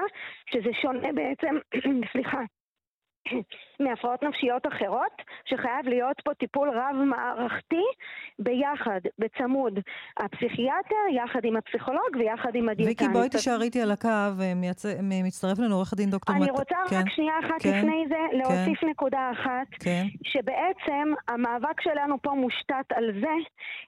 [0.51, 1.55] שזה שונה בעצם,
[2.11, 2.41] סליחה,
[3.83, 7.83] מהפרעות נפשיות אחרות, שחייב להיות פה טיפול רב-מערכתי
[8.39, 9.79] ביחד, בצמוד.
[10.19, 13.01] הפסיכיאטר יחד עם הפסיכולוג ויחד עם הדיאטנית.
[13.01, 14.07] ויקי, בואי תישארי איתי על הקו,
[14.41, 14.53] אה,
[15.23, 16.35] מצטרף לנו עורך הדין דוקטור...
[16.35, 20.03] אני רוצה כן, רק שנייה אחת כן, לפני זה להוסיף כן, נקודה אחת, כן.
[20.23, 23.35] שבעצם המאבק שלנו פה מושתת על זה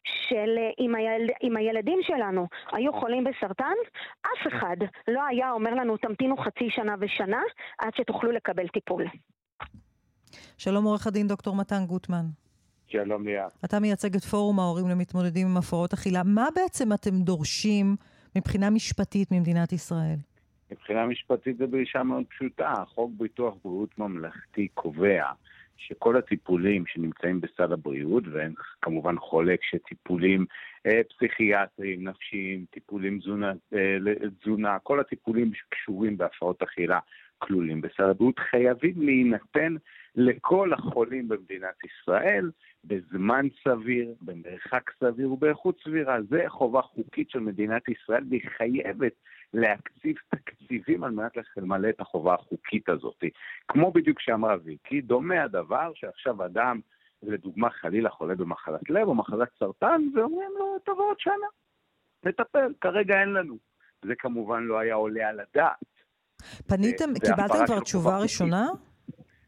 [0.03, 3.73] שאם היל, הילדים שלנו היו חולים בסרטן,
[4.21, 7.41] אף אחד לא היה אומר לנו תמתינו חצי שנה ושנה
[7.79, 9.05] עד שתוכלו לקבל טיפול.
[10.57, 12.25] שלום עורך הדין דוקטור מתן גוטמן.
[12.87, 13.51] שלום ליאת.
[13.65, 16.21] אתה מייצג את פורום ההורים למתמודדים עם הפרעות אכילה.
[16.25, 17.95] מה בעצם אתם דורשים
[18.35, 20.17] מבחינה משפטית ממדינת ישראל?
[20.71, 22.73] מבחינה משפטית זו דרישה מאוד פשוטה.
[22.87, 25.25] חוק ביטוח בריאות ממלכתי קובע
[25.77, 30.45] שכל הטיפולים שנמצאים בסל הבריאות, ואין כמובן חולק שטיפולים
[30.85, 33.97] אה, פסיכיאטריים, נפשיים, טיפולים תזונה, אה,
[34.41, 36.99] תזונה, כל הטיפולים שקשורים בהפרעות אכילה
[37.37, 39.75] כלולים בסל הבריאות, חייבים להינתן
[40.15, 42.51] לכל החולים במדינת ישראל
[42.83, 46.17] בזמן סביר, במרחק סביר ובאיכות סבירה.
[46.29, 49.13] זה חובה חוקית של מדינת ישראל, והיא חייבת
[49.53, 53.23] להקציב תקציבים על מנת למלא את החובה החוקית הזאת.
[53.67, 56.79] כמו בדיוק שאמרה ויקי, דומה הדבר שעכשיו אדם,
[57.23, 61.47] לדוגמה חלילה חולה במחלת לב או מחלת סרטן, ואומרים לו, תבוא עוד שנה,
[62.23, 63.57] נטפל, כרגע אין לנו.
[64.05, 65.85] זה כמובן לא היה עולה על הדעת.
[66.67, 68.67] פניתם, קיבלתם כבר תשובה ראשונה?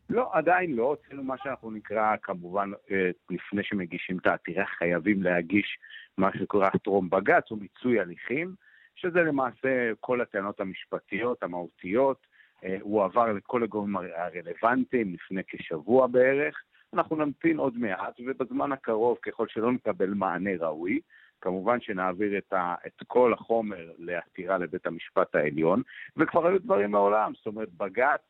[0.09, 0.83] לא, עדיין לא.
[0.83, 5.77] הוצאנו מה שאנחנו נקרא, כמובן, אה, לפני שמגישים את העתירה, חייבים להגיש
[6.17, 8.55] מה שקורה טרום בג"ץ, או מיצוי הליכים.
[8.97, 12.27] שזה למעשה כל הטענות המשפטיות, המהותיות.
[12.63, 16.63] אה, הוא עבר לכל הגורמים הרלוונטיים לפני כשבוע בערך.
[16.93, 20.99] אנחנו נמתין עוד מעט, ובזמן הקרוב, ככל שלא נקבל מענה ראוי,
[21.41, 25.81] כמובן שנעביר את, ה, את כל החומר לעתירה לבית המשפט העליון,
[26.17, 28.21] וכבר היו דברים מעולם, זאת אומרת, בג"ץ,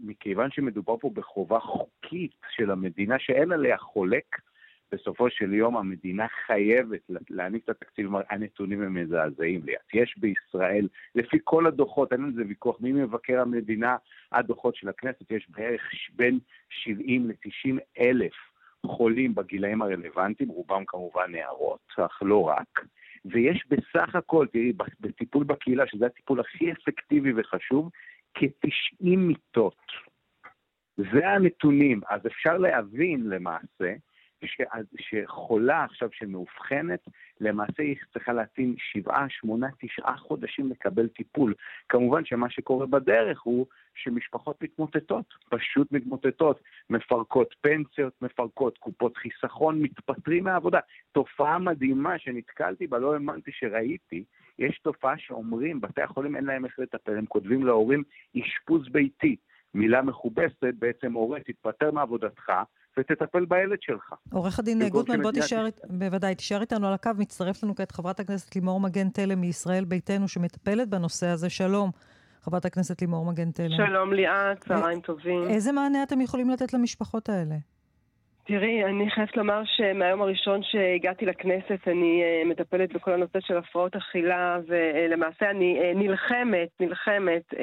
[0.00, 4.24] מכיוון שמדובר פה בחובה חוקית של המדינה שאין עליה חולק,
[4.92, 9.72] בסופו של יום המדינה חייבת להעניק את התקציב, הנתונים הם מזעזעים לי.
[9.94, 13.96] יש בישראל, לפי כל הדוחות, אין על זה ויכוח, ממבקר המדינה
[14.30, 15.82] עד דוחות של הכנסת, יש בערך
[16.16, 16.38] בין
[16.68, 18.32] 70 ל-90 אלף
[18.86, 22.84] חולים בגילאים הרלוונטיים, רובם כמובן נערות, אך לא רק.
[23.24, 27.90] ויש בסך הכל, תראי, בטיפול בקהילה, שזה הטיפול הכי אפקטיבי וחשוב,
[28.34, 29.92] כ-90 מיטות.
[30.96, 32.00] זה הנתונים.
[32.08, 33.94] אז אפשר להבין למעשה
[34.46, 34.60] ש,
[34.98, 37.00] שחולה עכשיו שמאובחנת,
[37.40, 41.54] למעשה היא צריכה להטעין שבעה, שמונה, תשעה חודשים לקבל טיפול.
[41.88, 50.44] כמובן שמה שקורה בדרך הוא שמשפחות מתמוטטות, פשוט מתמוטטות, מפרקות פנסיות, מפרקות קופות חיסכון, מתפטרים
[50.44, 50.80] מהעבודה.
[51.12, 54.24] תופעה מדהימה שנתקלתי בה, לא האמנתי שראיתי,
[54.58, 58.02] יש תופעה שאומרים, בתי החולים אין להם איך לטפל, הם כותבים להורים
[58.36, 59.36] אשפוז ביתי.
[59.74, 62.52] מילה מכובסת, בעצם הורה, תתפטר מעבודתך,
[62.98, 64.12] ותטפל בילד שלך.
[64.32, 67.10] עורך הדין גוטמן, בוא תישאר, בוודאי, תישאר איתנו על הקו.
[67.18, 71.50] מצטרף לנו כעת חברת הכנסת לימור מגן תלם מישראל ביתנו, שמטפלת בנושא הזה.
[71.50, 71.90] שלום,
[72.42, 73.76] חברת הכנסת לימור מגן תלם.
[73.76, 75.48] שלום ליאת, צהריים טובים.
[75.48, 77.54] איזה מענה אתם יכולים לתת למשפחות האלה?
[78.46, 83.96] תראי, אני חייבת לומר שמהיום הראשון שהגעתי לכנסת אני uh, מטפלת בכל הנושא של הפרעות
[83.96, 87.56] אכילה ולמעשה אני uh, נלחמת, נלחמת uh,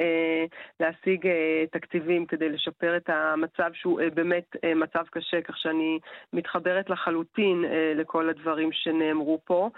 [0.80, 1.28] להשיג
[1.72, 5.98] תקציבים כדי לשפר את המצב שהוא באמת מצב קשה, כך שאני
[6.32, 7.64] מתחברת לחלוטין
[7.96, 9.70] לכל הדברים שנאמרו פה.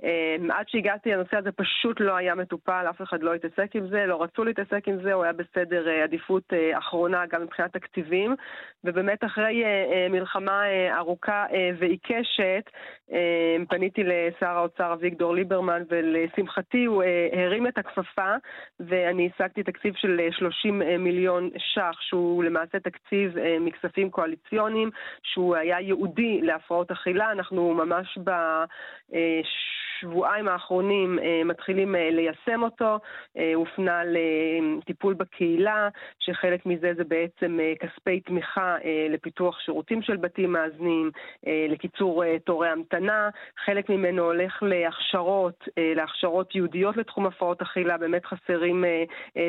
[0.00, 4.06] Um, עד שהגעתי הנושא הזה פשוט לא היה מטופל, אף אחד לא התעסק עם זה,
[4.06, 8.34] לא רצו להתעסק עם זה, הוא היה בסדר uh, עדיפות uh, אחרונה גם מבחינת תקציבים,
[8.84, 10.62] ובאמת אחרי uh, מלחמה
[10.96, 11.44] ארוכה
[11.78, 12.70] ועיקשת,
[13.10, 13.14] uh,
[13.68, 17.02] פניתי לשר האוצר אביגדור ליברמן, ולשמחתי הוא
[17.32, 18.34] הרים את הכפפה,
[18.80, 24.90] ואני השגתי תקציב של uh, 30 uh, מיליון ש"ח, שהוא למעשה תקציב מכספים קואליציוניים,
[25.22, 28.30] שהוא היה ייעודי להפרעות אכילה, אנחנו ממש ב...
[30.00, 32.98] בשבועיים האחרונים אה, מתחילים אה, ליישם אותו,
[33.36, 38.76] אה, הופנה לטיפול בקהילה, שחלק מזה זה בעצם כספי תמיכה
[39.10, 41.10] לפיתוח שירותים של בתים מאזנים,
[41.68, 43.28] לקיצור תורי המתנה,
[43.64, 48.84] חלק ממנו הולך להכשרות, להכשרות ייעודיות לתחום הפרעות אכילה, באמת חסרים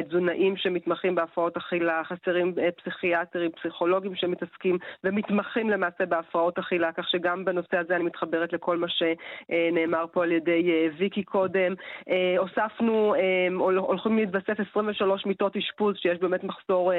[0.08, 7.78] תזונאים שמתמחים בהפרעות אכילה, חסרים פסיכיאטרים, פסיכולוגים שמתעסקים ומתמחים למעשה בהפרעות אכילה, כך שגם בנושא
[7.78, 11.74] הזה אני מתחברת לכל מה שנאמר פה על ידי אה, ויקי קודם.
[12.10, 13.48] אה, הוספנו, אה,
[13.78, 16.92] הולכים להתווסף 23 מיטות אשפוז, שיש באמת מחסור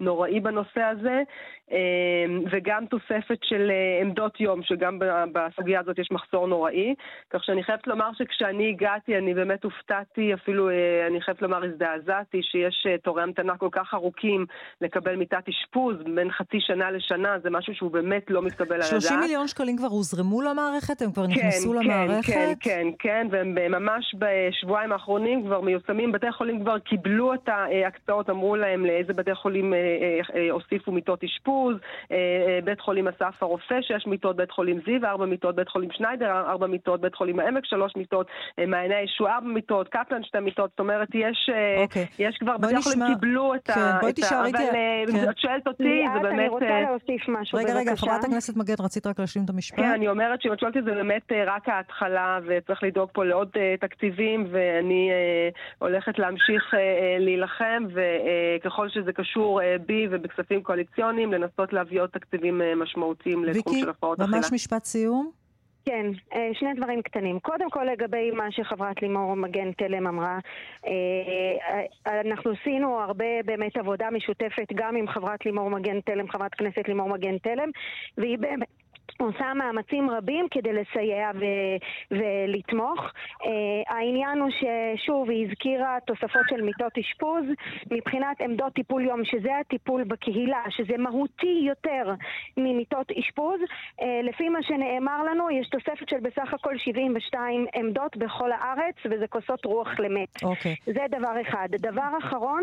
[0.00, 1.22] נוראי בנושא הזה,
[2.50, 3.70] וגם תוספת של
[4.02, 4.98] עמדות יום, שגם
[5.32, 6.94] בסוגיה הזאת יש מחסור נוראי.
[7.30, 10.70] כך שאני חייבת לומר שכשאני הגעתי, אני באמת הופתעתי, אפילו
[11.06, 14.46] אני חייבת לומר הזדעזעתי, שיש תורי המתנה כל כך ארוכים
[14.80, 19.02] לקבל מיטת אשפוז בין חצי שנה לשנה, זה משהו שהוא באמת לא מתקבל על הדעת.
[19.02, 21.02] 30 מיליון שקלים כבר הוזרמו למערכת?
[21.02, 22.32] הם כבר כן, נכנסו כן, למערכת?
[22.32, 26.12] כן, כן, כן, והם ממש בשבועיים האחרונים כבר מיושמים.
[26.12, 30.92] בתי חולים כבר קיבלו את ההקצאות, אמרו להם לאיזה בתי חולים אה, אה, אה, הוסיפו
[30.92, 31.76] מיטות אשפוז.
[32.64, 36.66] בית חולים אסף הרופא, שש מיטות, בית חולים זיו, ארבע מיטות, בית חולים שניידר, ארבע
[36.66, 38.26] מיטות, בית חולים העמק, שלוש מיטות,
[38.66, 40.70] מעייני הישועה, ארבע מיטות, קפלן, שתי מיטות.
[40.70, 41.80] זאת אומרת, יש, okay.
[41.80, 42.06] אוקיי.
[42.18, 43.98] יש כבר, בתי חולים קיבלו את כן, ה...
[44.00, 44.68] בואי תשאר איתי.
[44.68, 45.30] אבל כן.
[45.30, 46.38] את שואלת אותי, זה באמת...
[46.38, 49.78] אני רוצה להוסיף משהו, רגע, רגע, חברת הכנסת מגן, רצית רק להשלים את המשפט?
[49.78, 53.24] כן, אני אומרת שאם את שואלת את זה באמת רק ההתחלה, וצריך צריך לדאוג פה
[53.24, 53.48] לעוד
[53.80, 55.10] תקציבים, ואני
[55.78, 56.74] הולכת להמשיך
[57.18, 64.20] להילחם, וככל שזה קשור בי ובכספים קואליציוניים, לנסות להביא עוד תקציבים משמעותיים לתחום של הפרעות
[64.20, 64.36] אכילה.
[64.36, 65.30] ויקי, ממש משפט סיום.
[65.84, 66.06] כן,
[66.52, 67.38] שני דברים קטנים.
[67.40, 70.38] קודם כל לגבי מה שחברת לימור מגן תלם אמרה,
[72.06, 77.08] אנחנו עשינו הרבה באמת עבודה משותפת גם עם חברת לימור מגן תלם, חברת כנסת לימור
[77.08, 77.70] מגן תלם,
[78.18, 78.68] והיא באמת...
[79.16, 83.00] עושה מאמצים רבים כדי לסייע ו- ולתמוך.
[83.00, 83.46] Uh,
[83.88, 87.44] העניין הוא ששוב, היא הזכירה תוספות של מיטות אשפוז
[87.90, 92.14] מבחינת עמדות טיפול יום, שזה הטיפול בקהילה, שזה מהותי יותר
[92.56, 93.60] ממיטות אשפוז.
[94.00, 99.26] Uh, לפי מה שנאמר לנו, יש תוספת של בסך הכל 72 עמדות בכל הארץ, וזה
[99.26, 100.42] כוסות רוח למת.
[100.42, 100.74] אוקיי.
[100.74, 100.92] Okay.
[100.92, 101.68] זה דבר אחד.
[101.70, 102.62] דבר אחרון,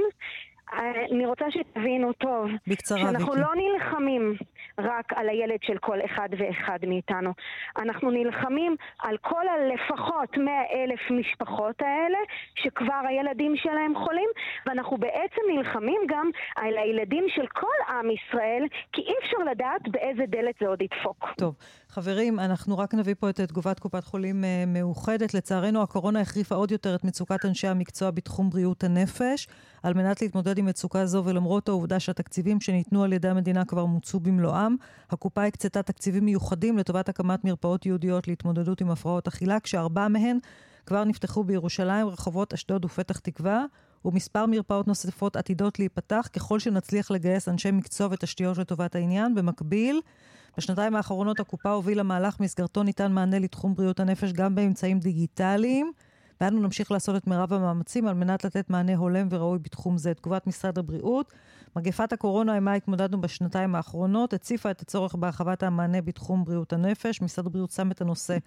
[1.11, 3.41] אני רוצה שתבינו טוב, בקצרה, שאנחנו ויקי.
[3.41, 4.35] לא נלחמים
[4.79, 7.31] רק על הילד של כל אחד ואחד מאיתנו.
[7.77, 12.17] אנחנו נלחמים על כל הלפחות 100 אלף משפחות האלה,
[12.55, 14.29] שכבר הילדים שלהם חולים,
[14.65, 20.23] ואנחנו בעצם נלחמים גם על הילדים של כל עם ישראל, כי אי אפשר לדעת באיזה
[20.27, 21.33] דלת זה עוד ידפוק.
[21.37, 21.55] טוב.
[21.95, 25.33] חברים, אנחנו רק נביא פה את תגובת קופת חולים אה, מאוחדת.
[25.33, 29.47] לצערנו, הקורונה החריפה עוד יותר את מצוקת אנשי המקצוע בתחום בריאות הנפש.
[29.83, 34.19] על מנת להתמודד עם מצוקה זו ולמרות העובדה שהתקציבים שניתנו על ידי המדינה כבר מוצו
[34.19, 34.75] במלואם,
[35.09, 40.37] הקופה הקצתה תקציבים מיוחדים לטובת הקמת מרפאות ייעודיות להתמודדות עם הפרעות אכילה, כשארבע מהן
[40.85, 43.65] כבר נפתחו בירושלים, רחובות אשדוד ופתח תקווה,
[44.05, 49.35] ומספר מרפאות נוספות עתידות להיפתח ככל שנצליח לגייס אנשי מקצוע ותשתיות לטובת העניין.
[49.35, 50.01] במקביל,
[50.57, 55.91] בשנתיים האחרונות הקופה הובילה מהלך מסגרתו ניתן מענה לתחום בריאות הנפש גם באמצעים דיגיטליים.
[56.41, 60.13] ואנו נמשיך לעשות את מירב המאמצים על מנת לתת מענה הולם וראוי בתחום זה.
[60.13, 61.33] תגובת משרד הבריאות,
[61.75, 67.21] מגפת הקורונה עמה התמודדנו בשנתיים האחרונות, הציפה את הצורך בהרחבת המענה בתחום בריאות הנפש.
[67.21, 68.37] משרד הבריאות שם את הנושא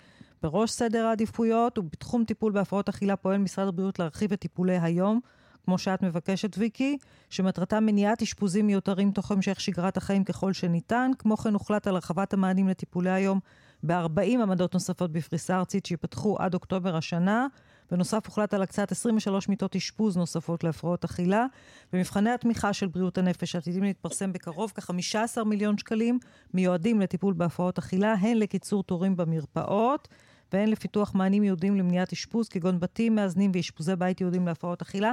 [0.43, 5.21] בראש סדר העדיפויות, ובתחום טיפול בהפרעות אכילה פועל משרד הבריאות להרחיב את טיפולי היום.
[5.69, 6.99] כמו שאת מבקשת, ויקי,
[7.31, 11.11] שמטרתה מניעת אשפוזים מיותרים תוך המשך שגרת החיים ככל שניתן.
[11.19, 13.41] כמו כן הוחלט על הרחבת המענים לטיפולי היום
[13.83, 17.47] ב-40 עמדות נוספות בפריסה ארצית שיפתחו עד אוקטובר השנה.
[17.91, 21.47] בנוסף הוחלט על הקצאת 23 מיטות אשפוז נוספות להפרעות אכילה.
[21.93, 26.19] במבחני התמיכה של בריאות הנפש עתידים להתפרסם בקרוב כ-15 מיליון שקלים
[26.55, 30.09] מיועדים לטיפול בהפרעות אכילה, הן לקיצור תורים במרפאות
[30.53, 35.13] והן לפיתוח מענים יהודיים למניעת אשפוז, כגון בתים מאזנים ואשפוזי בית יהודיים להפרעות אכילה.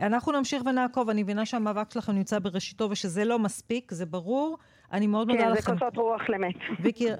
[0.00, 4.58] אנחנו נמשיך ונעקוב, אני מבינה שהמאבק שלכם נמצא בראשיתו ושזה לא מספיק, זה ברור.
[4.92, 5.54] אני מאוד מודה לכם.
[5.54, 6.54] כן, זה כוסות רוח למת.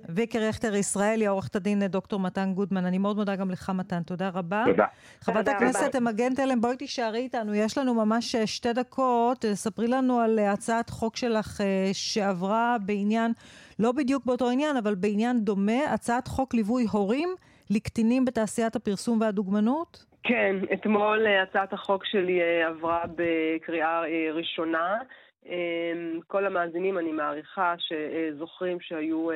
[0.09, 4.29] ויקי, רכטר ישראלי, עורכת הדין דוקטור מתן גודמן, אני מאוד מודה גם לך מתן, תודה
[4.29, 4.65] רבה.
[4.67, 4.87] תודה.
[5.21, 9.89] חברת הכנסת מגן תלם, בואי תישארי איתנו, יש לנו ממש אה, שתי דקות, אה, ספרי
[9.89, 11.61] לנו על אה, הצעת חוק שלך
[11.93, 13.33] שעברה בעניין,
[13.79, 17.29] לא בדיוק באותו עניין, אבל בעניין דומה, הצעת חוק ליווי הורים
[17.71, 20.12] לקטינים בתעשיית הפרסום והדוגמנות?
[20.23, 24.99] כן, אתמול הצעת החוק שלי עברה בקריאה ראשונה.
[25.47, 29.29] אמ, כל המאזינים, אני מעריכה, שזוכרים שהיו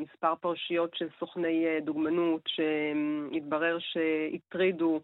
[0.00, 5.00] מספר פרשיות של סוכני אה, דוגמנות שהתברר שהטרידו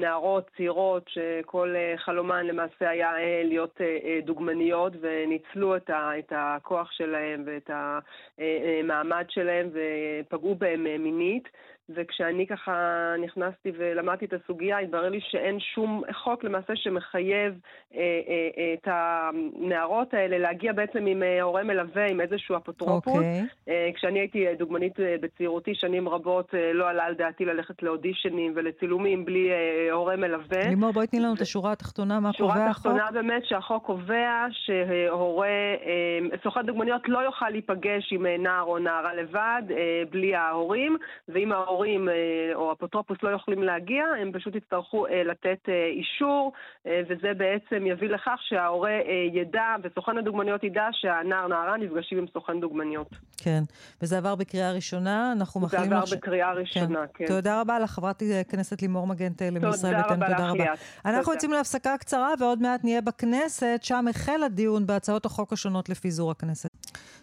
[0.00, 3.80] נערות צעירות שכל אה, חלומן למעשה היה אה, להיות
[4.24, 7.70] דוגמניות וניצלו את הכוח שלהם ואת
[8.38, 11.48] המעמד שלהם ופגעו בהם מינית.
[11.94, 12.74] וכשאני ככה
[13.24, 17.54] נכנסתי ולמדתי את הסוגיה, התברר לי שאין שום חוק למעשה שמחייב
[17.94, 23.14] אה, אה, אה, את הנערות האלה להגיע בעצם עם אה, הורה מלווה, עם איזשהו אפוטרופוס.
[23.14, 23.16] Okay.
[23.16, 23.42] אוקיי.
[23.68, 28.52] אה, כשאני הייתי דוגמנית אה, בצעירותי שנים רבות, אה, לא עלה על דעתי ללכת לאודישנים
[28.56, 30.68] ולצילומים בלי אה, הורה מלווה.
[30.68, 32.56] לימור, בואי תני לנו את השורה התחתונה, מה קובע החוק?
[32.56, 38.78] שורה התחתונה באמת שהחוק קובע שהורה, אה, סוכן דוגמניות לא יוכל להיפגש עם נער או
[38.78, 40.96] נערה לבד, אה, בלי ההורים,
[41.28, 42.08] ואם ההורים...
[42.08, 46.52] אה, או אפוטרופוס לא יכולים להגיע, הם פשוט יצטרכו אה, לתת אה, אישור,
[46.84, 48.98] וזה בעצם יביא לכך שההורה
[49.32, 53.08] ידע, וסוכן הדוגמניות ידע שהנער נערה נפגשים עם סוכן דוגמניות.
[53.36, 53.62] כן,
[54.02, 55.88] וזה עבר בקריאה ראשונה, אנחנו מאחלים לך...
[55.90, 56.14] זה עבר ש...
[56.14, 57.26] בקריאה ראשונה, כן.
[57.26, 57.26] כן.
[57.26, 60.36] תודה רבה לך, חברת הכנסת לימור מגן תלם מישראל ביתנו, תודה רבה.
[60.36, 60.64] תודה רבה.
[61.04, 66.30] אנחנו יוצאים להפסקה קצרה, ועוד מעט נהיה בכנסת, שם החל הדיון בהצעות החוק השונות לפיזור
[66.30, 66.70] הכנסת.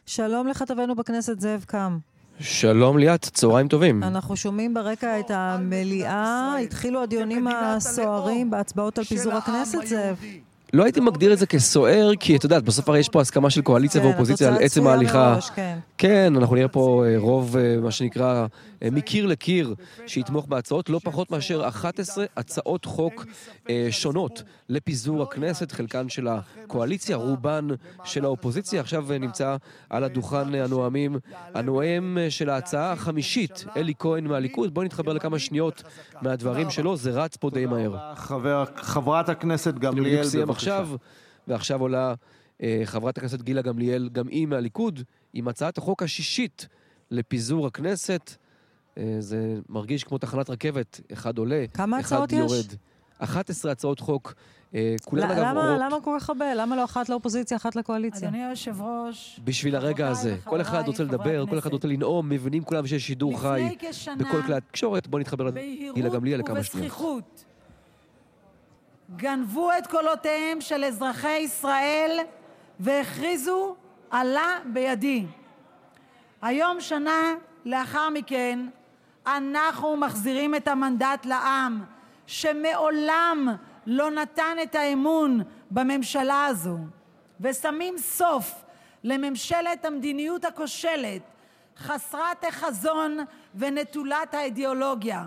[0.06, 1.98] שלום לכתבנו בכנסת, זאב קם.
[2.40, 4.04] שלום ליאת, צהריים טובים.
[4.04, 10.18] אנחנו שומעים ברקע את המליאה, התחילו הדיונים הסוערים בהצבעות על פיזור הכנסת, זאב.
[10.74, 13.62] לא הייתי מגדיר את זה כסוער, כי את יודעת, בסוף הרי יש פה הסכמה של
[13.62, 15.38] קואליציה כן, ואופוזיציה על עצם ההליכה.
[15.56, 15.78] כן.
[15.98, 18.46] כן, אנחנו נראה פה אה, רוב, אה, מה שנקרא,
[18.84, 19.76] אה, מקיר לקיר
[20.08, 23.26] שיתמוך בהצעות, לא פחות מאשר 11 הצעות חוק
[23.90, 27.68] שונות לפיזור הכנסת, חלקן של הקואליציה, רובן
[28.04, 28.82] של האופוזיציה.
[28.82, 29.56] עכשיו נמצא
[29.90, 31.20] על הדוכן הנואמים
[31.54, 34.74] הנואם של ההצעה החמישית, אלי כהן מהליכוד.
[34.74, 35.84] בואו נתחבר לכמה שניות
[36.22, 37.98] מהדברים שלו, זה רץ פה די מהר.
[38.16, 40.24] חבר, חברת הכנסת גמליאל,
[40.66, 40.84] בבקשה.
[41.48, 42.14] ועכשיו עולה
[42.64, 45.00] אה, חברת הכנסת גילה גמליאל, גם היא מהליכוד,
[45.34, 46.68] עם הצעת החוק השישית
[47.12, 48.36] לפיזור הכנסת.
[48.98, 52.38] אה, זה מרגיש כמו תחנת רכבת, אחד עולה, כמה הצעות יש?
[52.40, 52.66] יורד.
[53.20, 54.34] 11 הצעות חוק.
[54.76, 55.80] אה, כולן אגב אומרות...
[55.80, 56.56] למה כל כך הרבה?
[56.56, 58.28] למה לא אחת לאופוזיציה, אחת לקואליציה?
[58.28, 59.40] אדוני היושב-ראש...
[59.44, 60.38] בשביל הרגע הזה.
[60.44, 63.76] כל אחד רוצה לדבר, כל אחד רוצה לנאום, מבינים כולם שיש שידור חי
[64.18, 65.08] בכל כלי התקשורת.
[65.08, 66.86] בואו נתחבר לגילה גמליאל לכמה שניות.
[66.86, 67.46] ובזכיחות
[69.16, 72.20] גנבו את קולותיהם של אזרחי ישראל
[72.80, 73.76] והכריזו
[74.12, 75.26] עלה בידי.
[76.42, 77.34] היום, שנה
[77.66, 78.60] לאחר מכן,
[79.28, 81.84] אנחנו מחזירים את המנדט לעם,
[82.28, 83.48] שמעולם
[83.86, 86.78] לא נתן את האמון בממשלה הזו,
[87.42, 88.54] ושמים סוף
[89.04, 91.22] לממשלת המדיניות הכושלת,
[91.78, 93.18] חסרת החזון
[93.56, 95.26] ונטולת האידיאולוגיה.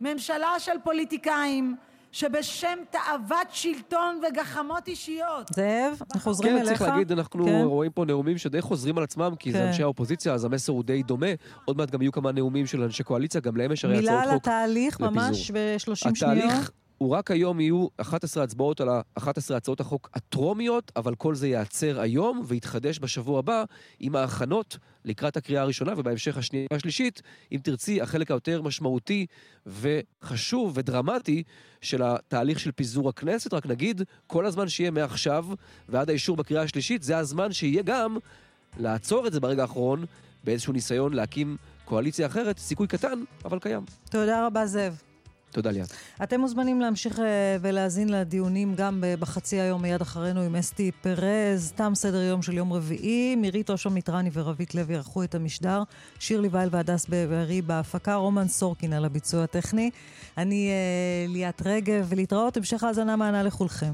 [0.00, 1.76] ממשלה של פוליטיקאים
[2.16, 5.48] שבשם תאוות שלטון וגחמות אישיות...
[5.54, 6.68] זאב, אנחנו חוזרים כן, אליך.
[6.68, 7.62] כן, צריך להגיד, אנחנו כן.
[7.64, 9.58] רואים פה נאומים שדי חוזרים על עצמם, כי כן.
[9.58, 11.26] זה אנשי האופוזיציה, אז המסר הוא די דומה.
[11.64, 14.18] עוד מעט גם יהיו כמה נאומים של אנשי קואליציה, גם להם יש הרי הצעות חוק
[14.18, 14.30] לפיזור.
[14.30, 16.16] מילה על התהליך, ממש ב-30 שניות.
[16.16, 21.48] התהליך הוא רק היום יהיו 11 הצבעות על 11 הצעות החוק הטרומיות, אבל כל זה
[21.48, 23.64] ייעצר היום ויתחדש בשבוע הבא
[24.00, 29.26] עם ההכנות לקראת הקריאה הראשונה ובהמשך השנייה והשלישית, אם תרצי, החלק היותר משמעותי
[29.66, 31.42] וחשוב ודרמטי
[31.80, 33.54] של התהליך של פיזור הכנסת.
[33.54, 35.46] רק נגיד, כל הזמן שיהיה מעכשיו
[35.88, 38.16] ועד האישור בקריאה השלישית, זה הזמן שיהיה גם
[38.78, 40.04] לעצור את זה ברגע האחרון
[40.44, 43.84] באיזשהו ניסיון להקים קואליציה אחרת, סיכוי קטן, אבל קיים.
[44.10, 45.05] תודה רבה, זאב.
[45.56, 45.92] תודה ליאת.
[46.22, 47.24] אתם מוזמנים להמשיך אה,
[47.60, 51.72] ולהאזין לדיונים גם בחצי היום מיד אחרינו עם אסתי פרז.
[51.76, 53.36] תם סדר יום של יום רביעי.
[53.36, 55.82] מירית אושר מיטרני ורבית לוי ערכו את המשדר.
[56.18, 58.14] שירלי וייל והדס בארי בהפקה.
[58.14, 59.90] רומן סורקין על הביצוע הטכני.
[60.38, 63.92] אני אה, ליאת רגב, ולהתראות המשך האזנה מענה לכולכם.